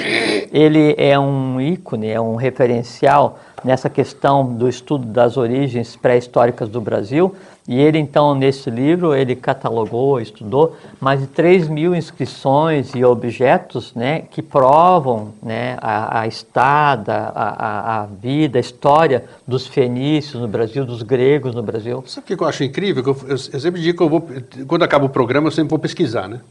[0.53, 6.79] ele é um ícone, é um referencial nessa questão do estudo das origens pré-históricas do
[6.79, 7.33] Brasil
[7.69, 13.93] e ele, então, nesse livro, ele catalogou, estudou mais de 3 mil inscrições e objetos
[13.93, 20.47] né, que provam né, a, a estada, a, a, vida, a história dos fenícios no
[20.47, 22.03] Brasil, dos gregos no Brasil.
[22.07, 23.03] Sabe o que eu acho incrível?
[23.05, 24.27] Eu, eu, eu sempre digo que eu vou,
[24.67, 26.41] quando acaba o programa, eu sempre vou pesquisar, né?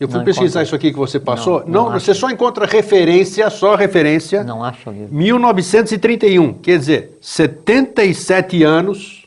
[0.00, 1.60] Eu fui não pesquisar isso aqui que você passou.
[1.66, 4.42] Não, não, não você só encontra referência, só referência.
[4.42, 4.90] Não acho.
[4.90, 9.21] 1931, quer dizer, 77 anos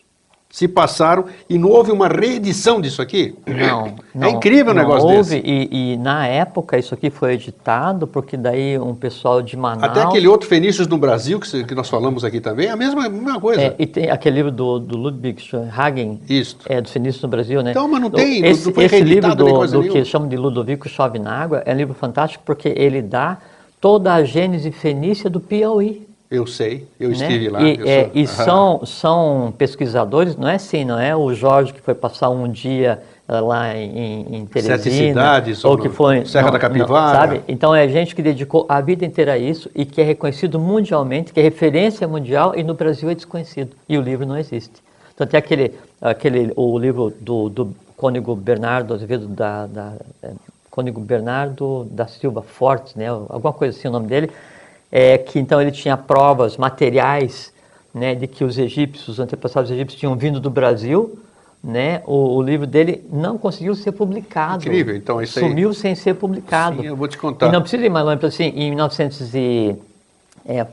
[0.56, 3.36] se passaram e não houve uma reedição disso aqui?
[3.46, 3.94] Não.
[4.16, 5.46] não é incrível o um negócio houve, desse.
[5.46, 9.84] E, e na época isso aqui foi editado porque daí um pessoal de Manaus...
[9.84, 13.06] Até aquele outro Fenícios no Brasil, que, que nós falamos aqui também, é a mesma,
[13.06, 13.64] a mesma coisa.
[13.64, 15.44] É, e tem aquele livro do, do Ludwig
[15.76, 16.58] Hagen, Isso.
[16.70, 17.72] é, do Fenícios no Brasil, né?
[17.72, 20.88] Então, mas não tem, esse, não foi Esse livro do, do que chamam de Ludovico
[20.88, 23.40] Chove na Água é um livro fantástico porque ele dá
[23.82, 26.08] toda a gênese fenícia do Piauí.
[26.36, 27.16] Eu sei, eu né?
[27.16, 27.62] estive lá.
[27.62, 28.12] E, é, sou...
[28.14, 32.50] e são, são pesquisadores, não é assim, não é o Jorge que foi passar um
[32.50, 34.78] dia uh, lá em, em Teresina.
[34.78, 37.20] Sete cidades, ou, que foi, Serra não, da Capivara.
[37.20, 37.42] Não, sabe?
[37.48, 41.34] Então é gente que dedicou a vida inteira a isso e que é reconhecido mundialmente,
[41.34, 43.76] que é referência mundial e no Brasil é desconhecido.
[43.88, 44.84] E o livro não existe.
[45.14, 50.32] Então tem aquele, aquele o livro do, do Cônigo Bernardo Azevedo da, da é,
[50.70, 53.08] Cônigo Bernardo da Silva Fortes, né?
[53.08, 54.30] Alguma coisa assim o nome dele
[54.98, 57.52] é, que então ele tinha provas materiais
[57.94, 61.20] né, de que os egípcios, os antepassados egípcios tinham vindo do Brasil,
[61.62, 64.64] né, o, o, livro dele não conseguiu ser publicado.
[64.64, 65.50] Incrível, então isso aí...
[65.50, 66.82] Sumiu sem ser publicado.
[66.82, 67.48] Sim, eu vou te contar.
[67.48, 69.82] E não precisa ir mais longe, assim, em 1951,
[70.46, 70.66] é,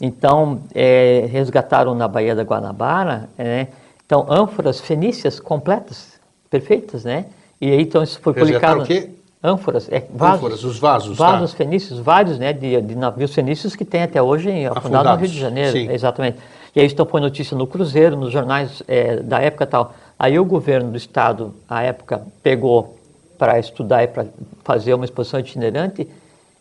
[0.00, 3.66] então é, resgataram na Baía da Guanabara, né,
[4.06, 7.26] então ânforas fenícias completas, perfeitas, né?
[7.60, 8.82] E aí então isso foi publicado.
[8.82, 9.10] o quê?
[9.42, 11.56] Ânforas, é, vasos, ânforas, os vasos, vasos tá.
[11.56, 15.38] fenícios, vários, né, de, de, navios fenícios que tem até hoje afundados, no Rio de
[15.38, 15.90] Janeiro, sim.
[15.90, 16.38] exatamente.
[16.74, 19.94] E aí estão pondo notícia no Cruzeiro, nos jornais é, da época tal.
[20.18, 22.96] Aí o governo do estado, à época, pegou
[23.38, 24.26] para estudar e para
[24.62, 26.06] fazer uma exposição itinerante.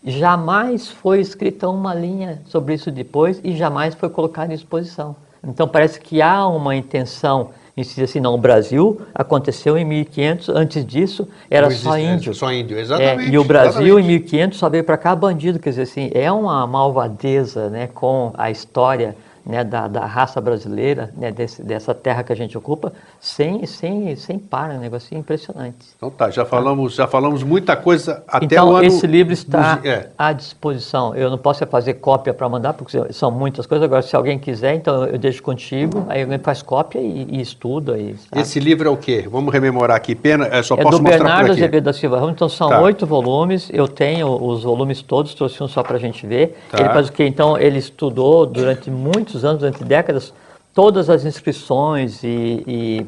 [0.03, 5.15] Jamais foi escrita uma linha sobre isso depois e jamais foi colocada em exposição.
[5.43, 7.49] Então parece que há uma intenção
[7.79, 12.33] e se assim, não, o Brasil aconteceu em 1500, antes disso era só índio.
[12.33, 13.29] Só índio, exatamente.
[13.29, 14.05] É, e o Brasil exatamente.
[14.05, 18.33] em 1500 só veio para cá bandido, quer dizer assim, é uma malvadeza né, com
[18.37, 19.15] a história
[19.49, 24.15] né, da, da raça brasileira, né, desse, dessa terra que a gente ocupa, sem, sem,
[24.15, 25.75] sem par, é um negócio impressionante.
[25.97, 28.85] Então tá, já falamos, já falamos muita coisa até então, o ano.
[28.85, 30.09] esse livro está é.
[30.15, 31.15] à disposição.
[31.15, 33.83] Eu não posso é fazer cópia para mandar, porque são muitas coisas.
[33.83, 37.97] Agora, se alguém quiser, então eu deixo contigo, aí alguém faz cópia e, e estuda.
[37.97, 38.41] E, sabe?
[38.41, 39.27] Esse livro é o quê?
[39.29, 40.13] Vamos rememorar aqui.
[40.13, 41.51] Pena, é, só É posso do mostrar Bernardo.
[41.51, 42.81] Azevedo da Silva Ramos, então são Tá.
[42.81, 46.55] oito volumes, eu tenho os volumes todos, trouxe um só para a gente ver.
[46.69, 46.79] Tá.
[46.79, 47.25] Ele faz o quê?
[47.25, 50.33] Então, ele estudou durante muitos anos, durante décadas,
[50.73, 52.63] todas as inscrições e...
[52.67, 53.05] e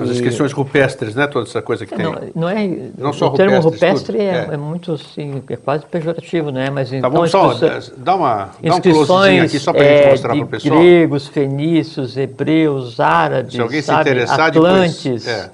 [0.00, 1.26] As inscrições rupestres, né?
[1.28, 2.04] Toda essa coisa que tem.
[2.04, 2.68] Não, não é,
[2.98, 4.54] Não só o termo rupestre é, é.
[4.54, 6.68] é muito, assim, é quase pejorativo, né?
[6.70, 9.84] Mas Tá, então, vamos só inscrições- dá uma, dá um closezinho aqui só para a
[9.86, 10.78] gente é, mostrar para o pessoal.
[10.80, 15.50] gregos, fenícios, hebreus, árabes, Se alguém se sabe, interessar, depois- atlantes, é.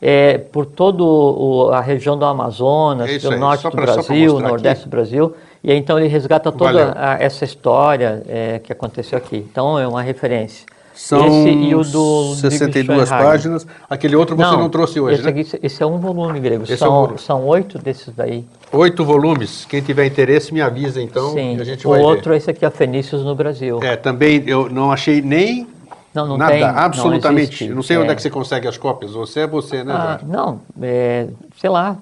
[0.00, 4.38] é, por toda a região do Amazonas, É do aí, norte só do pra- Brasil,
[4.38, 4.88] nordeste aqui.
[4.88, 9.36] do Brasil, e aí, então ele resgata toda a- essa história é, que aconteceu aqui.
[9.50, 10.66] Então é uma referência.
[10.94, 13.26] São esse e o do 62 Schoenhagen.
[13.26, 13.66] páginas.
[13.88, 15.30] Aquele outro você não, trouxe hoje, esse, né?
[15.30, 16.64] aqui, esse é um volume grego.
[16.64, 17.18] Esse é um são, volume.
[17.18, 18.44] são oito desses daí.
[18.70, 19.64] Oito volumes.
[19.64, 21.58] Quem tiver interesse, me avisa então Sim.
[21.58, 22.34] a gente o vai outro ver.
[22.34, 23.80] é esse aqui, a Fenícios no Brasil.
[23.82, 25.66] É, também eu não achei nem
[26.12, 27.48] Não, não nada, tem, não absolutamente.
[27.48, 27.66] existe.
[27.68, 28.12] Eu não sei onde É.
[28.12, 29.12] é que você consegue as cópias.
[29.12, 30.26] Você é você, né, Ah, Jorge?
[30.28, 31.28] não, é,
[31.58, 31.96] sei lá.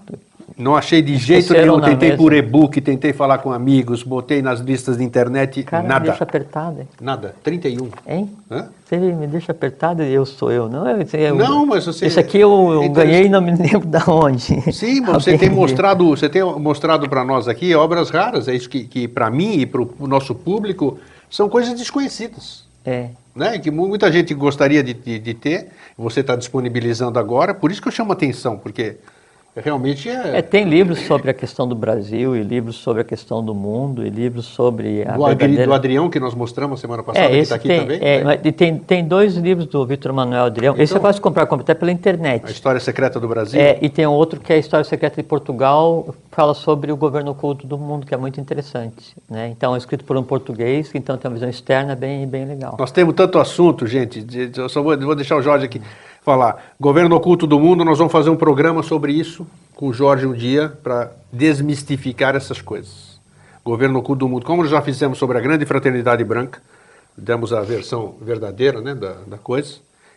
[0.58, 1.80] Não achei de jeito nenhum.
[1.80, 2.20] Tentei mesa.
[2.20, 6.08] por e-book, tentei falar com amigos, botei nas listas de internet, Cara, me nada.
[6.08, 6.88] deixa apertado, hein?
[7.00, 7.34] Nada.
[7.44, 7.88] 31.
[8.06, 8.28] hein?
[8.50, 8.68] Hã?
[8.84, 10.84] Você me deixa apertado e eu sou eu, não?
[10.88, 13.86] Eu, eu, Não, mas você- Esse aqui eu, eu é ganhei e não me lembro
[13.86, 14.72] da onde.
[14.72, 18.54] Sim, mas você tem me- mostrado, você tem mostrado para nós aqui obras raras, é
[18.54, 20.98] isso que, que para mim e para o nosso público
[21.30, 22.64] são coisas desconhecidas.
[22.84, 23.58] É, Né?
[23.58, 27.80] Que mu- muita gente gostaria de, de- de ter, você está disponibilizando agora, por isso
[27.80, 28.96] que eu chamo atenção, porque
[29.62, 30.38] realmente é.
[30.38, 34.06] É, tem livros sobre a questão do Brasil e livros sobre a questão do mundo
[34.06, 35.66] e livros sobre a do, verdadeira...
[35.66, 37.98] do Adrião que nós mostramos semana passada, É, que esse está aqui tem, também.
[38.00, 38.40] é, né?
[38.42, 40.74] e tem, tem dois livros do Vitor Manuel Adrião.
[40.74, 42.44] esse Então- você pode comprar, compra até pela internet.
[42.46, 43.60] A história secreta do Brasil.
[43.60, 47.32] É, e tem outro que é a História Secreta de Portugal, fala sobre o governo
[47.32, 49.14] oculto do mundo, que é muito interessante.
[49.28, 49.48] Né?
[49.48, 52.76] Então, é escrito por um português, então tem uma visão externa bem, bem legal.
[52.78, 54.26] Nós temos tanto assunto, gente.
[54.56, 55.80] Eu só vou, vou deixar o Jorge aqui
[56.28, 56.74] falar.
[56.78, 60.34] Governo oculto do mundo, nós vamos fazer um programa sobre isso com o Jorge um
[60.34, 63.18] dia para desmistificar essas coisas.
[63.64, 66.60] Governo oculto do mundo, como já fizemos sobre a grande fraternidade branca,
[67.16, 69.76] demos a versão verdadeira né, da, da coisa,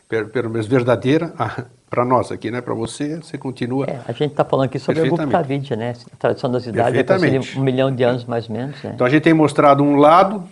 [0.09, 1.31] pelo, menos verdadeira,
[1.89, 2.59] para nós aqui, né?
[2.59, 3.85] Para você, você continua.
[3.85, 5.37] É, a gente está falando aqui sobre Perfeitamente.
[5.37, 5.93] Gupta Vidya, né?
[6.11, 8.83] A tradição das idades é um milhão de anos, mais ou menos.
[8.83, 8.91] Né?
[8.95, 10.43] Então a gente tem mostrado um lado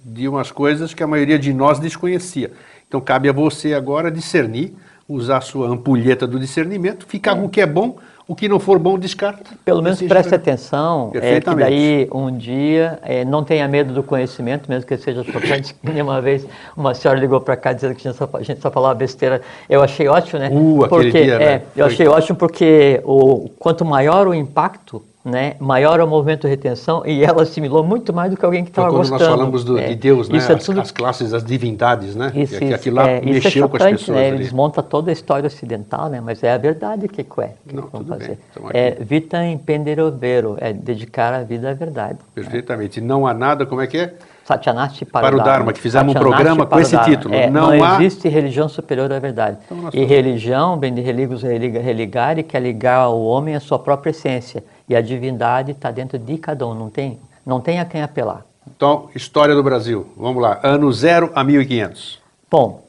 [0.00, 2.50] de umas coisas que a maioria de nós desconhecia.
[2.88, 4.74] Então cabe a você agora discernir,
[5.08, 8.58] usar a sua ampulheta do discernimento, ficar com o que é bom, o que não
[8.58, 9.50] for bom, descarta.
[9.64, 14.68] Pelo menos preste atenção, é, que daí um dia é, não tenha medo do conhecimento,
[14.68, 15.76] mesmo que seja chocante.
[15.84, 18.70] Uma vez uma senhora ligou para cá dizendo que a gente, só, a gente só
[18.70, 19.42] falava besteira.
[19.68, 20.48] Eu achei ótimo, né?
[20.50, 21.62] Uh, porque, dia, é, né?
[21.76, 21.92] Eu Foi.
[21.92, 27.02] achei ótimo porque o, quanto maior o impacto, né, maior é o movimento de retenção
[27.06, 29.20] e ela assimilou muito mais do que alguém que estava quando gostando.
[29.20, 30.36] nós falamos do- É, de Deus, né?
[30.36, 32.30] Isso é as, tudo as classes, as divindades, né?
[32.34, 34.32] isso, que, aquilo lá é, isso é mexeu com as pessoas né?
[34.32, 36.20] Desmonta toda a história ocidental, né?
[36.20, 37.50] Mas é a verdade que é.
[37.66, 38.38] Que Não, vamos fazer.
[38.54, 38.76] aqui.
[38.76, 42.18] É vita impendere vero, é dedicar a vida à verdade.
[42.34, 43.00] Perfeitamente.
[43.00, 44.14] Não há nada, como é que é?
[44.44, 47.34] Satyanasti para, Para o Dharma, que fizemos um programa com esse título.
[47.34, 49.56] É, Não não há- existe religião superior à verdade.
[49.64, 54.10] Então e religião, bem de religos, religa, religare, quer ligar o homem à sua própria
[54.10, 54.62] essência.
[54.88, 58.44] E a divindade está dentro de cada um, não tem, não tem a quem apelar.
[58.66, 60.12] Então, história do Brasil.
[60.16, 60.60] Vamos lá.
[60.62, 62.20] Ano 0 a 1500.
[62.50, 62.84] Bom,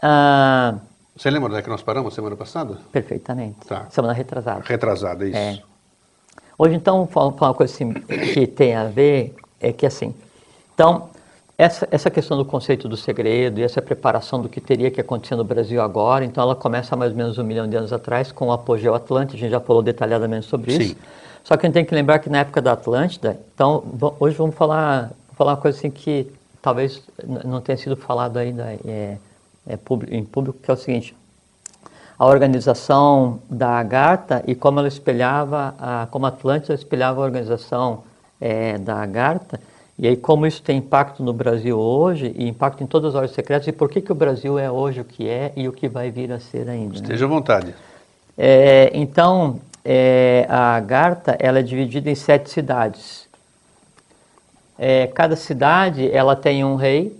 [0.00, 0.74] ah,
[1.16, 2.78] Você lembra onde é que nós paramos semana passada?
[2.90, 3.66] perfeitamente.
[3.66, 3.86] Tá.
[3.90, 4.62] Semana retrasada.
[4.64, 5.36] Retrasada, isso.
[5.36, 5.60] É.
[6.58, 10.14] Hoje, então, falar uma coisa assim, que tem a ver, é que assim,
[10.74, 11.10] então,
[11.56, 15.36] essa, essa questão do conceito do segredo e essa preparação do que teria que acontecer
[15.36, 18.32] no Brasil agora, então ela começa há mais ou menos um milhão de anos atrás
[18.32, 20.96] com o apogeu Atlântida, a gente já falou detalhadamente sobre isso.
[21.44, 23.84] Só que a gente tem que lembrar que na época da Atlântida, então,
[24.20, 27.02] hoje vamos falar, falar uma coisa assim que talvez
[27.44, 29.18] não tenha sido falado ainda é,
[29.66, 29.78] é
[30.10, 31.14] em público, que é o seguinte,
[32.18, 38.04] a organização da Agartha e como ela espelhava, a, como a Atlântida espelhava a organização
[38.40, 39.58] eh, da Agartha,
[39.98, 43.34] e aí como isso tem impacto no Brasil hoje e impacto em todas as ordens
[43.34, 45.88] secretas e por que, que o Brasil é hoje o que é e o que
[45.88, 46.94] vai vir a ser ainda.
[46.94, 47.00] né?
[47.02, 47.74] Esteja à vontade.
[48.38, 53.28] É, então, é, a Agartha ela é dividida em sete cidades.
[54.78, 57.16] É, cada cidade ela tem um rei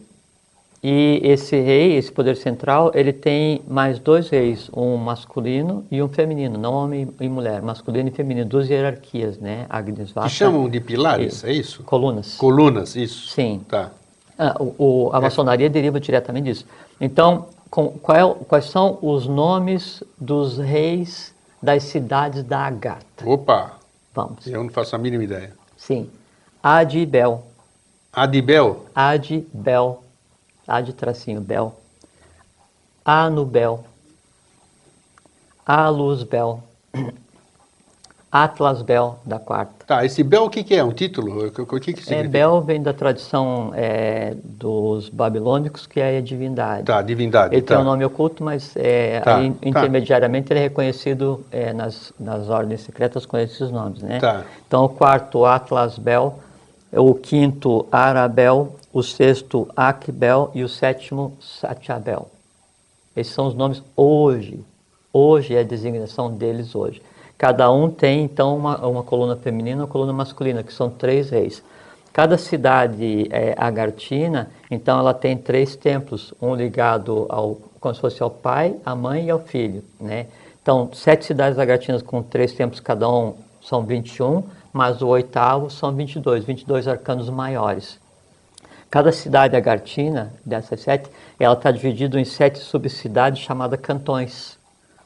[0.83, 6.09] e esse rei, esse poder central, ele tem mais dois reis, um masculino e um
[6.09, 9.65] feminino, não homem e mulher, masculino e feminino, duas hierarquias, né?
[9.71, 10.27] Agnisvata.
[10.27, 11.85] Que chamam de pilares, é isso?
[11.85, 12.35] Colunas.
[12.35, 13.29] Colunas, isso.
[13.29, 13.61] Sim.
[13.69, 13.93] Tá.
[14.37, 16.67] Ah, o, o, a maçonaria deriva diretamente disso.
[17.01, 21.33] Então, com, qual, é quais são os nomes dos reis
[21.63, 23.25] das cidades da Agartha?
[23.29, 23.79] Opa!
[24.15, 24.47] Vamos.
[24.47, 25.55] Eu não faço a mínima ideia.
[25.77, 26.11] Sim.
[26.63, 27.47] Adibel.
[28.13, 28.87] Adibel.
[28.95, 30.05] Adibel.
[30.67, 31.75] Ad tracinho Bel.
[33.05, 33.85] Anubel.
[35.67, 36.63] Aluzbel.
[38.33, 39.85] Atlasbel, da quarta.
[39.87, 40.83] Tá, esse Bel o que, que é?
[40.83, 41.49] Um título?
[41.49, 42.29] O que, que É, significa?
[42.31, 46.85] Bel vem da tradição é, dos babilônicos, que é a divindade.
[46.85, 47.55] Tá, divindade.
[47.55, 47.75] Ele tá.
[47.75, 49.69] tem um nome oculto, mas é, Tá, aí, tá.
[49.69, 54.19] intermediariamente ele é reconhecido é, nas, nas ordens secretas com esses nomes, né?
[54.19, 54.45] Tá.
[54.67, 56.39] Então o quarto Atlas Bel,
[56.91, 62.29] o quinto Arabel, o sexto Akbel e o sétimo Satyabel.
[63.15, 64.59] Esses são os nomes hoje.
[65.13, 67.03] Hoje é a designação deles hoje.
[67.43, 71.29] Cada um tem então uma, uma coluna feminina e uma coluna masculina, que são três
[71.31, 71.61] reis.
[72.13, 78.23] Cada cidade é, agartina, então ela tem três templos, um ligado ao, como se fosse
[78.23, 80.29] ao pai, à mãe e ao filho, né?
[80.63, 85.93] Então, sete cidades agartinas com três templos cada um são 21, mas o oitavo são
[85.93, 87.99] 22, 22 arcanos maiores.
[88.89, 91.11] Cada cidade agartina, dessas sete,
[91.41, 94.62] ela está dividida em sete subcidades chamadas cantões.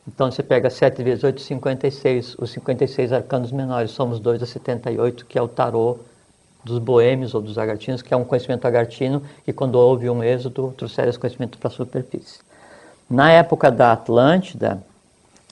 [0.06, 2.36] Então você pega 7 vezes 8, 56.
[2.38, 5.98] Os 56 arcanos menores, somos 2 a 78, que é o tarô
[6.64, 10.74] dos boêmios ou dos agartinos, que é um conhecimento agartino que quando houve um êxodo
[10.76, 12.40] trouxeram esse conhecimento para a superfície.
[13.08, 14.82] Na época da Atlântida,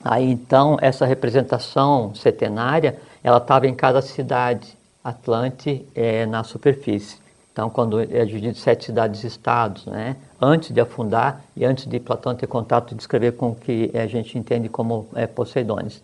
[0.03, 7.17] aí então essa representação setenária, ela estava em cada cidade Atlante eh, na superfície.
[7.55, 10.17] Então, quando é dividido em sete cidades-estados, né?
[10.41, 14.05] antes de afundar e antes de Platão ter contato e descrever com o que a
[14.07, 16.03] gente entende como é, Poseidones.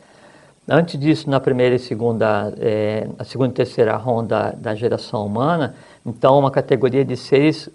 [0.66, 5.76] Antes disso, na primeira e segunda, é, a segunda e terceira ronda da geração humana,
[6.06, 7.70] então uma categoria de seres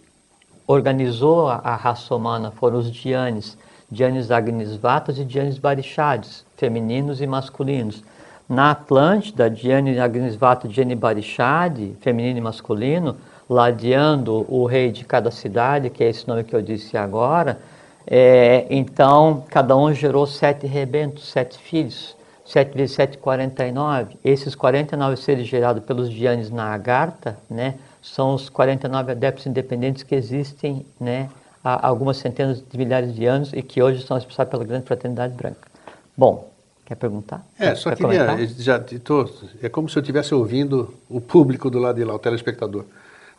[0.66, 3.58] organizou a, a raça humana, foram os Dianes,
[3.92, 8.02] Dianes Agnisvatas e Dianes Barixades, femininos e masculinos.
[8.48, 13.16] Na Atlântida, Diane Agnisvata e Diane Barixade, feminino e masculino,
[13.48, 17.58] ladeando o rei de cada cidade, que é esse nome que eu disse agora,
[18.06, 24.16] é, então cada um gerou sete rebentos, sete filhos, sete vezes sete, 49.
[24.24, 30.14] Esses 49 seres gerados pelos Dianes na Agartha, né, são os 49 adeptos independentes que
[30.14, 31.28] existem né,
[31.62, 35.34] há algumas centenas de milhares de anos e que hoje são responsáveis pela grande fraternidade
[35.34, 35.68] branca.
[36.16, 36.48] Bom,
[36.84, 37.44] quer perguntar?
[37.58, 38.24] É, só Quer queria.
[38.24, 38.46] comentar?
[38.58, 39.28] Já, tô,
[39.60, 42.84] é como se eu estivesse ouvindo o público do lado de lá, o telespectador.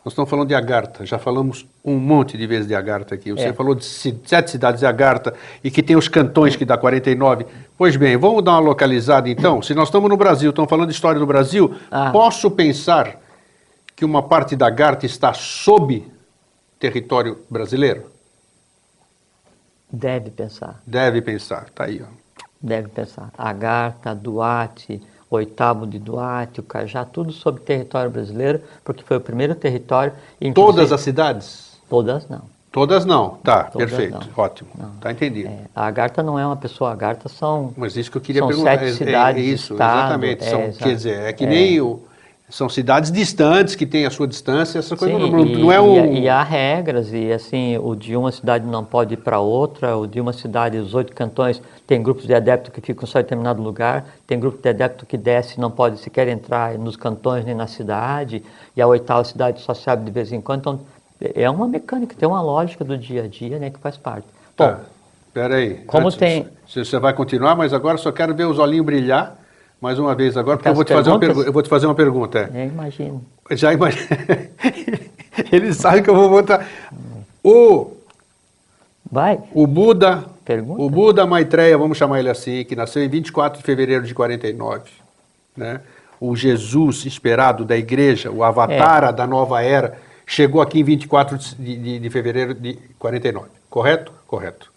[0.04, 3.32] Nós estamos falando de Agartha, já falamos um monte de vezes de Agartha aqui.
[3.32, 3.52] Você É.
[3.52, 7.44] falou de sete cidades de Agartha e que tem os cantões que dá 49.
[7.76, 9.60] Pois bem, vamos dar uma localizada então.
[9.60, 12.10] Se nós estamos no Brasil, estamos falando de história do Brasil, Ah.
[12.10, 13.20] posso pensar
[13.94, 16.06] que uma parte da Agartha está sob
[16.78, 18.10] território brasileiro?
[19.92, 20.80] Deve pensar.
[20.86, 22.00] Deve pensar, tá aí.
[22.02, 22.06] Ó.
[22.60, 23.30] Deve pensar.
[23.36, 25.00] Agartha, Duarte,
[25.30, 30.12] Oitavo de Duarte, o Cajá, tudo sob território brasileiro, porque foi o primeiro território.
[30.54, 31.76] Todas as cidades?
[31.88, 32.42] Todas não.
[32.70, 33.30] Todas não.
[33.42, 34.12] Tá, Todas perfeito.
[34.36, 34.44] não.
[34.44, 34.68] Ótimo.
[34.78, 34.90] Não.
[35.00, 35.48] Tá entendido.
[35.48, 37.72] É, a Agartha não é uma pessoa, a Agartha são.
[37.76, 38.70] Mas isso que eu queria São perguntar.
[38.78, 40.44] sete é- é- cidades, é isso, estado, exatamente.
[40.44, 40.84] é, São, exato.
[40.84, 41.48] quer dizer, é que É.
[41.48, 42.02] nem o.
[42.50, 45.76] São cidades distantes que têm a sua distância, essa coisa Sim, não, e, não é
[45.76, 46.14] e- um.
[46.22, 50.06] e há regras, e assim, o de uma cidade não pode ir para outra, o
[50.06, 53.62] de uma cidade, os oito cantões, tem grupos de adeptos que ficam só em determinado
[53.62, 57.54] lugar, tem grupo de adeptos que desce e não pode sequer entrar nos cantões nem
[57.54, 58.42] na cidade,
[58.74, 60.60] e a oitava cidade só se abre de vez em quando.
[60.60, 60.80] Então,
[61.34, 64.26] é uma mecânica, tem uma lógica do dia a dia né, que faz parte.
[64.56, 64.80] Bom, Tá,
[65.34, 65.82] peraí.
[65.86, 69.36] Como Antes, tem- Você vai continuar, mas agora só quero ver os olhinhos brilhar
[69.80, 71.46] mais uma vez agora, porque eu vou, te fazer uma perguntas?
[71.46, 72.50] eu vou te fazer uma pergunta.
[72.52, 72.64] é.
[72.64, 73.24] eu imagino.
[73.52, 74.06] Já imagina.
[75.52, 76.66] Ele sabe que eu vou botar.
[77.44, 77.92] O,
[79.10, 80.24] Vai, o Buda.
[80.44, 80.82] Pergunta.
[80.82, 84.90] O Buda Maitreya, vamos chamar ele assim, que nasceu em 24 de fevereiro de 49.
[85.56, 85.80] Né?
[86.20, 91.76] O Jesus esperado da igreja, o avatar da nova era, chegou aqui em 24 de,
[91.76, 93.48] de- de fevereiro de 49.
[93.70, 94.12] Correto?
[94.26, 94.72] Correto.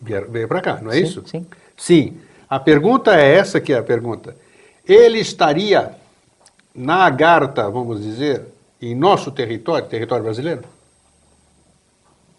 [0.00, 1.22] Veio para cá, não é Sim, isso?
[1.26, 1.46] sim.
[1.76, 2.16] Sim.
[2.48, 4.36] A pergunta é essa que é a pergunta.
[4.86, 5.90] Ele estaria
[6.74, 8.42] na Agartha, vamos dizer,
[8.80, 10.62] em nosso território, território brasileiro?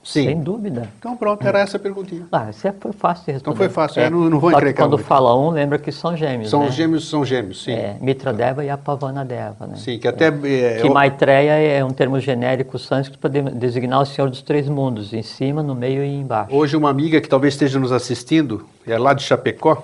[0.04, 0.26] Sim.
[0.26, 0.88] sem dúvida.
[1.00, 2.28] Então pronto, era essa a perguntinha.
[2.32, 3.58] Ah, isso é- foi fácil de responder.
[3.58, 5.08] foi fácil, eu não- não vou só que encrencar quando muito.
[5.08, 6.68] fala um, lembra que são gêmeos, São né?
[6.68, 7.72] os gêmeos, são gêmeos, sim.
[7.72, 9.78] É, Mitradeva e Apavanadeva, né?
[9.78, 14.00] Sim, que até é, Que eu- Maitreya é um termo genérico sânscrito para de- designar
[14.00, 16.56] o Senhor dos Três Mundos, em cima, no meio e embaixo.
[16.56, 19.84] hoje uma amiga que talvez esteja nos assistindo, é lá de Chapecó,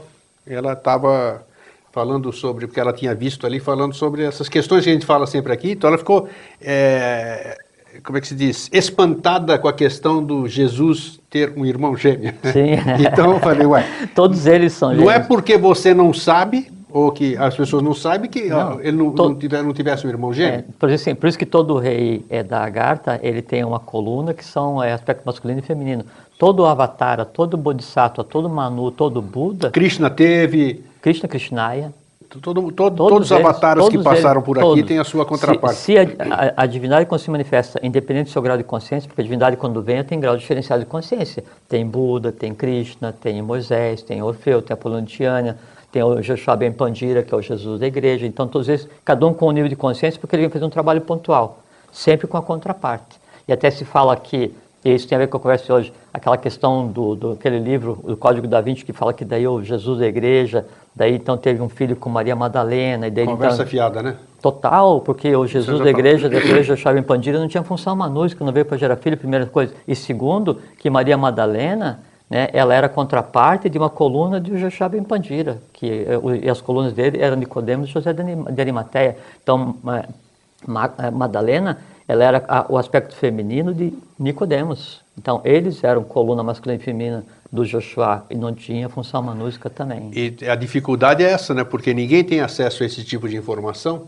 [0.53, 1.43] ela estava
[1.91, 5.27] falando sobre, porque ela tinha visto ali, falando sobre essas questões que a gente fala
[5.27, 6.27] sempre aqui, então ela ficou
[6.61, 7.57] é,
[8.03, 12.33] como é que se diz, espantada com a questão do Jesus ter um irmão gêmeo.
[12.53, 12.75] Sim.
[13.11, 13.85] então eu falei, ué.
[14.15, 15.27] Todos eles são Não é gêmeos.
[15.27, 19.29] porque você não sabe, ou que as pessoas não sabem, que Não, ele não, to-
[19.29, 20.59] não, tiver- não tivesse um irmão gêmeo.
[20.59, 23.79] É, por, isso, assim, por isso que todo rei é da Agartha, ele tem uma
[23.79, 26.05] coluna que são é, aspecto masculino e feminino.
[26.41, 31.93] Todo Avatara, todo Bodhisattva, todo Manu, todo Buda, Krishna teve, Krishna Krishnaya,
[32.41, 34.83] todo, todo, todos, os eles- avatares que todos passaram eles- por aqui todos.
[34.85, 35.77] têm a sua Se- contraparte.
[35.77, 39.21] Se, a, a- a divindade quando se manifesta, independente do seu grau de consciência, porque
[39.21, 41.43] a divindade quando vem tem grau diferenciado de consciência.
[41.69, 45.59] Tem Buda, tem Krishna, tem Moisés, tem Orfeu, tem Apolônio de Tiana,
[45.91, 48.25] tem o Joshua Ben Pandira, que é o Jesus da igreja.
[48.25, 50.71] Então, todos eles, cada um com um nível de consciência, porque ele vem fazer um
[50.71, 51.59] trabalho pontual,
[51.91, 53.21] sempre com a contraparte.
[53.47, 54.51] E até se fala que,
[54.83, 57.59] e isso tem a ver com a conversa de hoje, aquela questão do, do aquele
[57.59, 61.37] livro, do Código da Vinci, que fala que daí o Jesus da igreja, daí então
[61.37, 64.15] teve um filho com Maria Madalena, e daí Conversa então, fiada, né?
[64.41, 68.43] Total, porque o Jesus da igreja, da igreja Chave em Pandira, não tinha função manúscrita,
[68.43, 69.71] não veio para gerar filho, primeira coisa.
[69.87, 75.03] E segundo, que Maria Madalena, né, ela era contraparte de uma coluna de Joshua Ben
[75.03, 79.15] Pandira, que eh, e as colunas dele eram Nicodemos e José de Arimateia.
[79.43, 80.05] Então, Ma-
[80.65, 81.77] Ma- Madalena,
[82.07, 85.01] ela era a- o aspecto feminino de Nicodemos.
[85.17, 90.09] Então, eles eram coluna masculina e feminina do Joshua e não tinha função manúscrita também.
[90.13, 91.63] E a dificuldade é essa, né?
[91.63, 94.03] Porque ninguém tem acesso a esse tipo de informação.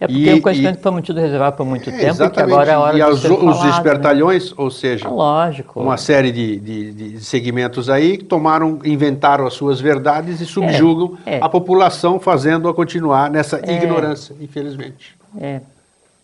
[0.00, 2.52] É porque E- o conhecimento e- foi mantido reservado por muito É, tempo e exatamente.
[2.52, 3.70] agora é a hora e de as- ser os falado, né?
[3.70, 5.80] espertalhões, ou seja, Ah, lógico.
[5.82, 11.18] uma série de, de- de segmentos aí que tomaram, inventaram as suas verdades e subjugam
[11.26, 11.38] é.
[11.42, 13.76] a população, fazendo-a continuar nessa É.
[13.76, 15.16] ignorância, infelizmente.
[15.40, 15.60] É.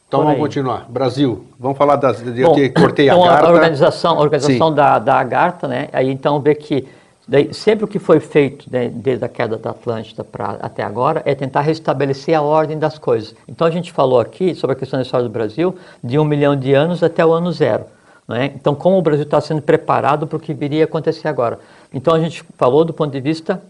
[0.07, 0.41] Então Por vamos aí.
[0.41, 0.87] continuar.
[0.89, 2.21] Brasil, vamos falar das.
[2.25, 3.47] Eu Bom, te cortei a então, carta.
[3.47, 4.75] a organização, a organização Sim.
[4.75, 5.89] da, da Agartha, né?
[5.93, 6.87] Aí então vê que
[7.27, 11.23] daí, sempre o que foi feito né, desde a queda da Atlântida pra, até agora
[11.25, 13.35] é tentar restabelecer a ordem das coisas.
[13.49, 16.55] Então a gente falou aqui sobre a questão da história do Brasil de um milhão
[16.55, 17.85] de anos até o ano zero.
[18.29, 18.47] não é?
[18.47, 21.59] Então como o Brasil está sendo preparado para o que viria a acontecer agora.
[21.93, 23.61] Então a gente falou do ponto de vista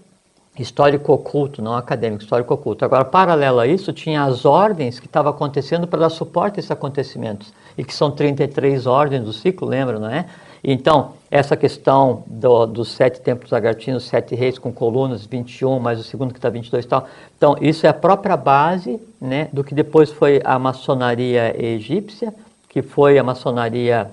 [0.59, 2.85] histórico oculto, não acadêmico, histórico oculto.
[2.85, 6.71] Agora, paralelo a isso, tinha as ordens que estavam acontecendo para dar suporte a esses
[6.71, 10.27] acontecimentos, e que são 33 ordens do ciclo, lembra, não é?
[10.63, 16.05] Então, essa questão do- dos sete templos lagartinos, sete reis com colunas, 21, mais o
[16.05, 17.07] segundo que está 22 e tal.
[17.37, 22.33] Então, isso é a própria base né, do que depois foi a maçonaria egípcia,
[22.69, 24.11] que foi a maçonaria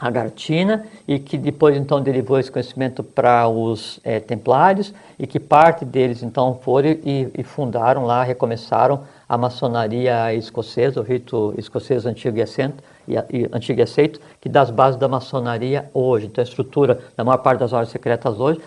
[0.00, 5.84] Agartina e que depois então derivou esse conhecimento para os eh, templários e que parte
[5.84, 12.38] deles então foram e, e fundaram lá, recomeçaram a maçonaria escocesa, o rito escocês antigo
[12.38, 16.26] e, assento, e, e antigo e aceito, que dá as bases da maçonaria hoje.
[16.26, 18.60] Então a estrutura da maior parte das ordens secretas hoje,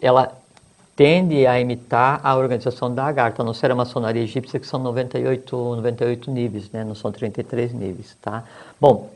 [0.00, 0.30] ela
[0.94, 4.78] tende a imitar a organização da Agartha, a não ser a maçonaria egípcia, que são
[4.80, 6.84] 98, 98 níveis, né?
[6.84, 8.16] não são 33 níveis.
[8.22, 8.44] Tá?
[8.80, 9.10] Bom,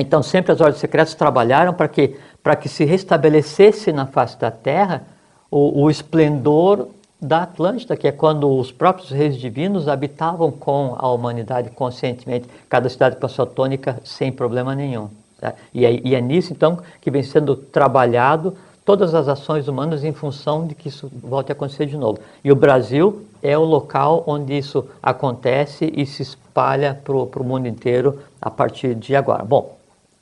[0.00, 4.50] então sempre as ordens secretas trabalharam para que, para que se restabelecesse na face da
[4.50, 5.04] Terra
[5.50, 6.88] o, o esplendor
[7.20, 12.88] da Atlântida, que é quando os próprios reis divinos habitavam com a humanidade conscientemente, cada
[12.88, 15.08] cidade com a tônica, sem problema nenhum.
[15.40, 15.54] tá?
[15.72, 20.12] E, é, e é nisso, então, que vem sendo trabalhado todas as ações humanas em
[20.12, 22.20] função de que isso volte a acontecer de novo.
[22.44, 27.66] E o Brasil é o local onde isso acontece e se espalha para o mundo
[27.66, 29.44] inteiro a partir de agora.
[29.44, 29.76] Bom,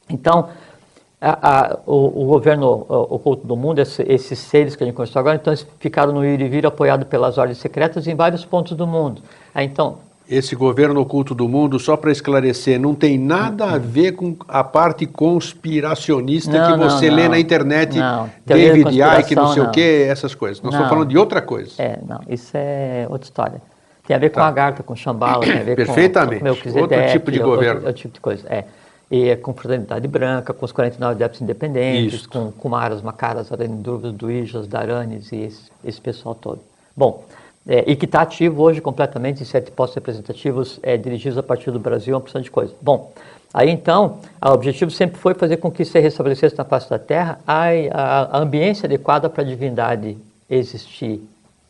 [0.08, 0.48] então,
[1.20, 1.38] a-
[1.72, 5.18] a- o, o governo o- oculto do mundo, esse- esses seres que a gente conheceu
[5.20, 8.76] agora, então eles ficaram no ir e vir apoiado pelas ordens secretas em vários pontos
[8.76, 9.22] do mundo.
[9.54, 14.12] Aí, então, Esse governo oculto do mundo, só para esclarecer, não tem nada a ver
[14.12, 17.30] com a parte conspiracionista Não, que não, você lê não.
[17.32, 18.30] na internet, Não.
[18.44, 18.88] David
[19.20, 19.72] Icke, não sei o não.
[19.72, 20.62] quê, essas coisas.
[20.62, 20.96] Nós estamos Não.
[20.96, 21.70] falando de outra coisa.
[21.78, 23.62] É, não, isso é outra história.
[24.06, 24.46] Tem a ver com Tá.
[24.46, 27.80] a Garta, com Shambhala, tem a ver com, com Melquisedeque, Outro tipo de outro- governo.
[27.80, 28.64] Outro, tipo de coisa, é.
[29.14, 32.28] E é com fraternidade branca, com os 49 adeptos independentes, Isso.
[32.28, 36.58] com Kumaras, Makaras, Aranidurvas, Duijas, Daranes e esse, esse pessoal todo.
[36.96, 37.24] Bom,
[37.64, 41.70] é, e que está ativo hoje completamente em sete postos representativos é, dirigidos a partir
[41.70, 42.74] do Brasil, uma porção de coisa.
[42.82, 43.12] Bom,
[43.52, 47.38] aí então, o objetivo sempre foi fazer com que se restabelecesse na face da Terra
[47.46, 50.18] a, a, a ambiência adequada para a divindade
[50.50, 51.22] existir,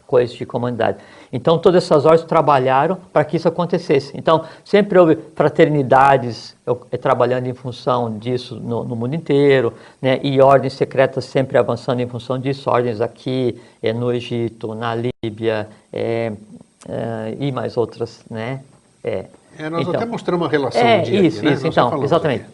[0.06, 0.98] coexistir com a humanidade.
[1.32, 4.12] Então, todas essas ordens trabalharam para que isso acontecesse.
[4.16, 10.20] Então, sempre houve fraternidades eu- eh, trabalhando em função disso no, no mundo inteiro, né?
[10.22, 15.68] e ordens secretas sempre avançando em função disso, ordens aqui eh, no Egito, na Líbia,
[15.92, 16.32] eh,
[16.88, 18.60] eh, e mais outras, né?
[19.02, 19.26] É.
[19.58, 21.52] É, nós Então, até mostramos uma relação é, um dia isso, aqui, né?
[21.54, 22.42] isso, Nós então, exatamente.
[22.42, 22.50] aqui.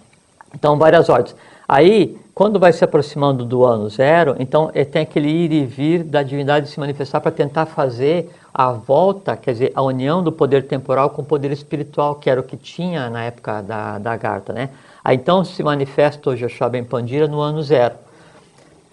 [0.55, 1.35] Então, várias ordens.
[1.73, 6.03] Aí, quando vai se aproximando do ano zero, então eh, tem aquele ir e vir
[6.03, 10.67] da divindade se manifestar para tentar fazer a volta, quer dizer, a união do poder
[10.67, 14.53] temporal com o poder espiritual, que era o que tinha na época da, da Agartha,
[14.53, 14.71] né?
[15.05, 17.95] Aí então se manifesta o Joshua Ben Pandira no ano zero.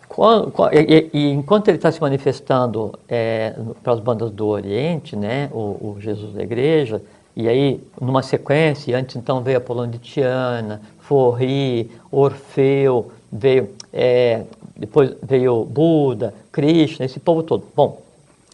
[0.07, 5.49] Quando, e, e, enquanto ele está se manifestando é, para as bandas do Oriente, né,
[5.51, 7.01] o, o, Jesus da Igreja,
[7.35, 14.43] e aí numa sequência, antes então veio Apolônio de Tiana, Forri, Orfeu, veio, é,
[14.75, 17.63] depois veio Buda, Krishna, esse povo todo.
[17.73, 18.01] Bom,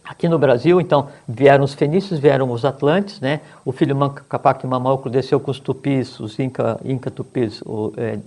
[0.04, 3.40] Aqui no Brasil, então, vieram os fenícios, vieram os atlantes, né?
[3.64, 3.96] O filho
[4.28, 8.18] Capac Mamalco desceu com os tupis, os Inca, Inca tupis, o, é,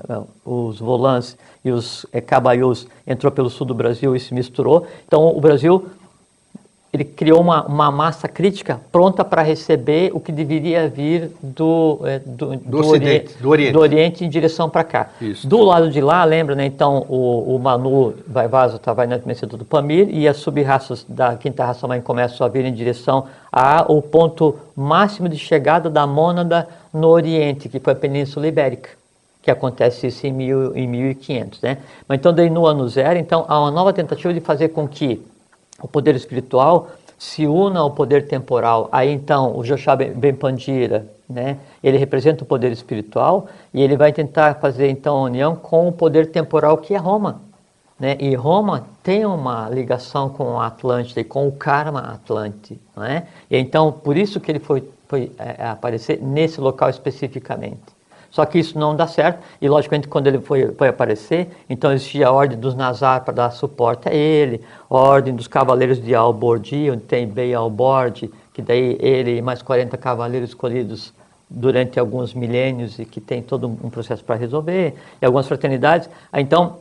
[0.44, 4.88] os volãs e os é, cabaiús, entrou pelo sul do Brasil e se misturou.
[5.06, 5.86] Então, o Brasil
[6.98, 12.20] ele criou uma, uma massa crítica pronta para receber o que deveria vir do, é,
[12.20, 13.74] do, do, do, ocidente, do, Oriente.
[13.74, 14.26] do, Oriente.
[14.26, 15.10] em direção para cá.
[15.22, 15.48] Isso.
[15.48, 16.66] Do lado de lá, lembra, né?
[16.66, 21.64] Então, o, o Manu Vaivaso estava na Meseta do Pamir e as sub-raças da quinta
[21.64, 27.08] raça mãe começam a vir em direção ao ponto máximo de chegada da mônada no
[27.08, 28.90] Oriente, que foi a Península Ibérica
[29.48, 31.78] que acontece isso em, mil, em 1500, né?
[32.06, 35.26] Mas então daí no ano zero, então há uma nova tentativa de fazer com que
[35.82, 38.90] o poder espiritual se una ao poder temporal.
[38.92, 44.14] Aí então o Joshua Ben Pandira, né, ele representa o poder espiritual e ele vai
[44.14, 47.42] tentar fazer então a união com o poder temporal que é Roma.
[48.00, 48.16] Né?
[48.20, 52.80] E Roma tem uma ligação com a Atlântida e com o karma Atlante.
[52.96, 53.28] Né?
[53.50, 57.97] E então por isso que ele foi, foi é, aparecer nesse local especificamente.
[58.30, 62.28] Só que isso não dá certo, e logicamente quando ele foi, foi aparecer, então existia
[62.28, 66.90] a ordem dos Nazar para dar suporte a ele, a ordem dos cavaleiros de Albordi,
[66.92, 71.14] onde tem Bey Albordi, que daí ele e mais 40 cavaleiros escolhidos
[71.50, 76.10] durante alguns milênios e que tem todo um processo para resolver, e algumas fraternidades.
[76.34, 76.78] Então,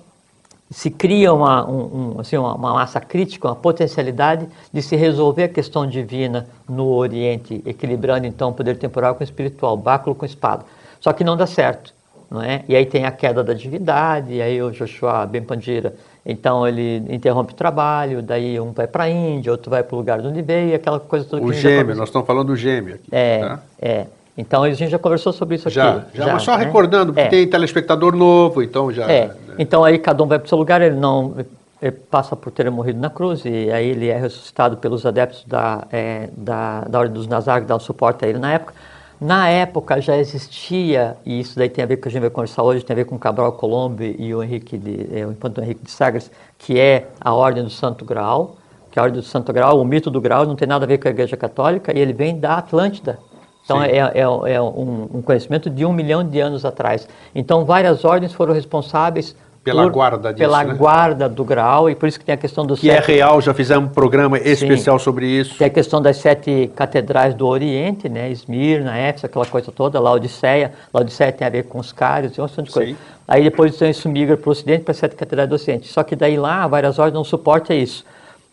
[0.70, 5.48] se cria uma, um, um, assim, uma, massa crítica, uma potencialidade de se resolver a
[5.48, 10.64] questão divina no Oriente, equilibrando então o poder temporal com o espiritual, báculo com espada.
[11.01, 11.93] Só que não dá certo,
[12.31, 12.64] não é?
[12.68, 15.94] E aí tem a queda da divindade, e aí o Joshua Ben Pandira,
[16.24, 19.98] então ele interrompe o trabalho, daí um vai para a Índia, outro vai para o
[19.98, 23.09] lugar de onde veio, aquela coisa toda O gêmeo, nós estamos falando do gêmeo aqui.
[23.12, 23.60] É, tá?
[23.81, 24.06] é.
[24.36, 26.18] Então a gente já conversou sobre isso já, aqui.
[26.18, 26.64] Já, já, mas só né?
[26.64, 27.31] recordando, porque é.
[27.31, 29.10] tem telespectador novo, então já.
[29.10, 29.28] É.
[29.28, 29.35] Né?
[29.59, 31.35] Então aí cada um vai para o seu lugar, ele não
[31.81, 35.86] ele passa por ter morrido na cruz e aí ele é ressuscitado pelos adeptos da,
[35.93, 38.74] é, da, da Ordem dos Nazar, que dá um suporte a ele na época.
[39.20, 42.20] Na época já existia, e isso daí tem a ver com o que a gente
[42.20, 45.32] vai conversar hoje, tem a ver com Cabral Colombo e o Henrique de, é, o
[45.32, 48.56] Infante Henrique de Sagres, que é a Ordem do Santo Grau,
[48.90, 50.88] que é a Ordem do Santo Grau, o mito do Grau não tem nada a
[50.88, 53.18] ver com a Igreja Católica, e ele vem da Atlântida.
[53.64, 57.09] Então é, é, é um, um, conhecimento de um milhão de anos atrás.
[57.34, 59.34] Então várias ordens foram responsáveis
[59.66, 60.74] pela por, guarda disso, Pela né?
[60.74, 63.10] guarda do grau, e por isso que tem a questão dos Que é sete...
[63.10, 65.05] é real, já fizemos um programa especial Sim.
[65.05, 65.59] sobre isso.
[65.59, 68.30] Tem a questão das sete catedrais do Oriente, né?
[68.30, 70.72] Esmirna, Éfeso, aquela coisa toda, Laodiceia.
[70.94, 72.93] Laodiceia tem a ver com os cários, e um monte de coisa.
[72.93, 72.97] Sim.
[73.26, 75.88] Aí depois então, isso migra para o Ocidente, para as sete catedrais do Ocidente.
[75.88, 78.05] Só que daí lá, várias ordens não suportam isso.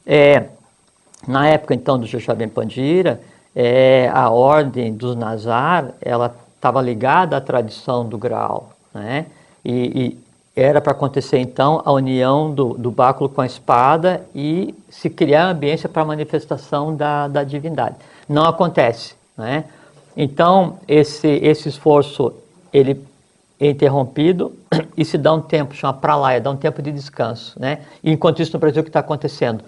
[0.07, 0.45] É,
[1.27, 3.21] na época, então, do Joshua Ben Pandira,
[3.55, 9.27] é, a ordem dos Nazar, ela estava ligada à tradição do grau, né?
[9.63, 10.17] E,
[10.55, 15.49] era para acontecer então a união do, do báculo com a espada e se criar
[15.49, 17.95] ambiência para a manifestação da, da divindade.
[18.29, 19.15] Não acontece.
[19.35, 19.65] Né?
[20.15, 22.33] Então, esse, esse esforço
[22.71, 23.03] ele
[23.59, 24.53] é interrompido
[24.95, 27.59] e se dá um tempo, chama pralaia, dá um tempo de descanso.
[27.59, 27.79] Né?
[28.03, 29.63] E enquanto isso no Brasil, o que está acontecendo?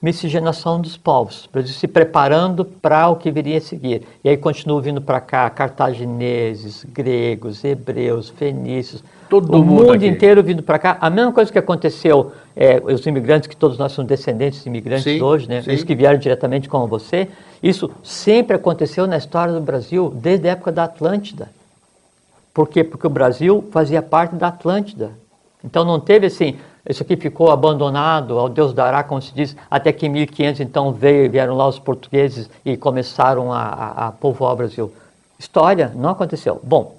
[0.00, 4.02] Miscigenação dos povos, Brasil se preparando para o que viria a seguir.
[4.22, 10.42] E aí continuam vindo para cá cartagineses, gregos, hebreus, fenícios, Todo o mundo, mundo inteiro
[10.42, 10.96] vindo para cá.
[11.00, 15.04] A mesma coisa que aconteceu, é, os imigrantes, que todos nós somos descendentes de imigrantes
[15.04, 15.64] sim, hoje, né?
[15.66, 17.28] os que vieram diretamente como você,
[17.62, 21.50] isso sempre aconteceu na história do Brasil desde a época da Atlântida.
[22.54, 22.84] Por quê?
[22.84, 25.10] Porque o Brasil fazia parte da Atlântida.
[25.64, 26.56] Então não teve assim,
[26.88, 30.92] isso aqui ficou abandonado ao Deus dará, como se diz, até que em 1500 então
[30.92, 34.92] veio, vieram lá os portugueses e começaram a, a, a povoar o Brasil.
[35.38, 36.60] História, não aconteceu.
[36.62, 36.96] Bom,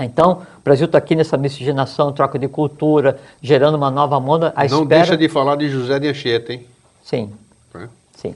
[0.00, 4.52] então, o Brasil está aqui nessa miscigenação, troca de cultura, gerando uma nova moda.
[4.56, 4.84] Não espera...
[4.86, 6.66] deixa de falar de José de Anchieta, hein?
[7.02, 7.32] Sim,
[7.74, 7.88] é.
[8.14, 8.34] sim.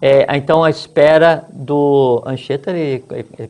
[0.00, 3.04] É, então, a espera do Anchieta, ele,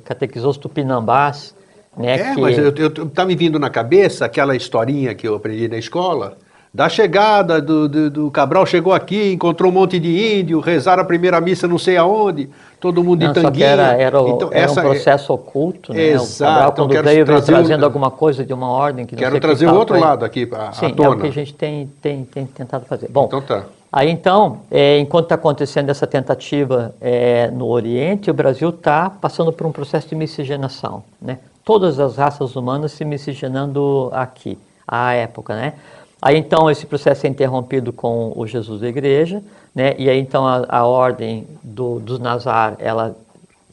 [0.05, 1.55] catequizou os tupinambás,
[1.97, 2.15] né?
[2.15, 2.41] É, que...
[2.41, 6.37] mas eu, eu, tá me vindo na cabeça aquela historinha que eu aprendi na escola,
[6.73, 11.05] da chegada do, do, do, Cabral, chegou aqui, encontrou um monte de índio, rezaram a
[11.05, 12.49] primeira missa não sei aonde,
[12.81, 13.67] todo mundo não, de tanguinha.
[13.67, 15.35] Era, era, então, era essa um é processo é...
[15.35, 16.03] oculto, né?
[16.09, 16.33] Exato.
[16.33, 19.39] O Cabral, quando então, veio, veio trazendo alguma coisa de uma ordem que não Quero
[19.39, 21.09] trazer o outro lado aqui à, Sim, à tona.
[21.09, 23.09] é o que a gente tem, tem, tem tentado fazer.
[23.11, 23.65] Bom, então tá.
[23.93, 29.53] Aí então, é, enquanto está acontecendo essa tentativa é, no Oriente, o Brasil está passando
[29.53, 31.05] por um processo de miscigenação.
[31.21, 31.39] Né?
[31.65, 35.75] todas as raças humanas se miscigenando aqui, à época, né?
[36.23, 39.43] Aí então esse processo é interrompido com o Jesus da Igreja,
[39.75, 39.97] né?
[39.99, 43.17] E aí então a, a ordem do, dos Nazar, ela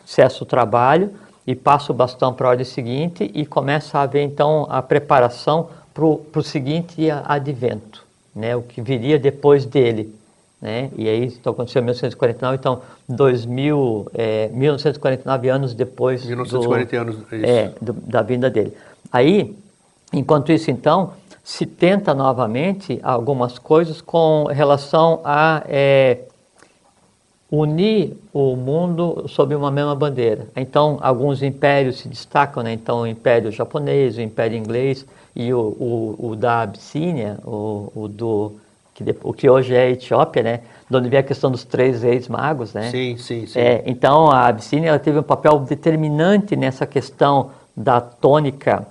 [0.04, 1.12] cessa o trabalho
[1.46, 5.70] e passa o bastão para a ordem seguinte e começa a haver então a preparação
[5.94, 8.04] para o seguinte advento,
[8.36, 8.56] né?
[8.56, 10.12] O que viria depois dele,
[10.60, 10.90] né?
[10.98, 17.44] E aí então, aconteceu em 1949, então 2000, é, 1949 anos depois 1940 do, anos
[17.44, 18.74] é, do, da vinda dele.
[19.12, 19.56] Aí,
[20.12, 21.14] enquanto isso então
[21.44, 26.20] se tenta novamente algumas coisas com relação a é,
[27.52, 30.48] unir o mundo sob uma mesma bandeira.
[30.56, 32.74] Então, alguns impérios se destacam, né?
[32.74, 35.06] então o Império Japonês, o Império Inglês
[35.36, 38.54] e o, o, o da Abissínia, o, o do
[38.94, 40.60] que, o que hoje é a Etiópia, né?
[40.90, 42.90] De onde vem a questão dos três reis magos, né?
[42.90, 43.60] Sim, sim, sim.
[43.60, 48.86] É, então, a Abissínia teve um papel determinante nessa questão da tônica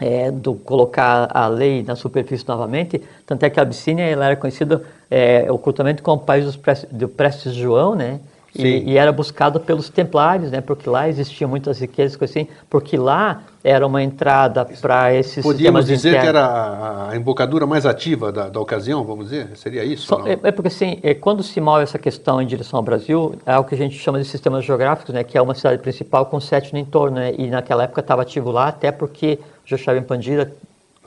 [0.00, 4.36] é, do colocar a lei na superfície novamente, tanto é que a Abissínia ela era
[4.36, 8.20] conhecida é, ocultamente como país dos Prestes, do Prestes João, né?
[8.54, 10.60] E, e, era buscado pelos templários, né?
[10.60, 16.10] Porque lá existiam muitas riquezas, assim, porque lá era uma entrada para esses Podíamos dizer
[16.10, 16.22] internos.
[16.22, 19.56] que era a, embocadura mais ativa da, da, ocasião, vamos dizer?
[19.56, 20.06] Seria isso?
[20.06, 23.36] Só, é, é, porque assim, é, quando se move essa questão em direção ao Brasil,
[23.46, 25.22] é o que a gente chama de sistemas geográficos, né?
[25.22, 27.32] Que é uma cidade principal com sete no entorno, né?
[27.38, 30.52] E naquela época estava ativo lá, até porque Jochave Pandira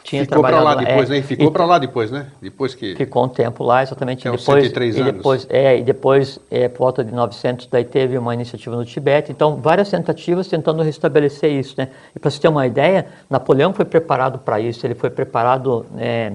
[0.04, 1.22] tinha ficou para lá depois, é, né?
[1.22, 2.28] Ficou para lá depois, né?
[2.42, 4.28] Depois que ficou um tempo lá, exatamente.
[4.28, 5.56] É, depois, 103 e depois, anos.
[5.56, 9.32] é, e depois é, por volta de 900 daí teve uma iniciativa no Tibete.
[9.32, 11.88] Então várias tentativas tentando restabelecer isso, né?
[12.14, 14.86] E para você ter uma ideia, Napoleão foi preparado para isso.
[14.86, 16.34] Ele foi preparado é,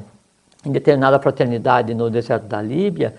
[0.65, 3.15] em determinada fraternidade no deserto da Líbia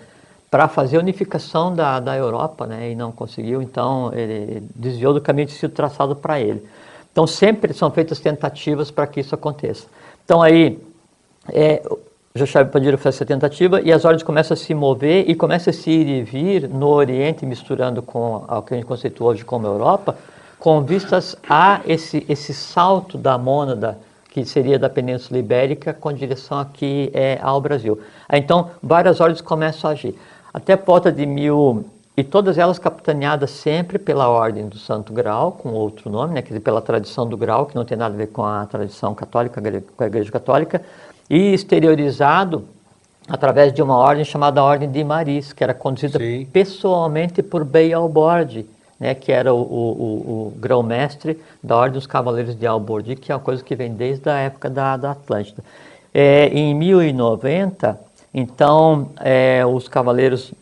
[0.50, 2.90] para fazer a unificação da, da Europa, né?
[2.90, 3.62] E não conseguiu.
[3.62, 6.66] Então ele desviou do caminho de sido traçado para ele.
[7.12, 9.86] Então sempre são feitas tentativas para que isso aconteça.
[10.30, 10.78] Então aí
[11.52, 11.82] é,
[12.36, 15.74] Joshua Pandira faz essa tentativa e as ordens começam a se mover e começam a
[15.74, 19.66] se ir e vir no Oriente, misturando com o que a gente conceitua hoje como
[19.66, 20.16] Europa,
[20.56, 23.98] com vistas a esse, esse salto da mônada,
[24.28, 27.98] que seria da Península Ibérica, com direção aqui é, ao Brasil.
[28.32, 30.14] Então, várias ordens começam a agir.
[30.54, 31.84] Até por volta de mil
[32.20, 36.48] e todas elas capitaneadas sempre pela ordem do Santo Grau, com outro nome, né, quer
[36.48, 39.58] dizer, pela tradição do Grau, que não tem nada a ver com a tradição católica,
[39.96, 40.82] com a Igreja Católica,
[41.30, 42.66] e exteriorizado
[43.26, 46.46] através de uma ordem chamada Ordem de Maris, que era conduzida Sim.
[46.52, 48.66] pessoalmente por Bey Albordi,
[48.98, 53.32] né, que era o, o, o, o grão-mestre da Ordem dos Cavaleiros de Albordi, que
[53.32, 55.64] é uma coisa que vem desde a época da, da Atlântida.
[56.12, 57.98] É, em 1090,
[58.34, 60.52] então, é, os cavaleiros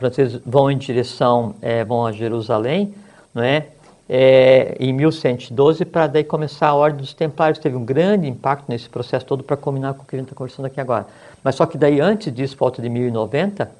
[0.00, 2.92] franceses vão em direção, é, vão a Jerusalém,
[3.34, 3.68] não é?
[4.08, 7.58] é em 1112, para daí começar a Ordem dos Templários.
[7.58, 10.36] Teve um grande impacto nesse processo todo para combinar com o que a gente está
[10.36, 11.06] conversando aqui agora.
[11.44, 13.70] Mas só que daí, antes disso, volta de 1090,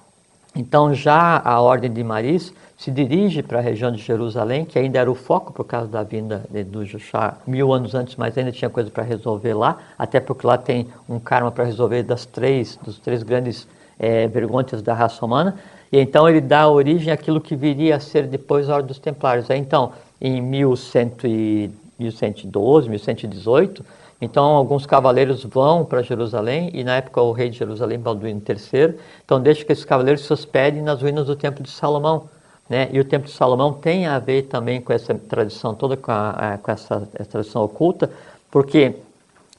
[0.54, 4.98] então já a Ordem de Maris se dirige para a região de Jerusalém, que ainda
[4.98, 8.70] era o foco por causa da vinda do Joshua, mil anos antes, mas ainda tinha
[8.70, 12.98] coisa para resolver lá, até porque lá tem um karma para resolver das três, dos
[12.98, 13.68] três grandes
[13.98, 15.56] é, vergonhas da raça humana.
[15.92, 19.48] E então ele dá origem àquilo que viria a ser depois a Ordem dos Templários.
[19.50, 23.84] Então, em 1112, 1118,
[24.20, 28.94] então alguns cavaleiros vão para Jerusalém e na época o rei de Jerusalém, Balduino III,
[29.24, 32.28] então deixa que esses cavaleiros se hospedem nas ruínas do Templo de Salomão.
[32.68, 32.88] Né?
[32.92, 36.58] E o Templo de Salomão tem a ver também com essa tradição toda, com, a,
[36.62, 38.10] com essa, essa tradição oculta,
[38.50, 38.94] porque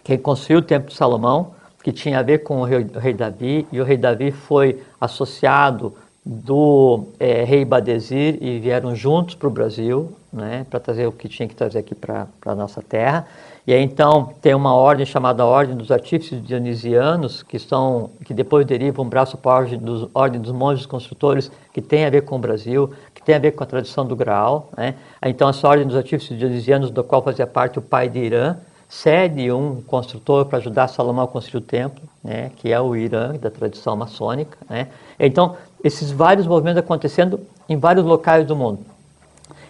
[0.03, 1.53] quem construiu o Templo de Salomão,
[1.83, 4.81] que tinha a ver com o rei, o rei Davi, e o rei Davi foi
[4.99, 11.11] associado do é, rei Badesir e vieram juntos para o Brasil, né, para trazer o
[11.11, 13.25] que tinha que trazer aqui para a nossa terra.
[13.65, 18.65] E aí então tem uma ordem chamada Ordem dos Artífices Dionisianos, que são que depois
[18.65, 22.23] deriva um braço para a ordem dos, ordem dos Monges Construtores, que tem a ver
[22.23, 24.69] com o Brasil, que tem a ver com a tradição do Graal.
[24.77, 24.95] Né?
[25.23, 28.57] Então essa Ordem dos Artífices Dionisianos, do qual fazia parte o pai de Irã,
[28.91, 33.37] cede um construtor para ajudar Salomão a construir o templo, né, que é o Irã,
[33.37, 34.57] da tradição maçônica.
[34.69, 34.89] Né?
[35.17, 38.79] Então, esses vários movimentos acontecendo em vários locais do mundo.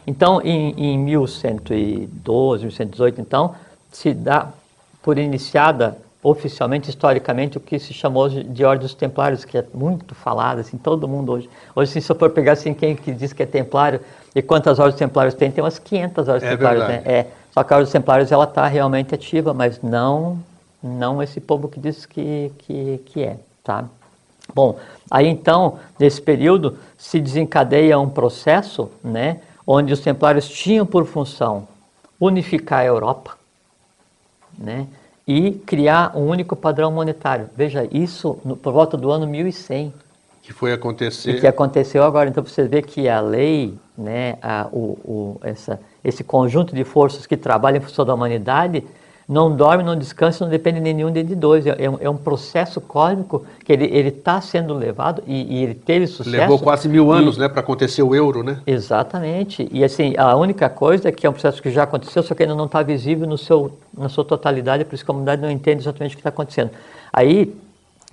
[0.05, 3.55] Então, em, em 1112, 1118, então,
[3.91, 4.49] se dá
[5.01, 10.13] por iniciada oficialmente, historicamente, o que se chamou de Ordem dos Templários, que é muito
[10.13, 11.49] falado, assim, todo mundo hoje.
[11.75, 13.99] Hoje, se eu for pegar assim, quem que diz que é templário
[14.35, 17.01] e quantas Ordens Templários tem, tem umas 500 Ordens é Templários, né?
[17.05, 20.37] É, só que a Ordem dos Templários, ela está realmente ativa, mas não,
[20.81, 23.85] não esse povo que diz que, que, que é, tá?
[24.53, 24.77] Bom,
[25.09, 31.67] aí então, nesse período, se desencadeia um processo, né, onde os templários tinham por função
[32.21, 33.35] unificar a Europa,
[34.57, 34.85] né?
[35.27, 37.49] E criar um único padrão monetário.
[37.55, 39.93] Veja, isso no, por volta do ano 1100.
[40.43, 41.31] Que foi acontecer.
[41.31, 42.29] E que aconteceu agora.
[42.29, 47.25] Então você vê que a lei, né, a, o, o, essa, esse conjunto de forças
[47.25, 48.83] que trabalham em função da humanidade,
[49.31, 51.65] não dorme, não descansa, não depende de nenhum de dois.
[51.65, 56.35] É, é um processo cósmico que ele está sendo levado e, e, ele teve sucesso.
[56.35, 58.59] Levou quase mil anos né, para acontecer o euro, né?
[58.67, 59.69] Exatamente.
[59.71, 62.43] E assim, a única coisa é que é um processo que já aconteceu, só que
[62.43, 65.49] ainda não está visível no seu, na sua totalidade, por isso que a comunidade não
[65.49, 66.71] entende exatamente o que está acontecendo.
[67.13, 67.55] Aí,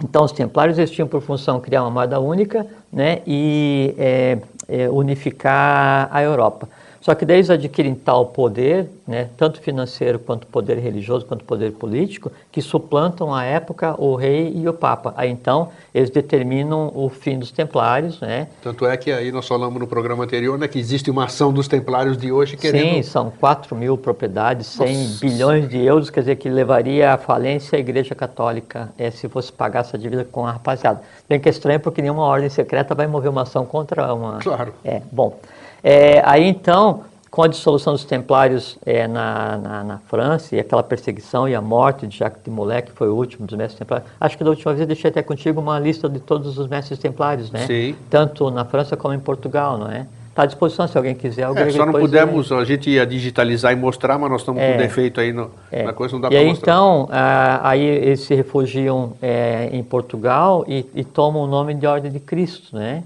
[0.01, 4.39] então, os templários eles tinham por função criar uma moeda única né, e é,
[4.69, 6.69] é, unificar a Europa.
[7.09, 11.73] Só que daí eles adquirem tal poder, né, tanto financeiro quanto poder religioso, quanto poder
[11.73, 15.15] político, que suplantam à época o rei e o papa.
[15.17, 18.21] Aí então eles determinam o fim dos templários.
[18.21, 18.49] Né?
[18.63, 21.67] Tanto é que aí nós falamos no programa anterior né, que existe uma ação dos
[21.67, 22.97] templários de hoje querendo...
[22.97, 25.21] Sim, são 4 mil propriedades, 100 Nossa.
[25.21, 29.51] bilhões de euros, quer dizer que levaria à falência a Igreja Católica é, se fosse
[29.51, 31.01] pagar essa dívida com a rapaziada.
[31.27, 34.41] Bem que é estranho porque nenhuma ordem secreta vai mover uma ação contra uma...
[34.41, 34.75] Claro.
[34.85, 35.35] É, bom...
[35.83, 40.83] É, aí então, com a dissolução dos templários é, na, na, na, França e aquela
[40.83, 44.09] perseguição e a morte de Jacques de Molay, que foi o último dos mestres templários,
[44.21, 46.99] acho que da última vez eu deixei até contigo uma lista de todos os mestres
[46.99, 47.67] templários, né?
[47.67, 47.95] Sim.
[48.11, 50.07] Tanto na França como em Portugal, não é?
[50.31, 51.51] Está à disposição se alguém quiser.
[51.57, 54.79] É, só não pudemos, a gente ia digitalizar e mostrar, mas nós estamos é, com
[54.79, 55.83] defeito aí no, é.
[55.83, 56.73] na coisa, não dá para mostrar.
[56.73, 61.89] então, ah, aí eles se refugiam é, em Portugal e, e tomam o nome de
[61.89, 63.03] Ordem de Cristo, né?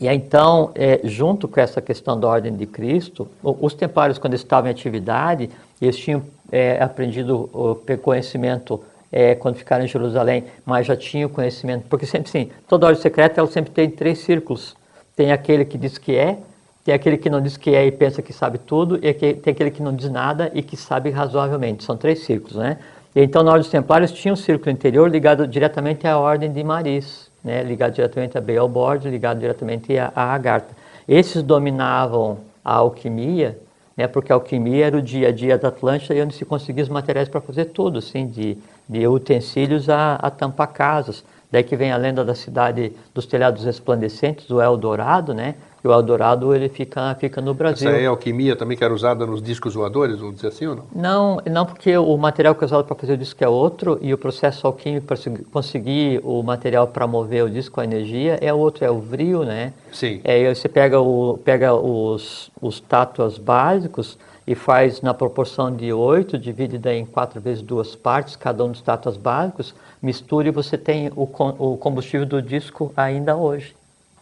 [0.00, 4.68] E então, é, junto com essa questão da ordem de Cristo, os templários, quando estavam
[4.68, 5.48] em atividade,
[5.80, 8.82] eles tinham é, aprendido o conhecimento
[9.12, 13.40] é, quando ficaram em Jerusalém, mas já tinham conhecimento, porque sempre sim, toda ordem secreta
[13.40, 14.74] ela sempre tem três círculos.
[15.14, 16.38] Tem aquele que diz que é,
[16.84, 19.70] tem aquele que não diz que é e pensa que sabe tudo, e tem aquele
[19.70, 21.84] que não diz nada e que sabe razoavelmente.
[21.84, 22.78] São três círculos, né?
[23.14, 26.62] E então, na ordem dos templários, tinha um círculo interior ligado diretamente à ordem de
[26.62, 30.74] Maris, né, ligado diretamente a Beelzebub, ligado diretamente a, a Agartha.
[31.06, 33.56] Esses dominavam a alquimia,
[33.96, 36.82] né, porque a alquimia era o dia a dia da Atlântida e onde se conseguia
[36.82, 38.58] os materiais para fazer tudo, assim, de,
[38.88, 41.24] de utensílios a, a tampar casas.
[41.48, 45.54] Daí que vem a lenda da cidade dos telhados resplandecentes, o Eldorado, né?
[45.86, 47.88] O Eldorado ele fica, fica no Brasil.
[47.88, 50.84] Essa é alquimia também que era usada nos discos voadores, vamos dizer assim ou não?
[50.94, 54.12] Não, não porque o material que é usado para fazer o disco é outro e
[54.12, 55.16] o processo alquímico para
[55.52, 59.72] conseguir o material para mover o disco a energia é outro, é o vril, né?
[59.92, 60.20] Sim.
[60.24, 66.38] É, você pega, o, pega os, os tátuas básicos e faz na proporção de 8,
[66.38, 71.10] dividida em 4 vezes duas partes, cada um dos tátuas básicos, mistura e você tem
[71.16, 71.24] o,
[71.58, 73.74] o combustível do disco ainda hoje,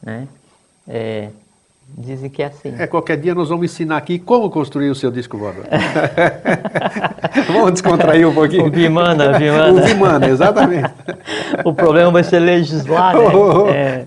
[0.03, 0.27] né?
[0.89, 1.31] É,
[1.97, 2.75] Dizem que é assim.
[2.77, 5.65] É, qualquer dia nós vamos ensinar aqui como construir o seu disco voador.
[7.47, 8.67] vamos descontrair um pouquinho.
[8.67, 9.81] O Bimana, Bimana.
[9.81, 10.93] O Bimana, exatamente.
[11.65, 13.25] o problema vai ser legislar, né?
[13.35, 14.05] Oh, é,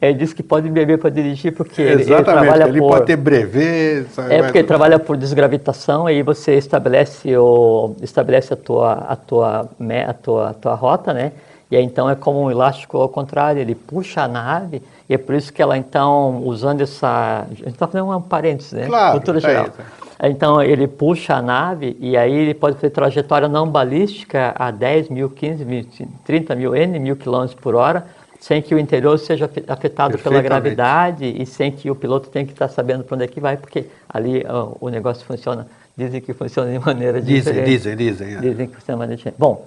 [0.00, 2.90] ele diz que pode beber para dirigir porque ele, ele, trabalha ele por...
[2.90, 4.06] pode ter brevet.
[4.28, 9.16] É porque ele trabalha por desgravitação e aí você estabelece, o, estabelece a, tua, a,
[9.16, 9.68] tua,
[10.06, 11.32] a, tua, a tua rota, né?
[11.70, 15.18] E aí então é como um elástico ao contrário, ele puxa a nave e é
[15.18, 17.44] por isso que ela, então, usando essa.
[17.50, 18.86] A gente está fazendo um parênteses, né?
[18.86, 19.68] Claro, Cultura tá geral.
[19.70, 20.28] Tá.
[20.28, 25.08] Então, ele puxa a nave e aí ele pode fazer trajetória não balística a 10
[25.08, 25.84] mil, 15 mil,
[26.24, 28.06] 30 mil, N mil quilômetros por hora,
[28.38, 32.52] sem que o interior seja afetado pela gravidade e sem que o piloto tenha que
[32.52, 35.66] estar sabendo para onde é que vai, porque ali ó, o negócio funciona.
[35.96, 37.66] Dizem que funciona de maneira dizem, diferente.
[37.66, 38.34] Dizem, dizem.
[38.36, 38.40] É.
[38.40, 39.40] Dizem que funciona de maneira diferente.
[39.40, 39.66] Bom,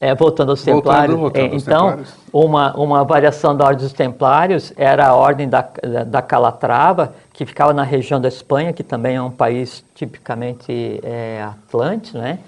[0.00, 1.18] é, voltando aos voltando, templários.
[1.18, 2.14] Voltando é, então, templários.
[2.32, 5.68] Uma, uma variação da ordem dos templários era a ordem da,
[6.06, 11.42] da Calatrava, que ficava na região da Espanha, que também é um país tipicamente é,
[11.42, 12.38] atlântico, né?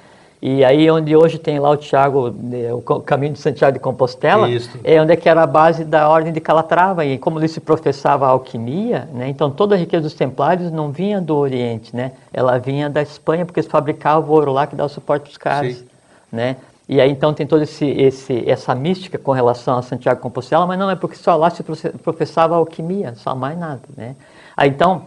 [0.43, 4.49] E aí onde hoje tem lá o Tiago, né, o caminho de Santiago de Compostela,
[4.49, 4.71] Isso.
[4.83, 7.05] é onde é que era a base da ordem de Calatrava.
[7.05, 10.91] E como ele se professava a alquimia, né, então toda a riqueza dos templários não
[10.91, 12.13] vinha do Oriente, né?
[12.33, 15.77] Ela vinha da Espanha, porque eles fabricavam ouro lá que dava suporte para os caras.
[15.77, 15.85] Sim.
[16.33, 16.57] Né?
[16.91, 20.77] E aí então tem toda esse, esse, essa mística com relação a Santiago Compostela, mas
[20.77, 24.17] não é porque só lá se professava alquimia, só mais nada, né?
[24.57, 25.05] Aí então,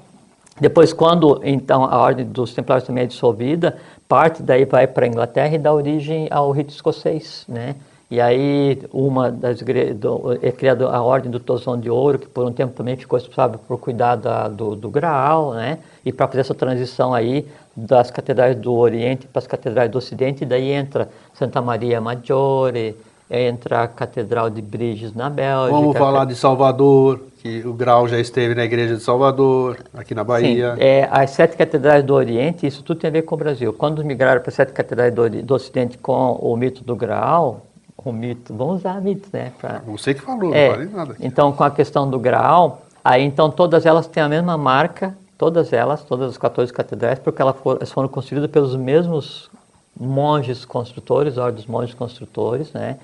[0.61, 3.75] depois quando então a ordem dos templários também é dissolvida,
[4.07, 7.75] parte daí vai para a Inglaterra e dá origem ao rito escocês, né?
[8.09, 12.45] E aí uma das do, é criada a ordem do Tozão de Ouro, que por
[12.45, 15.79] um tempo também ficou responsável por cuidar da, do, do Graal, né?
[16.05, 17.45] E para fazer essa transição aí
[17.75, 22.95] das catedrais do Oriente para as catedrais do Ocidente, e daí entra Santa Maria Maggiore,
[23.29, 25.75] entra a Catedral de Briges na Bélgica.
[25.75, 30.23] Vamos falar de Salvador, que o Grau já esteve na igreja de Salvador, aqui na
[30.23, 30.75] Bahia.
[30.75, 33.73] Sim, é, as sete catedrais do Oriente, isso tudo tem a ver com o Brasil.
[33.73, 37.61] Quando migraram para as sete catedrais do, do Ocidente com o mito do Graal,
[37.97, 39.51] o mito, vamos usar mito, né?
[39.59, 41.13] Pra, Você que falou, é, não falei nada.
[41.13, 41.25] Aqui.
[41.25, 45.73] Então, com a questão do Graal, aí então todas elas têm a mesma marca, todas
[45.73, 47.57] elas, todas as 14 catedrais, porque elas
[47.91, 49.51] foram, construídas pelos mesmos
[49.99, 52.97] monges construtores, ordem dos monges construtores, né?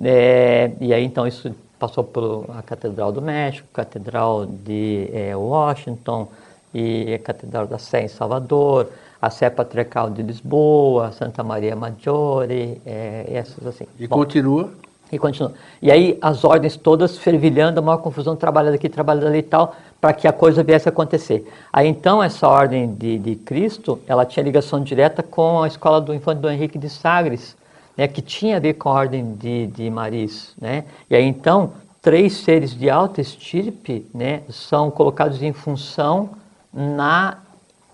[0.00, 6.28] É, e aí então isso passou por a Catedral do México, Catedral de é, Washington
[6.72, 8.90] e a Catedral da Sé em Salvador,
[9.20, 13.86] a Sé Patriarcal de Lisboa, Santa Maria Maggiore, é, essas assim.
[13.98, 14.70] E Bom, continua.
[15.10, 15.52] e continua.
[15.82, 19.74] E aí as ordens todas fervilhando, a maior confusão, trabalhando aqui, trabalhando ali e tal,
[20.04, 21.50] para que a coisa viesse a acontecer.
[21.72, 26.12] Aí então essa ordem de, de Cristo, ela tinha ligação direta com a escola do
[26.12, 27.56] infante Dom Henrique de Sagres,
[27.96, 30.52] né, que tinha a ver com a ordem de, de Maris.
[30.60, 30.84] Né?
[31.08, 31.72] E aí então,
[32.02, 36.32] três seres de alta estirpe né, são colocados em função
[36.70, 37.38] na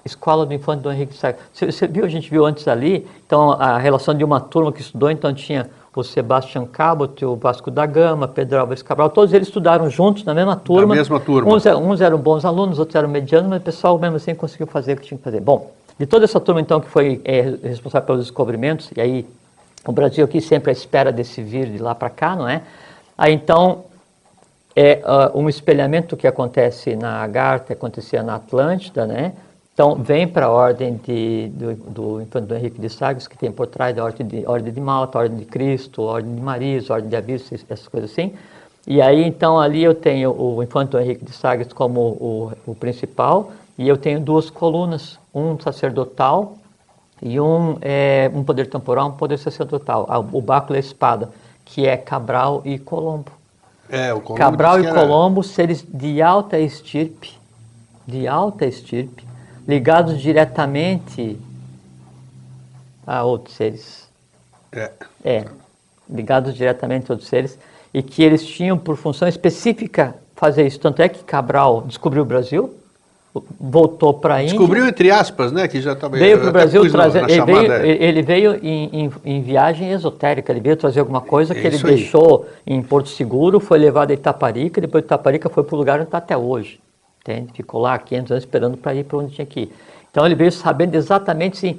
[0.05, 1.45] escola do infante Dom Henrique de Sagres.
[1.53, 4.81] Você, você viu, a gente viu antes ali, então a relação de uma turma que
[4.81, 9.49] estudou, então tinha o Sebastian Cabot, o Vasco da Gama, Pedro Álvares Cabral, todos eles
[9.49, 10.95] estudaram juntos na mesma turma.
[10.95, 11.53] mesma turma.
[11.53, 14.67] Uns, eram- uns eram bons alunos, outros eram medianos, mas o pessoal mesmo assim conseguiu
[14.67, 15.41] fazer o que tinha que fazer.
[15.41, 19.27] Bom, de toda essa turma então que foi é, responsável pelos descobrimentos, e aí
[19.87, 22.63] o Brasil aqui sempre à espera desse vir de lá para cá, não é?
[23.19, 23.85] Aí então
[24.77, 29.33] é ah, um espelhamento que acontece na Agartha, acontecia na Atlântida, né?
[29.81, 33.67] Então vem para a ordem de, do, do Infante Henrique de Sagres, que tem por
[33.67, 37.17] trás a ordem de, ordem de Malta, ordem de Cristo, ordem de Maris, ordem de
[37.17, 38.35] Aviso, essas coisas assim.
[38.87, 43.53] E aí então ali eu tenho o Infante Henrique de Sagres como o, o principal,
[43.79, 46.59] e eu tenho duas colunas, um sacerdotal
[47.23, 51.31] e um, é, um poder temporal, um poder sacerdotal, o báculo e a espada,
[51.65, 53.33] que é Cabral e Colombo.
[53.89, 57.33] É, o Colombo Cabral e era- Colombo, seres de alta estirpe,
[58.07, 59.30] de alta estirpe,
[59.71, 61.39] ligados diretamente
[63.07, 64.09] a outros seres.
[64.73, 64.91] É.
[65.25, 65.45] É,
[66.13, 67.57] ligados diretamente a outros seres,
[67.95, 70.81] e que eles tinham por função específica fazer isso.
[70.81, 72.75] Tanto é que Cabral descobriu o Brasil,
[73.61, 74.57] voltou para a Índia.
[74.59, 75.69] Descobriu entre aspas, né?
[75.69, 77.31] Que já estava Veio para o Brasil trazer.
[77.31, 81.61] Ele veio, ele veio em, em- em viagem esotérica, ele veio trazer alguma coisa que
[81.61, 81.95] É ele isso aí.
[81.97, 85.97] deixou em Porto Seguro, foi levado a Itaparica, depois de Itaparica foi para o lugar
[86.01, 86.81] onde está até hoje.
[87.21, 87.53] Entende?
[87.55, 89.73] Ficou lá 500 anos esperando para ir para onde tinha que ir.
[90.11, 91.79] Então ele veio sabendo exatamente, sim,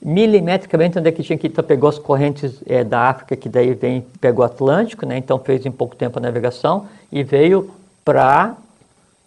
[0.00, 1.50] milimetricamente onde é que tinha que ir.
[1.50, 5.16] Então pegou as correntes eh, da África, que daí vem, pegou o Atlântico, né?
[5.16, 7.70] então fez em pouco tempo a navegação e veio
[8.04, 8.54] para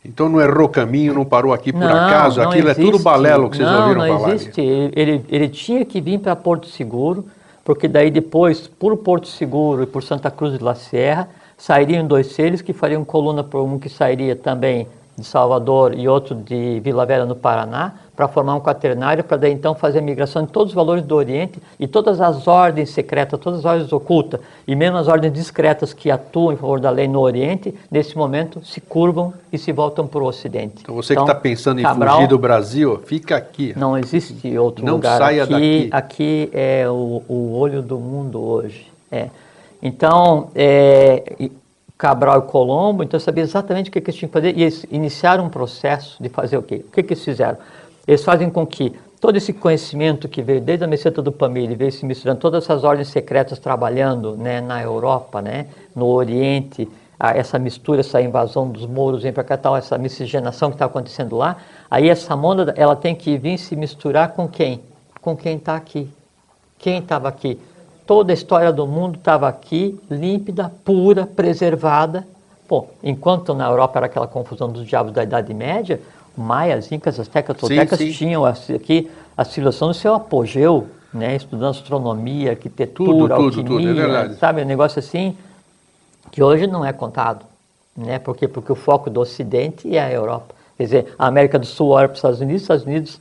[0.06, 2.40] Então não errou caminho, não parou aqui por não, acaso.
[2.40, 3.04] não Aquilo é tudo existe.
[3.04, 4.28] balelo que vocês não, ouviram não falar.
[4.28, 4.36] ali.
[4.36, 4.62] existe.
[4.62, 7.26] Ele, ele, tinha que vir para Porto Seguro,
[7.66, 11.28] porque daí depois, por Porto Seguro e por Santa Cruz de la Sierra,
[11.58, 14.88] sairiam dois seres que fariam coluna por um que sairia também
[15.18, 19.52] de Salvador e outro de Vila Velha no Paraná, para formar um quaternário, para daí
[19.52, 23.40] então fazer a migração de todos os valores do Oriente e todas as ordens secretas,
[23.40, 27.08] todas as ordens ocultas e mesmo as ordens discretas que atuam em favor da lei
[27.08, 30.76] no Oriente, nesse momento se curvam e se voltam para o Ocidente.
[30.82, 33.74] Então você que está pensando em Cabral- fugir do Brasil, fica aqui.
[33.76, 35.18] não existe outro Não lugar.
[35.18, 35.90] saia aqui, daqui.
[35.92, 38.88] aqui é o, o olho do mundo hoje.
[39.12, 39.30] É.
[39.82, 41.36] Então, é,
[41.98, 44.86] Cabral e Colombo, então sabia exatamente o que, que eles tinham que fazer e eles
[44.92, 46.86] iniciaram um processo de fazer o quê?
[46.88, 47.58] O que, que eles fizeram?
[48.08, 51.92] Eles fazem com que todo esse conhecimento que veio desde a meseta do Pamir, veio
[51.92, 56.88] se misturando, todas essas ordens secretas trabalhando né, na Europa, né, no Oriente,
[57.20, 61.58] essa mistura, essa invasão dos mouros vem para tal, essa miscigenação que está acontecendo lá,
[61.90, 64.82] aí essa mônada ela tem que vir se misturar com quem?
[65.20, 66.08] Com quem está aqui.
[66.78, 67.60] Quem estava aqui?
[68.08, 72.26] Toda a história do mundo estava aqui, límpida, pura, preservada.
[72.66, 76.00] Pô, enquanto na Europa era aquela confusão dos diabos da Idade Média,
[76.36, 83.36] maias, incas, astecas, toltecas tinham aqui a civilização no seu apogeu, né, estudando astronomia, arquitetura,
[83.36, 85.38] Tudo, tudo, alquimia, tudo, é sabe, um negócio assim
[86.32, 87.46] que hoje não é contado,
[87.96, 88.20] né?
[88.20, 88.48] Por quê?
[88.48, 90.54] Porque o foco do Ocidente é a Europa.
[90.78, 93.20] Quer dizer, a América do Sul olha para os Estados Unidos, os Estados Unidos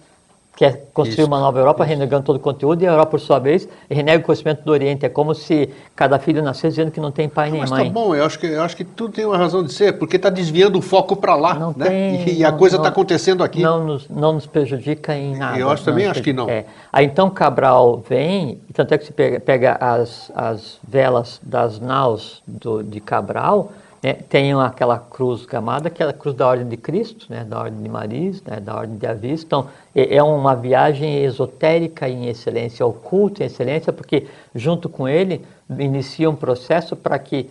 [0.56, 3.38] quer construir Isso, uma nova Europa, renegando todo o conteúdo, e a Europa, por sua
[3.38, 5.04] vez, renega o conhecimento do Oriente.
[5.04, 7.90] É como se cada filho nascesse dizendo que não tem pai nem Mas tá mãe.
[7.92, 10.30] bom, eu acho que, eu acho que tudo tem uma razão de ser, porque está
[10.30, 11.86] desviando o foco para lá, Não né?
[11.86, 13.60] tem, e, e a não- coisa não- está acontecendo aqui.
[13.60, 15.58] Não nos, não nos prejudica em nada.
[15.58, 16.48] Eu acho- também acho que não.
[16.48, 16.64] É.
[16.90, 22.42] Aí então Cabral vem, tanto é que se pega, pega as, as velas das naus
[22.46, 23.72] do, de Cabral,
[24.06, 27.58] né, tem aquela cruz gamada, que é a cruz da Ordem de Cristo, né, da
[27.58, 29.42] Ordem de Maris, né, da Ordem de Avis.
[29.42, 35.44] Então, é, é uma viagem esotérica em excelência, oculta em excelência, porque junto com ele
[35.76, 37.50] inicia um processo para que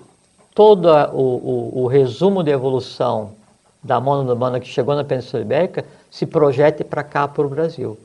[0.53, 3.31] todo o, o, o, resumo de evolução
[3.83, 7.97] da mono humana que chegou na Península Ibérica se projete para cá, para o Brasil.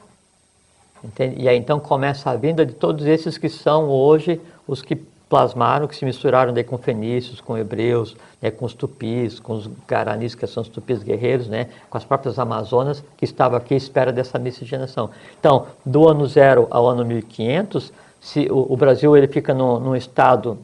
[1.05, 1.41] Entende?
[1.41, 5.87] E aí então começa a vinda de todos esses que são hoje os que plasmaram,
[5.87, 10.35] que se misturaram daí com fenícios, com hebreus, né, com os tupis, com os guaranis,
[10.35, 14.13] que são os tupis guerreiros, né, com as próprias amazonas, que estavam aqui à espera
[14.13, 15.09] dessa miscigenação.
[15.39, 19.95] Então, do ano zero ao ano 1500, se, o, o Brasil ele fica no, num
[19.95, 20.59] estado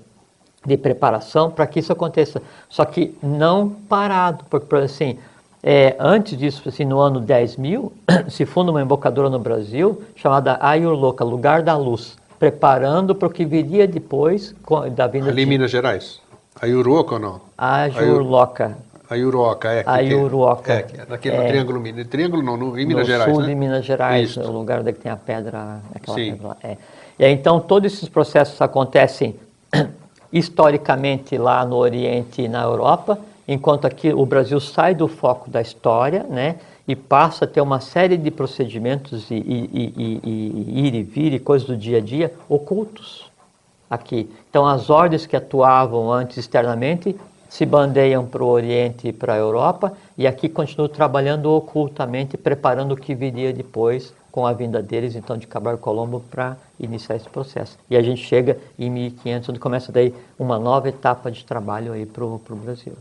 [0.66, 2.42] de preparação para que isso aconteça.
[2.68, 5.16] Só que não parado, porque, assim,
[5.62, 7.92] é, antes disso, assim, no ano 10 mil,
[8.28, 13.44] se funda uma embocadora no Brasil chamada Ayurloka, Lugar da Luz preparando para o que
[13.44, 14.54] viria depois
[14.94, 16.20] da vinda Ali em Minas Gerais?
[16.60, 17.40] A Uruoca ou não?
[17.56, 18.76] A Juruloca.
[19.08, 19.84] A Uruoca, é.
[19.86, 20.72] A Uruoca.
[20.72, 22.08] É, é, naquele é, Triângulo Mineiro.
[22.08, 23.48] Triângulo não, no, em Minas no Gerais, sul né?
[23.48, 24.40] de Minas Gerais, Isso.
[24.40, 26.32] o lugar onde tem a pedra, aquela Sim.
[26.32, 26.56] pedra lá.
[26.62, 26.76] É.
[27.18, 29.36] E aí, então, todos esses processos acontecem
[30.32, 35.60] historicamente lá no Oriente e na Europa, enquanto aqui o Brasil sai do foco da
[35.60, 36.56] história, né?
[36.86, 41.32] E passa a ter uma série de procedimentos e, e, e, e ir e vir
[41.32, 43.30] e coisas do dia a dia ocultos
[43.90, 44.30] aqui.
[44.48, 47.16] Então, as ordens que atuavam antes externamente
[47.48, 52.92] se bandeiam para o Oriente e para a Europa e aqui continuam trabalhando ocultamente, preparando
[52.92, 57.28] o que viria depois com a vinda deles, então, de Cabral Colombo para iniciar esse
[57.28, 57.78] processo.
[57.88, 62.04] E a gente chega em 1500, onde começa daí uma nova etapa de trabalho aí
[62.04, 62.92] para o Brasil.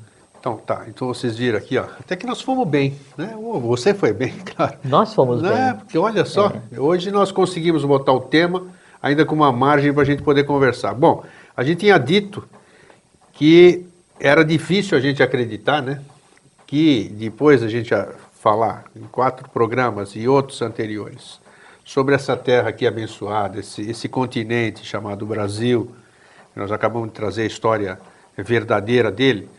[0.46, 0.86] Então, tá.
[0.88, 1.86] Então vocês viram aqui, ó.
[2.00, 3.34] Até que nós fomos bem, né?
[3.64, 4.78] Você foi bem, claro.
[4.84, 5.72] Nós fomos né?
[5.72, 5.80] bem.
[5.80, 6.80] Porque olha só, é.
[6.80, 8.68] hoje nós conseguimos botar o tema
[9.02, 10.94] ainda com uma margem para a gente poder conversar.
[10.94, 11.24] Bom,
[11.58, 12.48] a gente tinha dito
[13.34, 13.88] que
[14.20, 16.00] era difícil a gente acreditar, né?
[16.68, 17.90] Que depois a gente
[18.40, 21.40] falar em quatro programas e outros anteriores
[21.84, 25.90] sobre essa terra aqui abençoada, esse, esse continente chamado Brasil,
[26.56, 28.00] nós acabamos de trazer a história
[28.38, 29.50] verdadeira dele.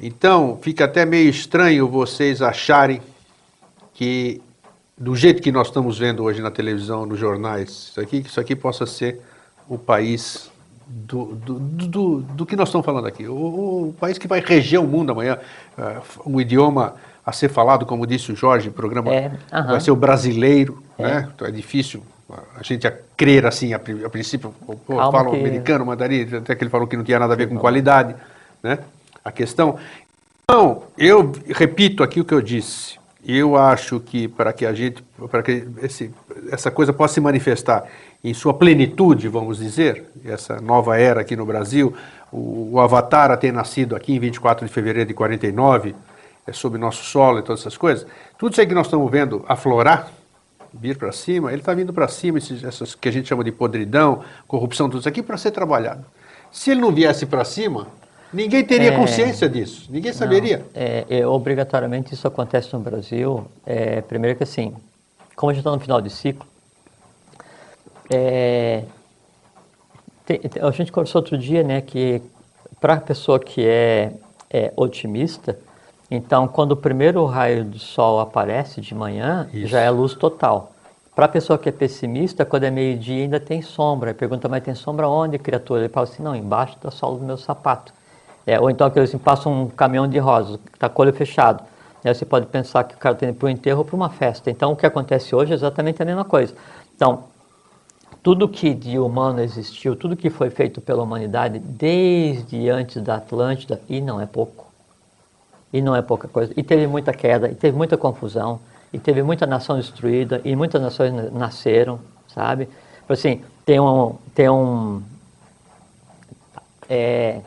[0.00, 3.02] Então, fica até meio estranho vocês acharem
[3.92, 4.40] que,
[4.96, 8.40] do jeito que nós estamos vendo hoje na televisão, nos jornais, isso aqui, que isso
[8.40, 9.20] aqui possa ser
[9.68, 10.50] o país
[10.86, 13.26] do, do, do, do que nós estamos falando aqui.
[13.26, 13.34] O,
[13.88, 15.38] o, país que vai reger o mundo amanhã.
[15.78, 16.94] Uh, um idioma
[17.24, 19.66] a ser falado, como disse o Jorge, o programa é, uh -huh.
[19.66, 20.82] vai ser o brasileiro.
[20.98, 21.02] É.
[21.02, 21.28] Né?
[21.34, 22.02] Então é difícil
[22.56, 25.40] a gente a crer assim, a, a princípio, pô, falam que...
[25.40, 28.14] americano, mandarim, até que ele falou que não tinha nada a ver com qualidade.
[28.62, 28.78] Né?
[29.24, 29.78] A questão.
[30.44, 32.98] Então, eu repito aqui o que eu disse.
[33.24, 36.10] Eu acho que para que a gente, para que esse,
[36.50, 37.84] essa coisa possa se manifestar
[38.24, 41.94] em sua plenitude, vamos dizer, essa nova era aqui no Brasil,
[42.32, 45.94] o, o Avatar a ter nascido aqui em 24 de fevereiro de 49,
[46.46, 48.06] é sob nosso solo e todas essas coisas,
[48.38, 50.10] tudo isso aí que nós estamos vendo aflorar,
[50.72, 53.52] vir para cima, ele está vindo para cima, esses, essas que a gente chama de
[53.52, 56.04] podridão, corrupção, tudo isso aqui, para ser trabalhado.
[56.50, 57.86] Se ele não viesse para cima,
[58.32, 60.58] Ninguém teria é, consciência disso, ninguém saberia.
[60.58, 63.46] Não, é, é, obrigatoriamente isso acontece no Brasil.
[63.66, 64.74] É, primeiro que assim,
[65.34, 66.46] como a gente está no final de ciclo,
[68.08, 68.84] é,
[70.24, 72.22] tem, a gente conversou outro dia né, que
[72.80, 74.12] para a pessoa que é,
[74.48, 75.58] é, otimista,
[76.08, 79.66] então quando o primeiro raio do sol aparece de manhã, isso.
[79.66, 80.72] já é luz total.
[81.14, 84.14] Para a pessoa que é pessimista, quando é meio-dia ainda tem sombra.
[84.14, 85.80] Pergunta, mas tem sombra onde, criatura?
[85.80, 87.92] Ele fala assim, não, embaixo da sola do meu sapato.
[88.50, 91.62] É, ou então aquele assim, passa um caminhão de rosas, está com o olho fechado.
[92.04, 94.50] Aí você pode pensar que o cara indo para o enterro ou para uma festa.
[94.50, 96.52] Então o que acontece hoje é exatamente a mesma coisa.
[96.96, 97.26] Então,
[98.24, 103.80] tudo que de humano existiu, tudo que foi feito pela humanidade desde antes da Atlântida,
[103.88, 104.66] e não é pouco.
[105.72, 106.52] E não é pouca coisa.
[106.56, 108.58] E teve muita queda, e teve muita confusão,
[108.92, 112.68] e teve muita nação destruída, e muitas nações nasceram, sabe?
[113.08, 115.00] Assim, tem um, tem um
[116.88, 117.40] é,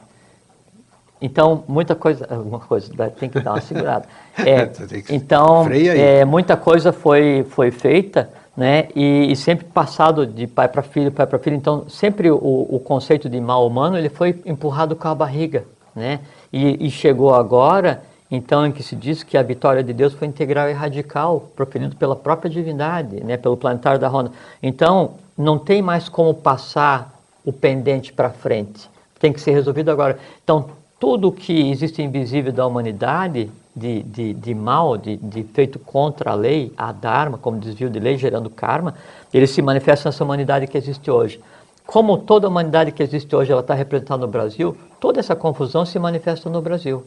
[1.23, 4.05] então, muita coisa, alguma coisa, tem que dar uma segurada.
[4.35, 4.67] É,
[5.11, 10.81] então, é, muita coisa foi, foi feita, né, e, e sempre passado de pai para
[10.81, 11.55] filho, pai para filho.
[11.55, 16.19] Então, sempre o, o, conceito de mal humano ele foi empurrado com a barriga, né,
[16.51, 18.01] e, e chegou agora,
[18.31, 21.95] então, em que se diz que a vitória de Deus foi integral e radical, proferido
[21.95, 24.31] pela própria divindade, né, pelo planetário da Ronda.
[24.63, 27.13] Então, não tem mais como passar
[27.45, 28.89] o pendente para frente.
[29.19, 30.17] Tem que ser resolvido agora.
[30.43, 30.65] Então,
[31.03, 36.33] tudo que existe invisível da humanidade, de, de, de mal, de, de, feito contra a
[36.33, 38.95] lei, a dharma, como desvio de lei, gerando karma,
[39.33, 41.41] ele se manifesta nessa humanidade que existe hoje.
[41.85, 45.85] como toda a humanidade que existe hoje ela está representada no Brasil, toda essa confusão
[45.85, 47.05] se manifesta no Brasil.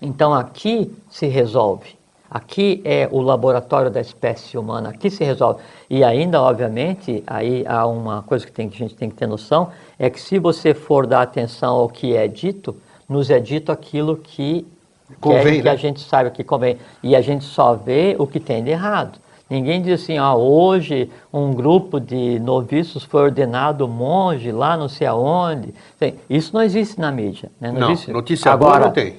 [0.00, 1.94] Então aqui se resolve.
[2.30, 5.60] Aqui é o laboratório da espécie humana, aqui se resolve.
[5.90, 9.26] E ainda, obviamente, aí há uma coisa que, tem, que a gente tem que ter
[9.26, 9.68] noção,
[9.98, 12.74] é que se você for dar atenção ao que é dito,
[13.08, 14.66] nos é dito aquilo que,
[15.20, 15.70] convém, que né?
[15.70, 16.78] a gente sabe que convém.
[17.02, 19.18] E a gente só vê o que tem de errado.
[19.48, 25.06] Ninguém diz assim, ah, hoje um grupo de noviços foi ordenado monge lá não sei
[25.06, 25.74] aonde.
[26.28, 27.50] Isso não existe na mídia.
[27.60, 27.70] Né?
[27.70, 28.10] Não, não existe.
[28.10, 29.16] notícia Agora, boa não tem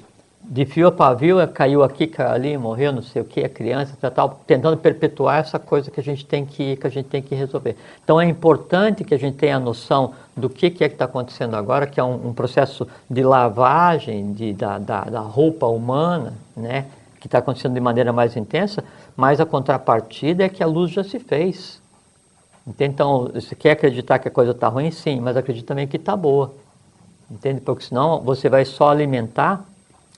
[0.54, 3.50] de fio a pavio, é, caiu aqui, caiu ali, morreu, não sei o que, a
[3.50, 7.08] criança, tal, tal, tentando perpetuar essa coisa que a gente tem que, que a gente
[7.08, 7.76] tem que resolver.
[8.04, 11.06] Então é importante que a gente tenha a noção do que, que é que está
[11.06, 16.36] acontecendo agora, que é um, um processo de lavagem de, da, da, da roupa humana,
[16.56, 16.86] né,
[17.20, 18.84] que está acontecendo de maneira mais intensa,
[19.18, 21.82] mas a contrapartida é que a luz já se fez.
[22.80, 24.92] Então, você quer acreditar que a coisa está ruim?
[24.92, 26.54] Sim, mas acredita também que está boa.
[27.30, 27.60] Entende?
[27.60, 29.66] Porque senão você vai só alimentar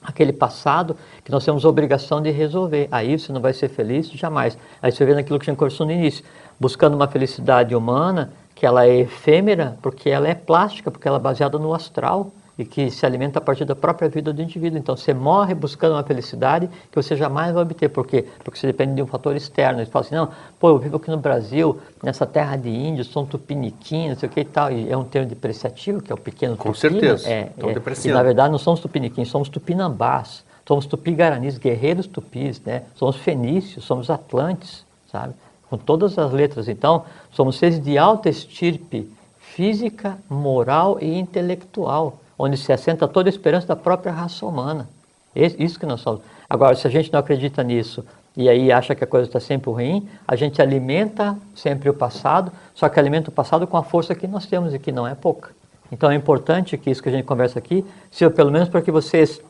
[0.02, 2.88] aquele passado que nós temos obrigação de resolver.
[2.90, 4.56] Aí você não vai ser feliz jamais.
[4.80, 6.24] Aí você vê naquilo que a gente no início,
[6.58, 11.20] buscando uma felicidade humana que ela é efêmera, porque ela é plástica, porque ela é
[11.20, 14.78] baseada no astral e que se alimenta a partir da própria vida do indivíduo.
[14.78, 17.88] Então você morre buscando uma felicidade que você jamais vai obter.
[17.88, 18.24] Por quê?
[18.42, 19.84] Porque você depende de um fator externo.
[19.84, 23.24] Você fala assim, não, pô, eu vivo aqui no Brasil, nessa terra de índios, sou
[23.24, 24.72] um tupiniquim, não sei o que e tal.
[24.72, 27.00] E é um termo depreciativo, que é o pequeno Com tupina.
[27.00, 27.28] certeza.
[27.28, 28.16] É, Estão é, e depreciando.
[28.16, 30.44] na verdade não somos tupiniquins, somos tupinambás.
[30.66, 32.82] Somos tupi-guaranis, guerreiros tupis, né?
[32.96, 35.32] Somos fenícios, somos atlantes, sabe?
[35.70, 36.66] Com todas as letras.
[36.66, 39.08] Então, somos seres de alta estirpe
[39.38, 44.88] física, moral e intelectual onde se assenta toda a esperança da própria raça humana.
[45.34, 46.20] Isso que nós somos.
[46.48, 48.04] Agora, se a gente não acredita nisso
[48.36, 52.52] e aí acha que a coisa está sempre ruim, a gente alimenta sempre o passado,
[52.74, 55.14] só que alimenta o passado com a força que nós temos e que não é
[55.14, 55.50] pouca.
[55.90, 58.90] Então é importante que isso que a gente conversa aqui, seja pelo menos para que
[58.90, 59.40] vocês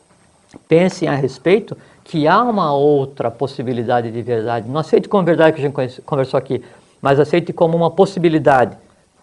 [0.67, 4.69] pensem a respeito que há uma outra possibilidade de verdade.
[4.69, 6.63] Não aceite como verdade que a gente conversou aqui,
[7.01, 8.77] mas aceite como uma possibilidade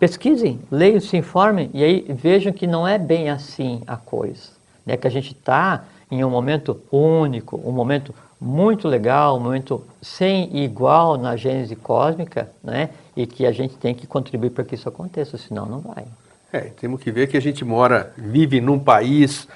[0.05, 4.51] pesquisem, leiam, se informem e aí vejam que não é bem assim a coisa.
[4.85, 4.99] Né?
[4.99, 10.55] Que a gente está em um momento único, um momento muito legal, um momento sem
[10.63, 12.91] igual na gênese cósmica, né?
[13.17, 16.05] e que a gente tem que contribuir para que isso aconteça, senão não vai.
[16.53, 19.49] É, temos que ver que a gente mora, vive num país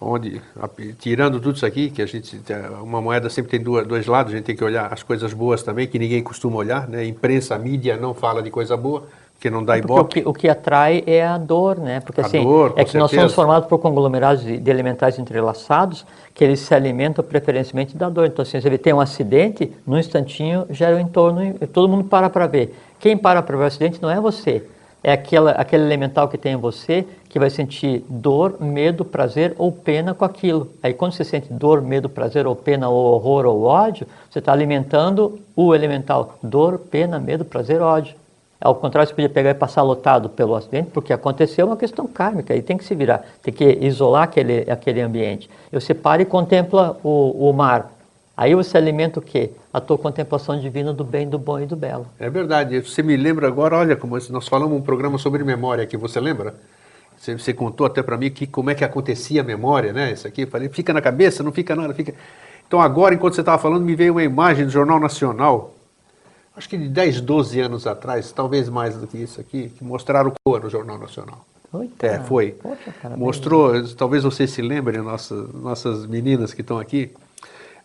[0.00, 0.40] onde,
[1.00, 2.40] tirando tudo isso aqui, que a gente,
[2.80, 5.64] uma moeda sempre tem dois, dois lados, a gente tem que olhar as coisas boas
[5.64, 7.04] também, que ninguém costuma olhar, né?
[7.04, 9.08] imprensa, mídia não fala de coisa boa,
[9.40, 10.00] que não dá ibope.
[10.00, 12.00] O que, o que atrai é a dor, né?
[12.00, 12.98] Porque a assim, dor, é que certeza.
[12.98, 16.04] nós somos formados por conglomerados de, de, elementais entrelaçados
[16.34, 18.26] que eles se alimentam preferencialmente da dor.
[18.26, 22.28] Então, assim, você tem um acidente, num instantinho gera o um entorno, todo mundo para
[22.28, 22.74] para ver.
[22.98, 24.62] Quem para para ver o acidente não é você,
[25.02, 29.72] é aquela, aquele elemental que tem em você que vai sentir dor, medo, prazer ou
[29.72, 30.68] pena com aquilo.
[30.82, 34.52] Aí quando você sente dor, medo, prazer ou pena ou horror ou ódio, você está
[34.52, 38.14] alimentando o elemental dor, pena, medo, prazer, ódio.
[38.60, 42.54] Ao contrário, você podia pegar e passar lotado pelo acidente, porque aconteceu uma questão kármica,
[42.54, 45.48] e tem que se virar, tem que isolar aquele, aquele ambiente.
[45.72, 47.90] Você para e contempla o, o mar.
[48.36, 49.50] Aí você alimenta o quê?
[49.72, 52.06] A tua contemplação divina do bem, do bom e do belo.
[52.18, 52.80] É verdade.
[52.80, 56.54] Você me lembra agora, olha, como nós falamos um programa sobre memória aqui, você lembra?
[57.16, 60.12] Você, você contou até para mim que como é que acontecia a memória, né?
[60.12, 62.14] Isso aqui, falei, fica na cabeça, não fica nada, fica...
[62.66, 65.74] Então agora, enquanto você estava falando, me veio uma imagem do Jornal Nacional,
[66.56, 70.32] acho que de 10, 12 anos atrás, talvez mais do que isso aqui, que mostraram
[70.44, 71.44] o no Jornal Nacional.
[71.72, 72.52] Oita, é, foi.
[72.52, 77.12] Poxa, Mostrou, talvez vocês se lembrem, nossas, nossas meninas que estão aqui,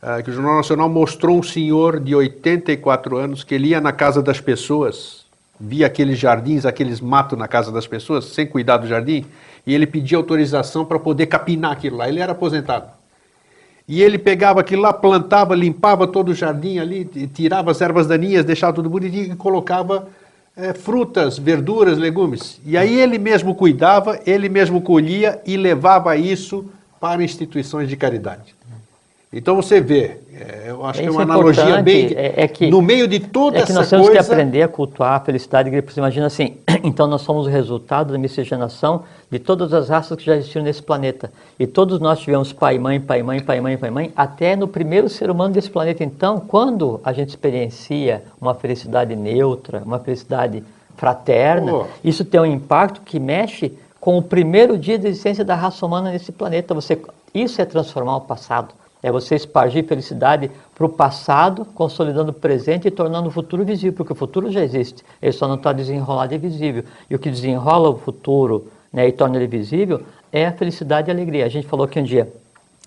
[0.02, 3.92] uh, que o Jornal Nacional mostrou um senhor de 84 anos que ele ia na
[3.92, 5.26] casa das pessoas,
[5.60, 9.24] via aqueles jardins, aqueles matos na casa das pessoas, sem cuidar do jardim,
[9.68, 12.10] e ele pedia autorização para poder capinar aquilo lá.
[12.10, 12.90] Ele era aposentado.
[13.88, 18.44] E ele pegava aquilo lá, plantava, limpava todo o jardim ali, tirava as ervas daninhas,
[18.44, 20.08] deixava tudo bonitinho e colocava
[20.58, 22.60] é, frutas, verduras, legumes.
[22.66, 26.66] E aí ele mesmo cuidava, ele mesmo colhia e levava isso
[27.00, 28.56] para instituições de caridade.
[29.34, 32.14] Então você vê, é, eu acho Isso que é uma é analogia bem.
[32.16, 34.24] É, é que, no meio de toda é que essa nós temos coisa.
[34.24, 35.70] que aprender a cultuar a felicidade.
[35.70, 40.26] Você imagina assim, então nós somos o resultado da miscigenação de todas as raças que
[40.26, 41.32] já existiram nesse planeta.
[41.60, 45.10] E todos nós tivemos pai, mãe, pai, mãe, pai, mãe, pai, mãe, até no primeiro
[45.10, 46.04] ser humano desse planeta.
[46.04, 50.64] Então, quando a gente experiencia uma felicidade neutra, uma felicidade
[50.96, 51.86] fraterna, Oh.
[52.04, 56.12] isso tem um impacto que mexe com o primeiro dia de existência da raça humana
[56.12, 56.74] nesse planeta.
[56.74, 57.02] Você,
[57.34, 58.74] isso é transformar o passado.
[59.06, 63.94] É você espargir felicidade para o passado, consolidando o presente e tornando o futuro visível,
[63.94, 66.84] porque o futuro já existe, ele só não está desenrolado e visível.
[67.08, 70.02] E o que desenrola o futuro né, e torna ele visível
[70.32, 71.46] é a felicidade e a alegria.
[71.46, 72.34] A gente falou que um dia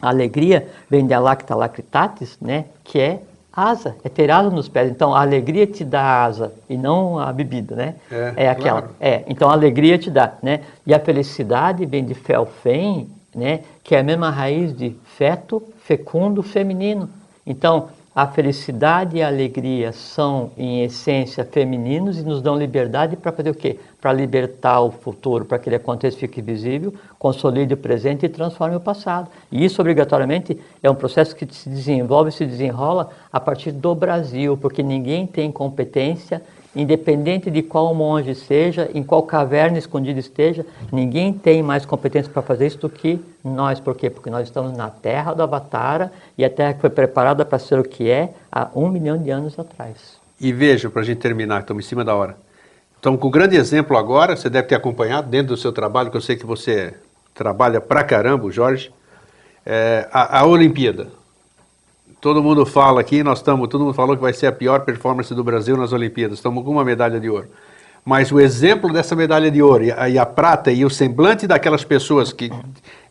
[0.02, 3.22] a alegria vem de alacta lacritatis, né, que é
[3.52, 4.90] asa, é ter asa nos pés.
[4.90, 7.94] Então a alegria te dá asa e não a bebida, né?
[8.10, 8.82] É, é aquela.
[8.82, 8.94] claro.
[9.00, 10.62] É, então a alegria te dá, né?
[10.84, 13.60] E a felicidade vem de felfem, né?
[13.84, 17.08] Que é a mesma raiz de feto, fecundo, feminino.
[17.46, 23.30] Então a felicidade e a alegria são, em essência, femininos e nos dão liberdade para
[23.30, 23.78] fazer o quê?
[24.00, 28.74] Para libertar o futuro, para que ele aconteça fique visível, consolide o presente e transforme
[28.74, 29.30] o passado.
[29.52, 33.94] E isso, obrigatoriamente, é um processo que se desenvolve e se desenrola a partir do
[33.94, 36.42] Brasil, porque ninguém tem competência
[36.74, 42.42] independente de qual monge seja, em qual caverna escondida esteja, ninguém tem mais competência para
[42.42, 43.80] fazer isso do que nós.
[43.80, 44.10] Por quê?
[44.10, 47.78] Porque nós estamos na terra do Avatara e a terra que foi preparada para ser
[47.78, 50.18] o que é há um milhão de anos atrás.
[50.40, 52.36] E veja, para a gente terminar, estamos em cima da hora.
[53.00, 56.16] Então, com um grande exemplo agora, você deve ter acompanhado dentro do seu trabalho, que
[56.16, 56.94] eu sei que você
[57.34, 58.92] trabalha pra caramba, Jorge,
[59.64, 61.08] é, a, a Olimpíada.
[62.20, 65.32] Todo mundo fala aqui, nós estamos, todo mundo falou que vai ser a pior performance
[65.34, 66.38] do Brasil nas Olimpíadas.
[66.38, 67.46] Estamos com uma medalha de ouro.
[68.04, 71.46] Mas o exemplo dessa medalha de ouro e a, e a prata e o semblante
[71.46, 72.50] daquelas pessoas que,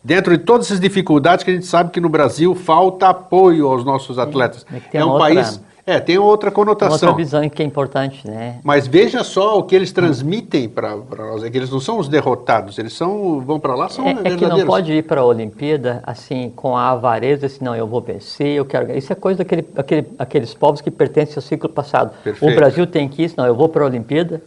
[0.04, 3.86] dentro de todas essas dificuldades, que a gente sabe que no Brasil falta apoio aos
[3.86, 4.66] nossos atletas.
[4.92, 5.62] é é um outra- país.
[5.88, 7.08] É, tem outra conotação.
[7.08, 8.60] outra visão que é importante, né?
[8.62, 11.46] Mas veja só o que eles transmitem para nós.
[11.46, 14.14] É que eles não são os derrotados, eles são vão para lá, são É, é
[14.16, 14.60] que verdadeiros.
[14.60, 18.58] não pode ir para a Olimpíada assim com a avareza, assim, não, eu vou vencer,
[18.58, 18.92] eu quero.
[18.98, 22.12] Isso é coisa daquele, aquele, aqueles povos que pertencem ao ciclo passado.
[22.22, 22.52] Perfeito.
[22.52, 24.42] O Brasil tem que ir, não, eu vou para a Olimpíada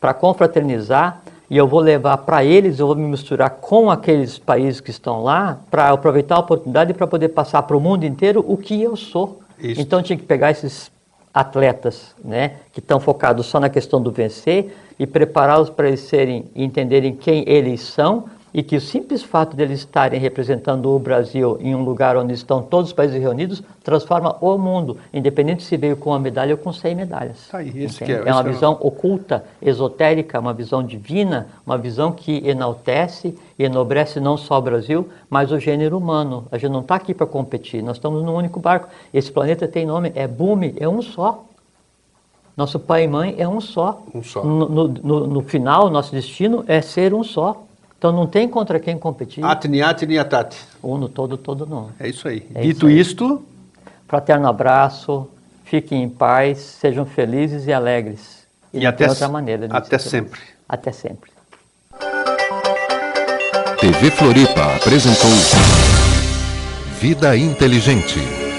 [0.00, 4.80] para confraternizar e eu vou levar para eles, eu vou me misturar com aqueles países
[4.80, 8.56] que estão lá para aproveitar a oportunidade para poder passar para o mundo inteiro o
[8.56, 9.40] que eu sou.
[9.62, 9.80] Isso.
[9.80, 10.90] Então tinha que pegar esses
[11.32, 16.50] atletas, né, que estão focados só na questão do vencer e prepará-los para eles serem
[16.54, 21.56] e entenderem quem eles são e que o simples fato deles estarem representando o Brasil
[21.60, 25.96] em um lugar onde estão todos os países reunidos transforma o mundo, independente se veio
[25.96, 27.48] com uma medalha ou com 100 medalhas.
[27.50, 28.04] Tá aí, Entende?
[28.04, 33.38] que é- é, uma é visão oculta, esotérica, uma visão divina, uma visão que enaltece
[33.58, 36.44] e enobrece não só o Brasil, mas o gênero humano.
[36.50, 38.88] A gente não está aqui para competir, nós estamos num único barco.
[39.14, 41.44] Esse planeta tem nome, é Bumi, é um só.
[42.56, 44.02] Nosso pai e mãe é um só.
[44.14, 44.44] Um só.
[44.44, 47.62] No, no, no- no final, nosso destino é ser um só.
[48.00, 49.44] Então não tem contra quem competir.
[49.44, 50.58] Atni, atni, atati.
[50.82, 51.90] Uno, todo, todo, não.
[52.00, 52.46] É isso aí.
[52.54, 52.98] É Dito isso aí.
[52.98, 53.44] isto,
[54.08, 55.28] Fraterno abraço,
[55.66, 58.46] fiquem em paz, sejam felizes e alegres.
[58.72, 60.30] e, não até, outra maneira de até ser feliz.
[60.30, 60.40] sempre.
[60.66, 61.30] Até sempre.
[63.78, 65.30] TV Floripa apresentou
[66.98, 68.49] Vida Inteligente.